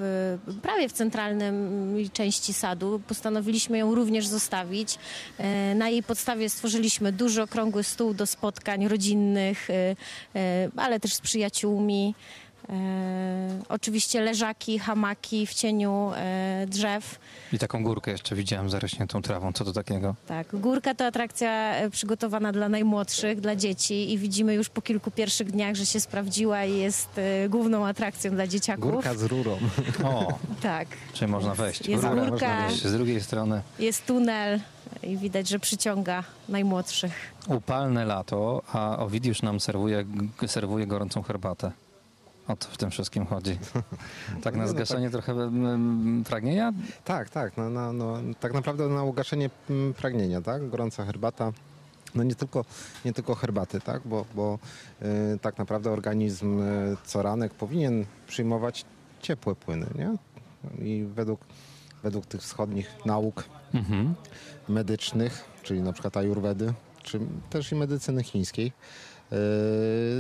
prawie 0.62 0.90
w 0.90 0.94
centralnej 0.94 2.10
części 2.10 2.54
sadu. 2.54 3.02
Postanowiliśmy 3.08 3.78
ją 3.78 3.96
również 3.96 4.28
zostawić. 4.28 4.98
E, 5.38 5.76
Na 5.76 5.90
jej 5.90 6.04
podstawie 6.04 6.50
stworzyliśmy 6.50 7.12
duży 7.12 7.42
okrągły 7.42 7.84
stół 7.84 8.14
do 8.14 8.26
spotkań 8.26 8.88
rodzinnych, 8.88 9.70
e, 9.70 9.96
e, 10.36 10.70
ale 10.76 11.00
też 11.00 11.14
z 11.14 11.22
przyjaciółmi. 11.22 12.16
E, 12.70 13.40
Oczywiście 13.70 14.22
leżaki, 14.22 14.80
hamaki 14.80 15.48
w 15.48 15.54
cieniu 15.54 16.12
e, 16.16 16.66
drzew. 16.68 17.20
I 17.54 17.60
taką 17.60 17.84
górkę 17.84 18.12
jeszcze 18.12 18.36
widziałem 18.36 18.70
zarośniętą 18.70 19.22
trawą. 19.22 19.54
Co 19.54 19.66
to 19.66 19.74
takiego? 19.74 20.16
Tak, 20.28 20.48
górka 20.54 20.96
to 20.96 21.06
atrakcja 21.06 21.52
e, 21.76 21.90
przygotowana 21.90 22.52
dla 22.52 22.70
najmłodszych, 22.70 23.42
dla 23.42 23.56
dzieci 23.56 24.14
i 24.14 24.18
widzimy 24.18 24.54
już 24.54 24.70
po 24.70 24.82
kilku 24.82 25.12
pierwszych 25.12 25.52
dniach, 25.52 25.76
że 25.76 25.86
się 25.86 26.00
sprawdziła 26.00 26.66
i 26.66 26.78
jest 26.78 27.10
e, 27.18 27.50
główną 27.50 27.88
atrakcją 27.88 28.32
dla 28.32 28.48
dzieciaków. 28.48 28.92
Górka 28.92 29.14
z 29.16 29.24
rurą. 29.24 29.58
O, 30.04 30.28
Tak, 30.62 30.88
czyli 31.14 31.32
można 31.32 31.56
wejść. 31.56 31.88
jest 31.88 32.04
Rura 32.04 32.16
górka. 32.26 32.48
można 32.48 32.68
wejść. 32.68 32.84
Z 32.88 32.94
drugiej 32.94 33.22
strony 33.22 33.62
jest 33.80 34.06
tunel 34.06 34.60
i 35.04 35.18
widać, 35.18 35.50
że 35.50 35.60
przyciąga 35.60 36.24
najmłodszych. 36.50 37.12
upalne 37.48 38.06
lato, 38.06 38.62
a 38.74 38.98
Ovidiusz 38.98 39.42
nam 39.42 39.60
serwuje, 39.60 40.06
serwuje 40.48 40.88
gorącą 40.88 41.22
herbatę. 41.24 41.72
O 42.50 42.56
to 42.56 42.68
w 42.70 42.78
tym 42.78 42.90
wszystkim 42.92 43.26
chodzi. 43.26 43.58
Tak 44.44 44.56
na 44.56 44.64
no 44.64 44.70
zgaszenie 44.70 45.10
trochę 45.10 45.32
mm, 45.32 46.24
pragnienia? 46.24 46.74
Tak, 47.06 47.30
tak. 47.30 47.58
No, 47.58 47.70
no, 47.70 47.94
no, 47.94 48.18
tak 48.40 48.54
naprawdę 48.54 48.88
na 48.88 49.04
ugaszenie 49.04 49.50
mm, 49.70 49.94
pragnienia, 49.94 50.42
tak? 50.42 50.70
Gorąca 50.70 51.06
herbata. 51.06 51.52
No 52.16 52.24
nie 52.24 52.36
tylko, 52.36 52.66
nie 53.06 53.14
tylko 53.14 53.36
herbaty, 53.36 53.80
tak? 53.82 54.02
Bo, 54.06 54.26
bo 54.36 54.60
y, 55.02 55.40
tak 55.40 55.58
naprawdę 55.58 55.92
organizm 55.92 56.60
y, 56.62 56.98
co 57.06 57.22
ranek 57.22 57.54
powinien 57.54 58.06
przyjmować 58.28 58.86
ciepłe 59.22 59.56
płyny, 59.56 59.88
nie? 59.96 60.16
I 60.86 61.06
według, 61.16 61.40
według 62.04 62.26
tych 62.26 62.42
wschodnich 62.42 62.92
nauk 63.06 63.44
Mhm. 63.74 64.16
medycznych, 64.70 65.46
czyli 65.64 65.82
na 65.82 65.94
przykład 65.94 66.18
ajurwedy, 66.18 66.74
czy 67.04 67.20
też 67.50 67.72
i 67.72 67.76
medycyny 67.76 68.24
chińskiej, 68.24 68.72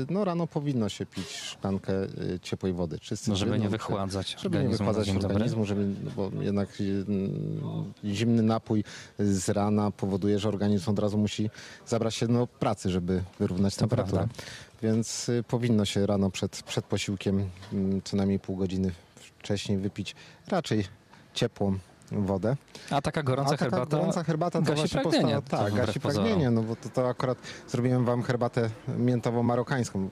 No 0.09 0.25
rano 0.25 0.47
powinno 0.47 0.89
się 0.89 1.05
pić 1.05 1.27
szklankę 1.27 1.93
yy, 1.93 2.39
ciepłej 2.41 2.73
wody. 2.73 2.97
No, 3.27 3.35
żeby 3.35 3.59
nie 3.59 3.69
wychładzać 3.69 4.29
żeby 4.39 4.43
nie 4.43 4.47
organizmu. 4.59 4.77
wychładzać 4.77 5.05
Dzień 5.05 5.15
dobry. 5.15 5.27
organizmu, 5.35 5.65
żeby, 5.65 5.87
no 6.03 6.11
bo 6.15 6.31
jednak 6.41 6.69
mm, 6.81 7.93
zimny 8.05 8.43
napój 8.43 8.83
z 9.19 9.49
rana 9.49 9.91
powoduje, 9.91 10.39
że 10.39 10.49
organizm 10.49 10.89
od 10.89 10.99
razu 10.99 11.17
musi 11.17 11.49
zabrać 11.87 12.15
się 12.15 12.27
do 12.27 12.47
pracy, 12.47 12.89
żeby 12.89 13.23
wyrównać 13.39 13.75
To 13.75 13.79
temperaturę. 13.79 14.17
prawda. 14.17 14.43
Więc 14.81 15.29
y, 15.29 15.43
powinno 15.47 15.85
się 15.85 16.05
rano 16.05 16.29
przed, 16.31 16.63
przed 16.63 16.85
posiłkiem 16.85 17.49
mm, 17.73 18.01
co 18.03 18.17
najmniej 18.17 18.39
pół 18.39 18.55
godziny 18.55 18.91
wcześniej 19.39 19.77
wypić 19.77 20.15
raczej 20.47 20.85
ciepłą 21.33 21.79
wodę. 22.11 22.55
A 22.89 23.01
taka 23.01 23.23
gorąca 23.23 23.49
A 23.53 23.57
taka 23.57 23.65
herbata 23.65 23.97
gorąca 23.97 24.23
herbata 24.23 24.61
to 24.61 24.73
właśnie 24.75 25.01
pragnienie, 25.01 25.35
to 25.35 25.57
Tak, 25.57 25.73
gasi 25.73 25.99
pragnienie, 25.99 26.49
no 26.49 26.61
bo 26.61 26.75
to, 26.75 26.89
to 26.89 27.09
akurat 27.09 27.37
zrobiłem 27.67 28.05
wam 28.05 28.23
herbatę 28.23 28.69
miętowo-marokańską. 28.97 30.09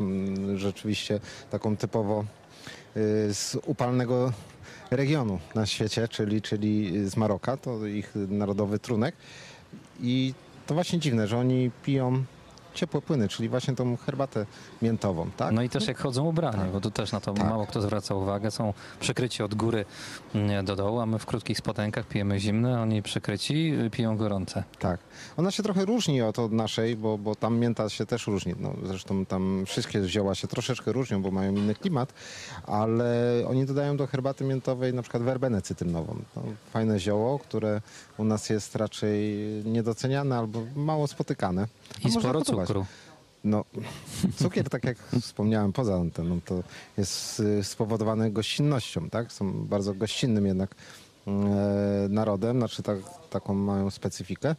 Mm, 0.00 0.58
Rzeczywiście 0.58 1.20
taką 1.50 1.76
typowo 1.76 2.24
y, 2.96 3.34
z 3.34 3.56
upalnego 3.66 4.32
regionu 4.90 5.38
na 5.54 5.66
świecie, 5.66 6.08
czyli, 6.08 6.42
czyli 6.42 6.92
z 7.08 7.16
Maroka, 7.16 7.56
to 7.56 7.86
ich 7.86 8.12
narodowy 8.28 8.78
trunek. 8.78 9.14
I 10.00 10.34
to 10.66 10.74
właśnie 10.74 10.98
dziwne, 10.98 11.26
że 11.28 11.38
oni 11.38 11.70
piją 11.84 12.24
ciepłe 12.78 13.02
płyny, 13.02 13.28
czyli 13.28 13.48
właśnie 13.48 13.74
tą 13.76 13.96
herbatę 13.96 14.46
miętową, 14.82 15.30
tak? 15.36 15.52
No 15.52 15.62
i 15.62 15.68
też 15.68 15.88
jak 15.88 15.98
chodzą 15.98 16.24
ubrani, 16.26 16.56
Tak. 16.58 16.70
bo 16.70 16.80
tu 16.80 16.90
też 16.90 17.12
na 17.12 17.20
to 17.20 17.32
Tak. 17.32 17.48
mało 17.48 17.66
kto 17.66 17.80
zwraca 17.80 18.14
uwagę. 18.14 18.50
Są 18.50 18.74
przykryci 19.00 19.42
od 19.42 19.54
góry 19.54 19.84
mm, 20.34 20.64
do 20.64 20.76
dołu, 20.76 21.00
a 21.00 21.06
my 21.06 21.18
w 21.18 21.26
krótkich 21.26 21.58
spodenkach 21.58 22.06
pijemy 22.06 22.40
zimne, 22.40 22.82
oni 22.82 23.02
przykryci 23.02 23.72
y, 23.86 23.90
piją 23.90 24.16
gorące. 24.16 24.64
Tak. 24.78 25.00
Ona 25.36 25.50
się 25.50 25.62
trochę 25.62 25.84
różni 25.84 26.22
od, 26.22 26.38
od 26.38 26.52
naszej, 26.52 26.96
bo, 26.96 27.18
bo 27.18 27.34
tam 27.34 27.58
mięta 27.58 27.88
się 27.88 28.06
też 28.06 28.26
różni. 28.26 28.54
No, 28.60 28.72
zresztą 28.84 29.26
tam 29.26 29.64
wszystkie 29.66 30.08
zioła 30.08 30.34
się 30.34 30.48
troszeczkę 30.48 30.92
różnią, 30.92 31.22
bo 31.22 31.30
mają 31.30 31.52
inny 31.52 31.74
klimat, 31.74 32.12
ale 32.66 33.42
oni 33.48 33.66
dodają 33.66 33.96
do 33.96 34.06
herbaty 34.06 34.44
miętowej 34.44 34.94
na 34.94 35.02
przykład 35.02 35.22
werbenę 35.22 35.62
cytrynową. 35.62 36.18
To 36.34 36.42
fajne 36.72 37.00
zioło, 37.00 37.38
które 37.38 37.80
u 38.18 38.24
nas 38.24 38.50
jest 38.50 38.76
raczej 38.76 39.38
niedoceniane 39.64 40.38
albo 40.38 40.60
mało 40.76 41.06
spotykane. 41.06 41.66
A 42.04 42.08
I 42.08 42.12
sporo 42.12 42.38
gotować. 42.38 42.67
Cukru. 42.68 42.86
No, 43.44 43.64
cukier, 44.36 44.68
tak 44.68 44.84
jak 44.84 44.98
wspomniałem 45.20 45.72
poza 45.72 45.94
anteną, 45.94 46.40
to 46.40 46.62
jest 46.98 47.40
y, 47.40 47.64
spowodowane 47.64 48.30
gościnnością, 48.30 49.10
tak? 49.10 49.32
Są 49.32 49.66
bardzo 49.66 49.94
gościnnym 49.94 50.46
jednak 50.46 50.74
narodem, 52.08 52.58
znaczy 52.58 52.82
tak, 52.82 52.98
taką 53.30 53.54
mają 53.54 53.90
specyfikę 53.90 54.54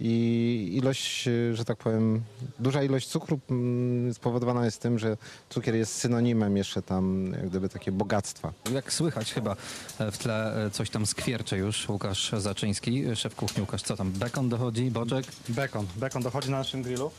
i 0.00 0.70
ilość, 0.74 1.28
że 1.52 1.64
tak 1.64 1.78
powiem, 1.78 2.22
duża 2.58 2.82
ilość 2.82 3.08
cukru 3.08 3.40
mm, 3.50 4.14
spowodowana 4.14 4.64
jest 4.64 4.82
tym, 4.82 4.98
że 4.98 5.16
cukier 5.50 5.74
jest 5.74 5.94
synonimem 5.94 6.56
jeszcze 6.56 6.82
tam 6.82 7.32
jak 7.32 7.48
gdyby 7.48 7.68
takie 7.68 7.92
bogactwa. 7.92 8.52
Jak 8.72 8.92
słychać 8.92 9.32
chyba 9.32 9.56
e, 9.98 10.10
w 10.10 10.18
tle 10.18 10.66
e, 10.66 10.70
coś 10.70 10.90
tam 10.90 11.06
skwiercze 11.06 11.58
już 11.58 11.88
Łukasz 11.88 12.32
Zaczyński, 12.38 13.04
e, 13.04 13.16
szef 13.16 13.34
kuchni 13.34 13.60
Łukasz. 13.60 13.82
Co 13.82 13.96
tam, 13.96 14.12
bekon 14.12 14.48
dochodzi, 14.48 14.90
boczek? 14.90 15.26
Bekon. 15.48 15.86
Bekon 15.96 16.22
dochodzi 16.22 16.50
na 16.50 16.58
naszym 16.58 16.82
grillu. 16.82 17.10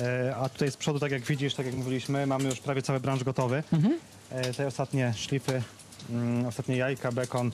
E, 0.00 0.36
a 0.36 0.48
tutaj 0.48 0.70
z 0.70 0.76
przodu, 0.76 0.98
tak 0.98 1.12
jak 1.12 1.22
widzisz, 1.22 1.54
tak 1.54 1.66
jak 1.66 1.74
mówiliśmy, 1.74 2.26
mamy 2.26 2.48
już 2.48 2.60
prawie 2.60 2.82
cały 2.82 3.00
branż 3.00 3.24
gotowy. 3.24 3.62
E, 4.30 4.54
te 4.54 4.66
ostatnie 4.66 5.14
szlify, 5.16 5.62
mm, 6.10 6.46
ostatnie 6.46 6.76
jajka, 6.76 7.12
bekon 7.12 7.50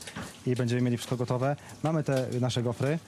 i 0.46 0.56
będziemy 0.56 0.82
mieli 0.82 0.96
wszystko 0.96 1.16
gotowe. 1.16 1.56
Mamy 1.82 2.04
te 2.04 2.26
nasze 2.40 2.62
gofry. 2.62 2.98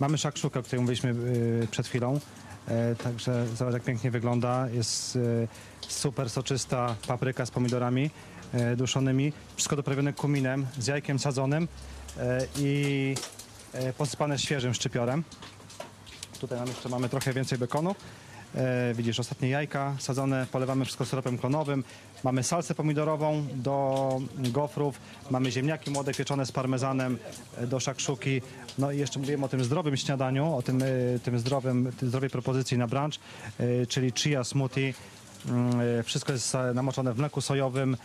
Mamy 0.00 0.18
szakszukę, 0.18 0.60
o 0.60 0.62
której 0.62 0.80
mówiliśmy 0.80 1.10
y, 1.10 1.68
przed 1.70 1.86
chwilą. 1.86 2.20
E, 2.68 2.94
także 2.96 3.46
zobacz, 3.56 3.74
jak 3.74 3.82
pięknie 3.82 4.10
wygląda. 4.10 4.68
Jest 4.68 5.16
y, 5.16 5.48
super 5.88 6.30
soczysta 6.30 6.94
papryka 7.06 7.46
z 7.46 7.50
pomidorami 7.50 8.10
e, 8.52 8.76
duszonymi. 8.76 9.32
Wszystko 9.56 9.76
doprawione 9.76 10.12
kuminem, 10.12 10.66
z 10.78 10.86
jajkiem 10.86 11.18
sadzonym 11.18 11.68
e, 12.18 12.46
i 12.58 13.14
posypane 13.98 14.38
świeżym 14.38 14.74
szczypiorem. 14.74 15.24
Tutaj 16.40 16.58
nam 16.58 16.68
jeszcze 16.68 16.88
mamy 16.88 17.08
trochę 17.08 17.32
więcej 17.32 17.58
bekonu. 17.58 17.94
E, 18.56 18.94
widzisz, 18.94 19.20
ostatnie 19.20 19.48
jajka 19.48 19.96
sadzone, 19.98 20.46
polewamy 20.52 20.84
wszystko 20.84 21.04
syropem 21.04 21.38
klonowym. 21.38 21.84
Mamy 22.24 22.42
salsę 22.42 22.74
pomidorową 22.74 23.46
do 23.54 24.20
gofrów, 24.38 25.00
mamy 25.30 25.50
ziemniaki 25.50 25.90
młode 25.90 26.14
pieczone 26.14 26.46
z 26.46 26.52
parmezanem 26.52 27.18
e, 27.56 27.66
do 27.66 27.80
szakszuki. 27.80 28.42
No 28.78 28.92
i 28.92 28.98
jeszcze 28.98 29.18
mówiłem 29.18 29.44
o 29.44 29.48
tym 29.48 29.64
zdrowym 29.64 29.96
śniadaniu, 29.96 30.56
o 30.56 30.62
tym, 30.62 30.82
e, 30.82 31.18
tym 31.18 31.38
zdrowym, 31.38 31.92
tej 32.00 32.08
zdrowej 32.08 32.30
propozycji 32.30 32.78
na 32.78 32.86
brunch, 32.86 33.14
e, 33.58 33.86
czyli 33.86 34.12
chia 34.16 34.44
smoothie. 34.44 34.94
Mm, 35.48 35.80
e, 35.98 36.02
Wszystko 36.02 36.32
jest 36.32 36.56
namoczone 36.74 37.14
w 37.14 37.18
mleku 37.18 37.40
sojowym 37.40 37.96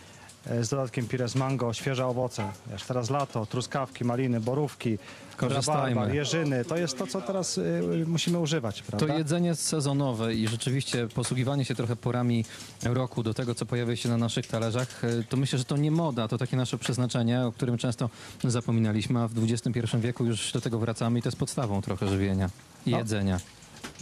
z 0.60 0.68
dodatkiem 0.68 1.08
pires 1.08 1.34
mango, 1.34 1.72
świeże 1.72 2.06
owoce. 2.06 2.48
Wiesz, 2.72 2.82
teraz 2.82 3.10
lato, 3.10 3.46
truskawki, 3.46 4.04
maliny, 4.04 4.40
borówki, 4.40 4.98
rabarbar, 5.40 6.14
jeżyny. 6.14 6.64
To 6.64 6.76
jest 6.76 6.98
to, 6.98 7.06
co 7.06 7.20
teraz 7.20 7.58
y, 7.58 8.04
musimy 8.06 8.38
używać, 8.38 8.82
prawda? 8.82 9.06
To 9.06 9.18
jedzenie 9.18 9.54
sezonowe 9.54 10.34
i 10.34 10.48
rzeczywiście 10.48 11.08
posługiwanie 11.14 11.64
się 11.64 11.74
trochę 11.74 11.96
porami 11.96 12.44
roku 12.82 13.22
do 13.22 13.34
tego, 13.34 13.54
co 13.54 13.66
pojawia 13.66 13.96
się 13.96 14.08
na 14.08 14.16
naszych 14.16 14.46
talerzach, 14.46 15.04
e, 15.04 15.24
to 15.28 15.36
myślę, 15.36 15.58
że 15.58 15.64
to 15.64 15.76
nie 15.76 15.90
moda, 15.90 16.28
to 16.28 16.38
takie 16.38 16.56
nasze 16.56 16.78
przeznaczenie, 16.78 17.46
o 17.46 17.52
którym 17.52 17.78
często 17.78 18.10
zapominaliśmy, 18.44 19.20
a 19.20 19.28
w 19.28 19.32
XXI 19.50 19.96
wieku 19.98 20.24
już 20.24 20.52
do 20.52 20.60
tego 20.60 20.78
wracamy 20.78 21.18
i 21.18 21.22
to 21.22 21.28
jest 21.28 21.38
podstawą 21.38 21.82
trochę 21.82 22.08
żywienia 22.08 22.50
i 22.86 22.90
No. 22.90 22.98
jedzenia. 22.98 23.40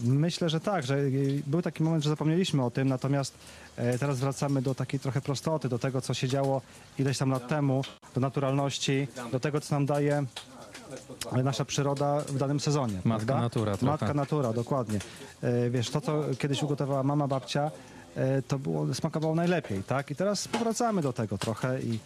Myślę, 0.04 0.48
że 0.48 0.60
tak, 0.60 0.86
że 0.86 0.98
był 1.46 1.62
taki 1.62 1.82
moment, 1.82 2.04
że 2.04 2.10
zapomnieliśmy 2.10 2.64
o 2.64 2.70
tym, 2.70 2.88
natomiast 2.88 3.34
e, 3.76 3.98
teraz 3.98 4.18
wracamy 4.18 4.62
do 4.62 4.74
takiej 4.74 5.00
trochę 5.00 5.20
prostoty, 5.20 5.68
do 5.68 5.78
tego, 5.78 6.00
co 6.00 6.14
się 6.14 6.28
działo 6.28 6.62
ileś 6.98 7.18
tam 7.18 7.30
lat 7.30 7.48
temu, 7.48 7.82
do 8.14 8.20
naturalności, 8.20 9.08
do 9.32 9.40
tego, 9.40 9.60
co 9.60 9.74
nam 9.74 9.86
daje 9.86 10.24
e, 11.32 11.42
nasza 11.42 11.64
przyroda 11.64 12.20
w 12.20 12.38
danym 12.38 12.60
sezonie. 12.60 12.94
Matka 13.04 13.26
prawda? 13.26 13.40
natura 13.40 13.76
trochę. 13.76 13.86
Matka 13.86 14.14
natura, 14.14 14.52
dokładnie. 14.52 14.98
E, 15.42 15.70
Wiesz, 15.70 15.90
to, 15.90 16.00
co 16.00 16.24
kiedyś 16.38 16.62
ugotowała 16.62 17.02
mama, 17.02 17.28
babcia, 17.28 17.70
to 18.48 18.58
było, 18.58 18.94
smakowało 18.94 19.34
najlepiej, 19.34 19.82
tak? 19.82 20.10
I 20.10 20.16
teraz 20.16 20.48
powracamy 20.48 21.02
do 21.02 21.12
tego 21.12 21.38
trochę 21.38 21.80
i 21.82 21.98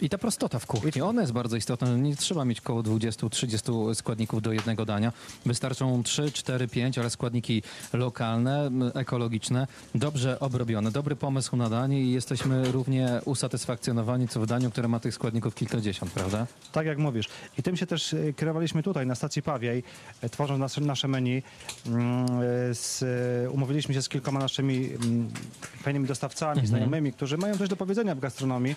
I 0.00 0.08
ta 0.08 0.18
prostota 0.18 0.58
w 0.58 0.66
kuchni, 0.66 1.02
ona 1.02 1.20
jest 1.20 1.32
bardzo 1.32 1.56
istotna. 1.56 1.88
Nie 1.88 2.16
trzeba 2.16 2.44
mieć 2.44 2.60
około 2.60 2.82
20-30 2.82 3.94
składników 3.94 4.42
do 4.42 4.52
jednego 4.52 4.84
dania. 4.84 5.12
Wystarczą 5.46 6.02
3, 6.02 6.32
4, 6.32 6.68
5, 6.68 6.98
ale 6.98 7.10
składniki 7.10 7.62
lokalne, 7.92 8.70
ekologiczne, 8.94 9.66
dobrze 9.94 10.40
obrobione. 10.40 10.90
Dobry 10.90 11.16
pomysł 11.16 11.56
na 11.56 11.70
danie 11.70 12.02
i 12.02 12.12
jesteśmy 12.12 12.72
równie 12.72 13.20
usatysfakcjonowani 13.24 14.28
co 14.28 14.40
w 14.40 14.46
daniu, 14.46 14.70
które 14.70 14.88
ma 14.88 15.00
tych 15.00 15.14
składników 15.14 15.54
kilkadziesiąt, 15.54 16.12
prawda? 16.12 16.46
Tak 16.72 16.86
jak 16.86 16.98
mówisz. 16.98 17.28
I 17.58 17.62
tym 17.62 17.76
się 17.76 17.86
też 17.86 18.14
e, 18.14 18.32
kierowaliśmy 18.32 18.82
tutaj, 18.82 19.06
na 19.06 19.14
stacji 19.14 19.42
Pawiej, 19.42 19.82
e, 20.20 20.28
tworząc 20.28 20.60
nasze, 20.60 20.80
nasze 20.80 21.08
menu. 21.08 21.42
Mm, 21.86 22.26
e, 22.70 22.74
Z, 22.74 23.04
umówiliśmy 23.50 23.94
się 23.94 24.02
z 24.02 24.08
kilkoma 24.08 24.40
naszymi 24.40 24.76
mm, 24.76 25.30
fajnymi 25.60 26.06
dostawcami, 26.06 26.66
znajomymi, 26.66 27.12
którzy 27.12 27.38
mają 27.38 27.58
coś 27.58 27.68
do 27.68 27.76
powiedzenia 27.76 28.14
w 28.14 28.20
gastronomii, 28.20 28.76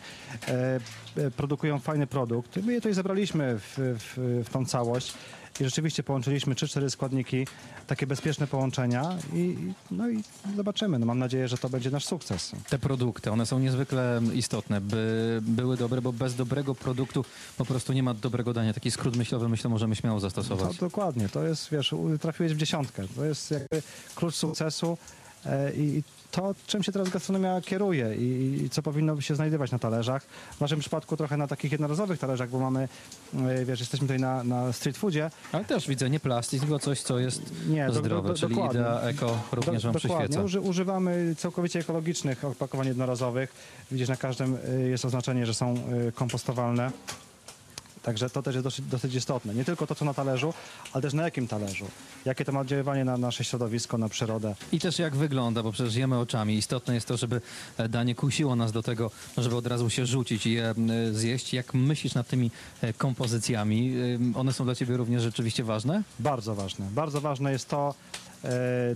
produkują 1.38 1.80
fajny 1.80 2.08
produkt. 2.08 2.56
My 2.56 2.74
je 2.74 2.80
tutaj 2.80 2.94
zebraliśmy 2.94 3.60
w, 3.60 3.74
w, 3.78 4.44
w 4.46 4.50
tą 4.50 4.66
całość 4.66 5.14
i 5.60 5.64
rzeczywiście 5.64 6.04
połączyliśmy 6.04 6.56
3-4 6.56 6.90
składniki, 6.90 7.48
takie 7.88 8.08
bezpieczne 8.08 8.48
połączenia 8.48 9.18
i, 9.34 9.56
no 9.92 10.10
i 10.10 10.24
zobaczymy. 10.56 11.00
No, 11.00 11.06
mam 11.06 11.20
nadzieję, 11.20 11.48
że 11.48 11.58
to 11.58 11.70
będzie 11.70 11.92
nasz 11.92 12.06
sukces. 12.06 12.52
Te 12.70 12.80
produkty, 12.80 13.32
one 13.32 13.46
są 13.46 13.60
niezwykle 13.60 14.22
istotne, 14.34 14.82
by 14.82 15.40
były 15.42 15.78
dobre, 15.78 16.02
bo 16.02 16.14
bez 16.14 16.36
dobrego 16.36 16.76
produktu 16.76 17.26
po 17.58 17.66
prostu 17.66 17.94
nie 17.94 18.04
ma 18.04 18.14
dobrego 18.14 18.54
dania. 18.54 18.74
Taki 18.74 18.92
skrót 18.92 19.16
myślowy, 19.16 19.50
myślę, 19.50 19.70
możemy 19.70 19.96
śmiało 19.96 20.18
To, 20.18 20.22
zastosować. 20.22 20.78
dokładnie, 20.78 21.30
to 21.30 21.44
jest, 21.44 21.70
wiesz, 21.72 21.96
trafiłeś 22.22 22.54
w 22.54 22.58
dziesiątkę. 22.58 23.04
To 23.16 23.26
jest 23.26 23.52
jakby 23.52 23.82
klucz 24.16 24.36
sukcesu 24.36 24.98
e, 25.46 25.74
i 25.74 26.04
to, 26.32 26.56
czym 26.68 26.84
się 26.84 26.92
teraz 26.92 27.10
gastronomia 27.10 27.62
kieruje 27.62 28.16
i, 28.16 28.62
i 28.66 28.70
co 28.70 28.82
powinno 28.82 29.22
się 29.22 29.36
znajdować 29.36 29.72
na 29.72 29.80
talerzach. 29.80 30.24
W 30.58 30.62
naszym 30.62 30.80
przypadku 30.80 31.18
trochę 31.18 31.38
na 31.38 31.48
takich 31.48 31.72
jednorazowych 31.72 32.20
talerzach, 32.20 32.50
bo 32.50 32.60
mamy, 32.60 32.88
e, 33.36 33.66
wiesz, 33.66 33.80
jesteśmy 33.80 34.08
tutaj 34.08 34.20
na, 34.20 34.44
na 34.44 34.74
street 34.74 34.98
foodzie. 34.98 35.32
Ale 35.52 35.66
też 35.66 35.88
widzę 35.88 36.10
nie 36.10 36.20
plastik, 36.20 36.60
tylko 36.62 36.80
coś, 36.80 37.02
co 37.02 37.20
jest 37.20 37.42
Nie, 37.68 37.92
zdrowe, 37.92 38.10
do- 38.10 38.34
do- 38.34 38.34
czyli 38.40 38.56
dokładnie. 38.56 38.80
idea 38.82 39.02
eko 39.02 39.40
również 39.52 39.84
wam 39.84 39.94
Do- 39.94 40.00
przyświeca. 40.00 40.22
dokładnie. 40.24 40.46
Uży, 40.46 40.60
używamy 40.62 41.36
całkowicie 41.38 41.80
ekologicznych 41.80 42.46
opakowań 42.46 42.88
jednorazowych. 42.88 43.54
Widzisz, 43.92 44.10
na 44.10 44.18
każdym 44.18 44.58
e, 44.70 44.80
jest 44.82 45.06
oznaczenie, 45.06 45.46
że 45.46 45.54
są 45.54 45.74
e, 46.08 46.12
kompostowalne. 46.12 46.92
Także 48.04 48.30
to 48.30 48.42
też 48.42 48.56
jest 48.56 48.64
dosyć, 48.64 48.86
dosyć 48.86 49.16
istotne. 49.16 49.54
Nie 49.56 49.66
tylko 49.66 49.88
to, 49.88 49.96
co 49.96 50.06
na 50.06 50.14
talerzu, 50.14 50.54
ale 50.94 51.02
też 51.02 51.14
na 51.14 51.24
jakim 51.24 51.48
talerzu. 51.48 51.86
Jakie 52.26 52.46
to 52.46 52.52
ma 52.52 52.60
oddziaływanie 52.60 53.06
na 53.06 53.18
nasze 53.18 53.44
środowisko, 53.44 53.98
na 53.98 54.10
przyrodę. 54.10 54.56
I 54.72 54.80
też 54.80 55.00
jak 55.00 55.16
wygląda, 55.16 55.64
bo 55.64 55.72
przecież 55.72 55.96
jemy 55.96 56.18
oczami. 56.18 56.54
Istotne 56.58 56.94
jest 56.96 57.08
to, 57.08 57.18
żeby 57.18 57.42
e, 57.78 57.90
danie 57.90 58.16
kusiło 58.16 58.56
nas 58.56 58.72
do 58.72 58.84
tego, 58.84 59.12
żeby 59.38 59.56
od 59.56 59.68
razu 59.68 59.90
się 59.90 60.06
rzucić 60.06 60.46
i 60.46 60.52
je 60.52 60.76
zjeść. 61.12 61.54
Jak 61.54 61.74
myślisz 61.74 62.14
nad 62.14 62.28
tymi 62.28 62.52
e, 62.82 62.94
kompozycjami? 62.94 63.94
E, 64.36 64.40
One 64.40 64.54
są 64.54 64.66
dla 64.66 64.76
ciebie 64.76 64.98
również 64.98 65.24
rzeczywiście 65.24 65.64
ważne? 65.64 66.04
Bardzo 66.20 66.56
ważne. 66.56 66.86
Bardzo 66.92 67.22
ważne 67.22 67.52
jest 67.52 67.70
to, 67.70 67.94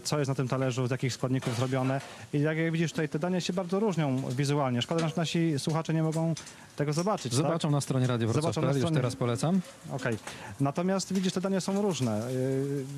co 0.03 0.19
jest 0.19 0.29
na 0.29 0.35
tym 0.35 0.47
talerzu, 0.47 0.87
z 0.87 0.91
jakich 0.91 1.13
składników 1.13 1.55
zrobione. 1.55 2.01
I 2.33 2.41
jak, 2.41 2.57
jak 2.57 2.71
widzisz 2.71 2.91
tutaj, 2.91 3.09
te 3.09 3.19
dania 3.19 3.41
się 3.41 3.53
bardzo 3.53 3.79
różnią 3.79 4.29
wizualnie. 4.29 4.81
Szkoda, 4.81 5.07
że 5.07 5.13
nasi 5.17 5.59
słuchacze 5.59 5.93
nie 5.93 6.03
mogą 6.03 6.33
tego 6.75 6.93
zobaczyć. 6.93 7.33
tak? 7.33 7.41
Zobaczą 7.41 7.71
na 7.71 7.81
stronie 7.81 8.07
Radio 8.07 8.27
Wrocław.pl, 8.27 8.67
już 8.67 8.77
stronie. 8.77 8.95
teraz 8.95 9.15
polecam. 9.15 9.61
Okej. 9.91 10.17
Natomiast 10.59 11.13
widzisz, 11.13 11.33
te 11.33 11.41
dania 11.41 11.61
są 11.61 11.81
różne. 11.81 12.21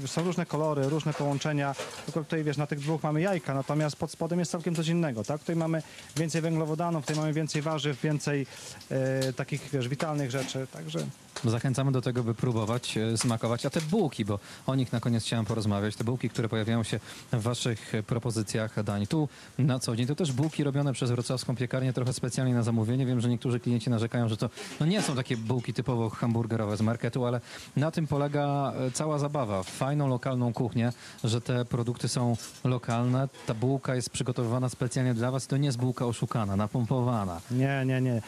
Yy, 0.02 0.08
są 0.08 0.24
różne 0.24 0.46
kolory, 0.46 0.90
różne 0.90 1.14
połączenia. 1.14 1.76
Tylko 2.06 2.20
tutaj 2.24 2.44
wiesz, 2.44 2.58
na 2.58 2.68
tych 2.68 2.80
dwóch 2.80 3.04
mamy 3.04 3.22
jajka, 3.22 3.54
natomiast 3.54 3.96
pod 3.96 4.12
spodem 4.12 4.40
jest 4.40 4.52
całkiem 4.52 4.76
coś 4.76 4.88
innego. 4.88 5.24
Tak? 5.24 5.40
Tutaj 5.40 5.56
mamy 5.56 5.82
więcej 6.16 6.42
węglowodanów, 6.42 7.06
tutaj 7.06 7.22
mamy 7.22 7.34
więcej 7.34 7.62
warzyw, 7.62 8.02
więcej 8.02 8.48
e, 8.92 9.34
takich 9.34 9.70
wiesz, 9.74 9.88
witalnych 9.88 10.32
rzeczy. 10.32 10.68
Także 10.74 11.00
Zachęcamy 11.44 11.92
do 11.92 12.02
tego, 12.02 12.24
by 12.24 12.34
próbować 12.34 12.98
e, 12.98 13.18
smakować. 13.18 13.66
A 13.66 13.70
te 13.70 13.82
bułki, 13.82 14.26
bo 14.26 14.40
o 14.68 14.76
nich 14.76 14.94
na 14.94 15.00
koniec 15.00 15.24
chciałem 15.24 15.46
porozmawiać, 15.46 15.96
te 15.96 16.04
bułki, 16.04 16.30
które 16.30 16.50
pojawiają 16.50 16.84
się 16.84 17.00
w 17.34 17.42
waszych 17.42 17.94
propozycjach 18.08 18.84
dań. 18.84 19.08
Tu 19.08 19.30
na 19.58 19.80
co 19.80 19.96
dzień 19.96 20.08
to 20.08 20.16
też 20.16 20.32
bułki 20.32 20.64
robione 20.64 20.94
przez 20.94 21.12
wrocławską 21.12 21.56
piekarnię 21.56 21.94
trochę 21.94 22.14
specjalnie 22.14 22.54
na 22.54 22.64
zamówienie. 22.64 23.06
Wiem, 23.06 23.22
że 23.22 23.30
niektórzy 23.30 23.60
klienci 23.60 23.90
narzekają, 23.90 24.30
że 24.30 24.38
to 24.38 24.50
no 24.80 24.86
nie 24.86 25.02
są 25.02 25.16
takie 25.16 25.38
bułki 25.38 25.74
typowo 25.74 26.10
hamburgerowe 26.10 26.78
z 26.78 26.82
marketu, 26.82 27.26
ale 27.26 27.42
na 27.76 27.92
tym 27.92 28.08
polega 28.08 28.74
e, 28.88 28.92
cała 28.92 29.20
zabawa. 29.20 29.64
Fajną, 29.64 30.08
lokalną 30.08 30.54
kuchnię, 30.54 30.94
że 31.24 31.42
te 31.42 31.66
produkty 31.66 32.08
są 32.08 32.38
lokalne. 32.64 33.30
Ta 33.48 33.54
bułka 33.54 33.96
jest 33.96 34.10
przygotowywana 34.10 34.70
specjalnie 34.70 35.14
dla 35.14 35.32
was. 35.32 35.48
To 35.48 35.58
nie 35.58 35.66
jest 35.66 35.78
bułka 35.78 36.06
oszukana, 36.06 36.56
napompowana. 36.56 37.42
nie, 37.52 37.84
nie, 37.86 38.02
nie. 38.02 38.22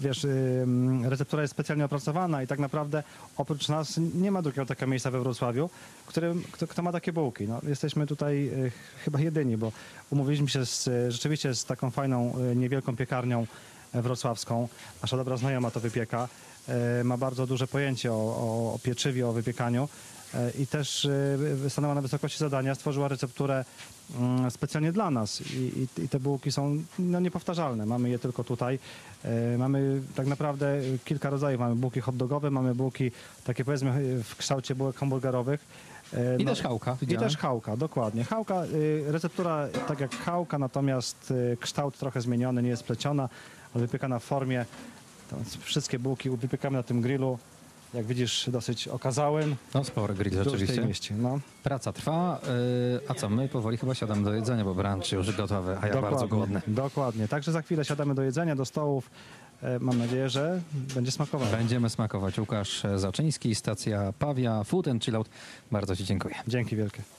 Wiesz, 0.00 0.26
receptura 1.02 1.42
jest 1.42 1.52
specjalnie 1.52 1.84
opracowana 1.84 2.19
i 2.44 2.46
tak 2.46 2.58
naprawdę 2.58 3.02
oprócz 3.36 3.68
nas 3.68 4.00
nie 4.14 4.30
ma 4.30 4.42
drugiego 4.42 4.66
takiego 4.66 4.90
miejsca 4.90 5.10
we 5.10 5.20
Wrocławiu, 5.20 5.70
którym, 6.06 6.42
kto, 6.52 6.66
kto 6.66 6.82
ma 6.82 6.92
takie 6.92 7.12
bułki. 7.12 7.48
No, 7.48 7.60
jesteśmy 7.62 8.06
tutaj 8.06 8.48
y, 8.48 8.72
chyba 9.04 9.20
jedyni, 9.20 9.56
bo 9.56 9.72
umówiliśmy 10.10 10.48
się 10.48 10.66
z, 10.66 10.86
y, 10.86 11.12
rzeczywiście 11.12 11.54
z 11.54 11.64
taką 11.64 11.90
fajną, 11.90 12.34
y, 12.52 12.56
niewielką 12.56 12.96
piekarnią 12.96 13.46
e, 13.94 14.02
wrocławską. 14.02 14.68
Nasza 15.02 15.16
dobra 15.16 15.36
znajoma 15.36 15.70
to 15.70 15.80
wypieka. 15.80 16.28
E, 16.68 17.04
Ma 17.04 17.16
bardzo 17.16 17.46
duże 17.46 17.66
pojęcie 17.66 18.12
o, 18.12 18.16
o, 18.16 18.74
o 18.74 18.78
pieczywie, 18.78 19.28
o 19.28 19.32
wypiekaniu. 19.32 19.88
E, 20.34 20.50
I 20.50 20.66
też 20.66 21.04
y, 21.04 21.70
stanęła 21.70 21.94
na 21.94 22.00
wysokości 22.00 22.38
zadania, 22.38 22.74
stworzyła 22.74 23.08
recepturę 23.08 23.64
mm, 24.20 24.50
specjalnie 24.50 24.92
dla 24.92 25.10
nas. 25.10 25.40
I, 25.40 25.54
i, 25.54 26.02
i 26.02 26.08
te 26.08 26.20
bułki 26.20 26.52
są 26.52 26.82
no, 26.98 27.20
niepowtarzalne. 27.20 27.86
Mamy 27.86 28.10
je 28.10 28.18
tylko 28.18 28.44
tutaj. 28.44 28.78
E, 29.24 29.58
Mamy 29.58 30.02
tak 30.14 30.26
naprawdę 30.26 30.80
kilka 31.04 31.30
rodzajów. 31.30 31.60
Mamy 31.60 31.74
bułki 31.76 32.00
hot 32.00 32.16
dogowe, 32.16 32.50
mamy 32.50 32.74
bułki 32.74 33.10
takie 33.44 33.64
powiedzmy 33.64 34.22
w 34.24 34.36
kształcie 34.36 34.74
bułek 34.74 34.96
hamburgerowych. 34.96 35.66
E, 36.14 36.36
I 36.38 36.44
no- 36.44 36.50
też 36.50 36.62
chałka. 36.62 36.96
i 37.02 37.06
widziałem. 37.06 37.28
też 37.28 37.38
chałka, 37.38 37.76
dokładnie. 37.76 38.24
Chałka, 38.24 38.62
receptura 39.06 39.68
tak 39.88 40.00
jak 40.00 40.16
chałka, 40.16 40.58
natomiast 40.58 41.32
kształt 41.60 41.98
trochę 41.98 42.20
zmieniony, 42.20 42.62
nie 42.62 42.68
jest 42.68 42.84
pleciona, 42.84 43.28
ale 43.74 43.86
wypiekana 43.86 44.18
w 44.18 44.24
formie. 44.24 44.64
Wszystkie 45.60 45.98
bułki 45.98 46.30
wypiekamy 46.30 46.76
na 46.76 46.82
tym 46.82 47.00
grillu, 47.00 47.38
jak 47.94 48.06
widzisz, 48.06 48.50
dosyć 48.52 48.88
okazałym. 48.88 49.56
No 49.74 49.84
spory 49.84 50.14
grill 50.14 50.44
rzeczywiście. 50.44 50.76
tej 50.76 50.86
mieści. 50.86 51.14
No. 51.14 51.40
Praca 51.62 51.92
trwa, 51.92 52.40
yy, 52.92 53.00
a 53.08 53.14
co, 53.14 53.28
my 53.28 53.48
powoli 53.48 53.76
chyba 53.76 53.94
siadamy 53.94 54.24
do 54.24 54.34
jedzenia, 54.34 54.64
bo 54.64 54.74
brunch 54.74 55.12
już 55.12 55.36
gotowy, 55.36 55.76
a 55.80 55.86
ja 55.86 56.02
bardzo 56.02 56.28
głodny. 56.28 56.62
Dokładnie. 56.66 57.28
Także 57.28 57.52
za 57.52 57.62
chwilę 57.62 57.84
siadamy 57.84 58.14
do 58.14 58.22
jedzenia, 58.22 58.56
do 58.56 58.64
stołów. 58.64 59.10
E, 59.62 59.78
Mam 59.78 59.98
nadzieję, 59.98 60.28
że 60.28 60.60
będzie 60.94 61.10
smakowało. 61.10 61.50
Będziemy 61.52 61.90
smakować. 61.90 62.38
Łukasz 62.38 62.82
Zaczyński, 62.96 63.54
stacja 63.54 64.12
Pawia, 64.18 64.64
Food 64.64 64.88
and 64.88 65.04
Chillout. 65.04 65.28
Bardzo 65.70 65.96
Ci 65.96 66.04
dziękuję. 66.04 66.34
Dzięki 66.48 66.76
wielkie. 66.76 67.02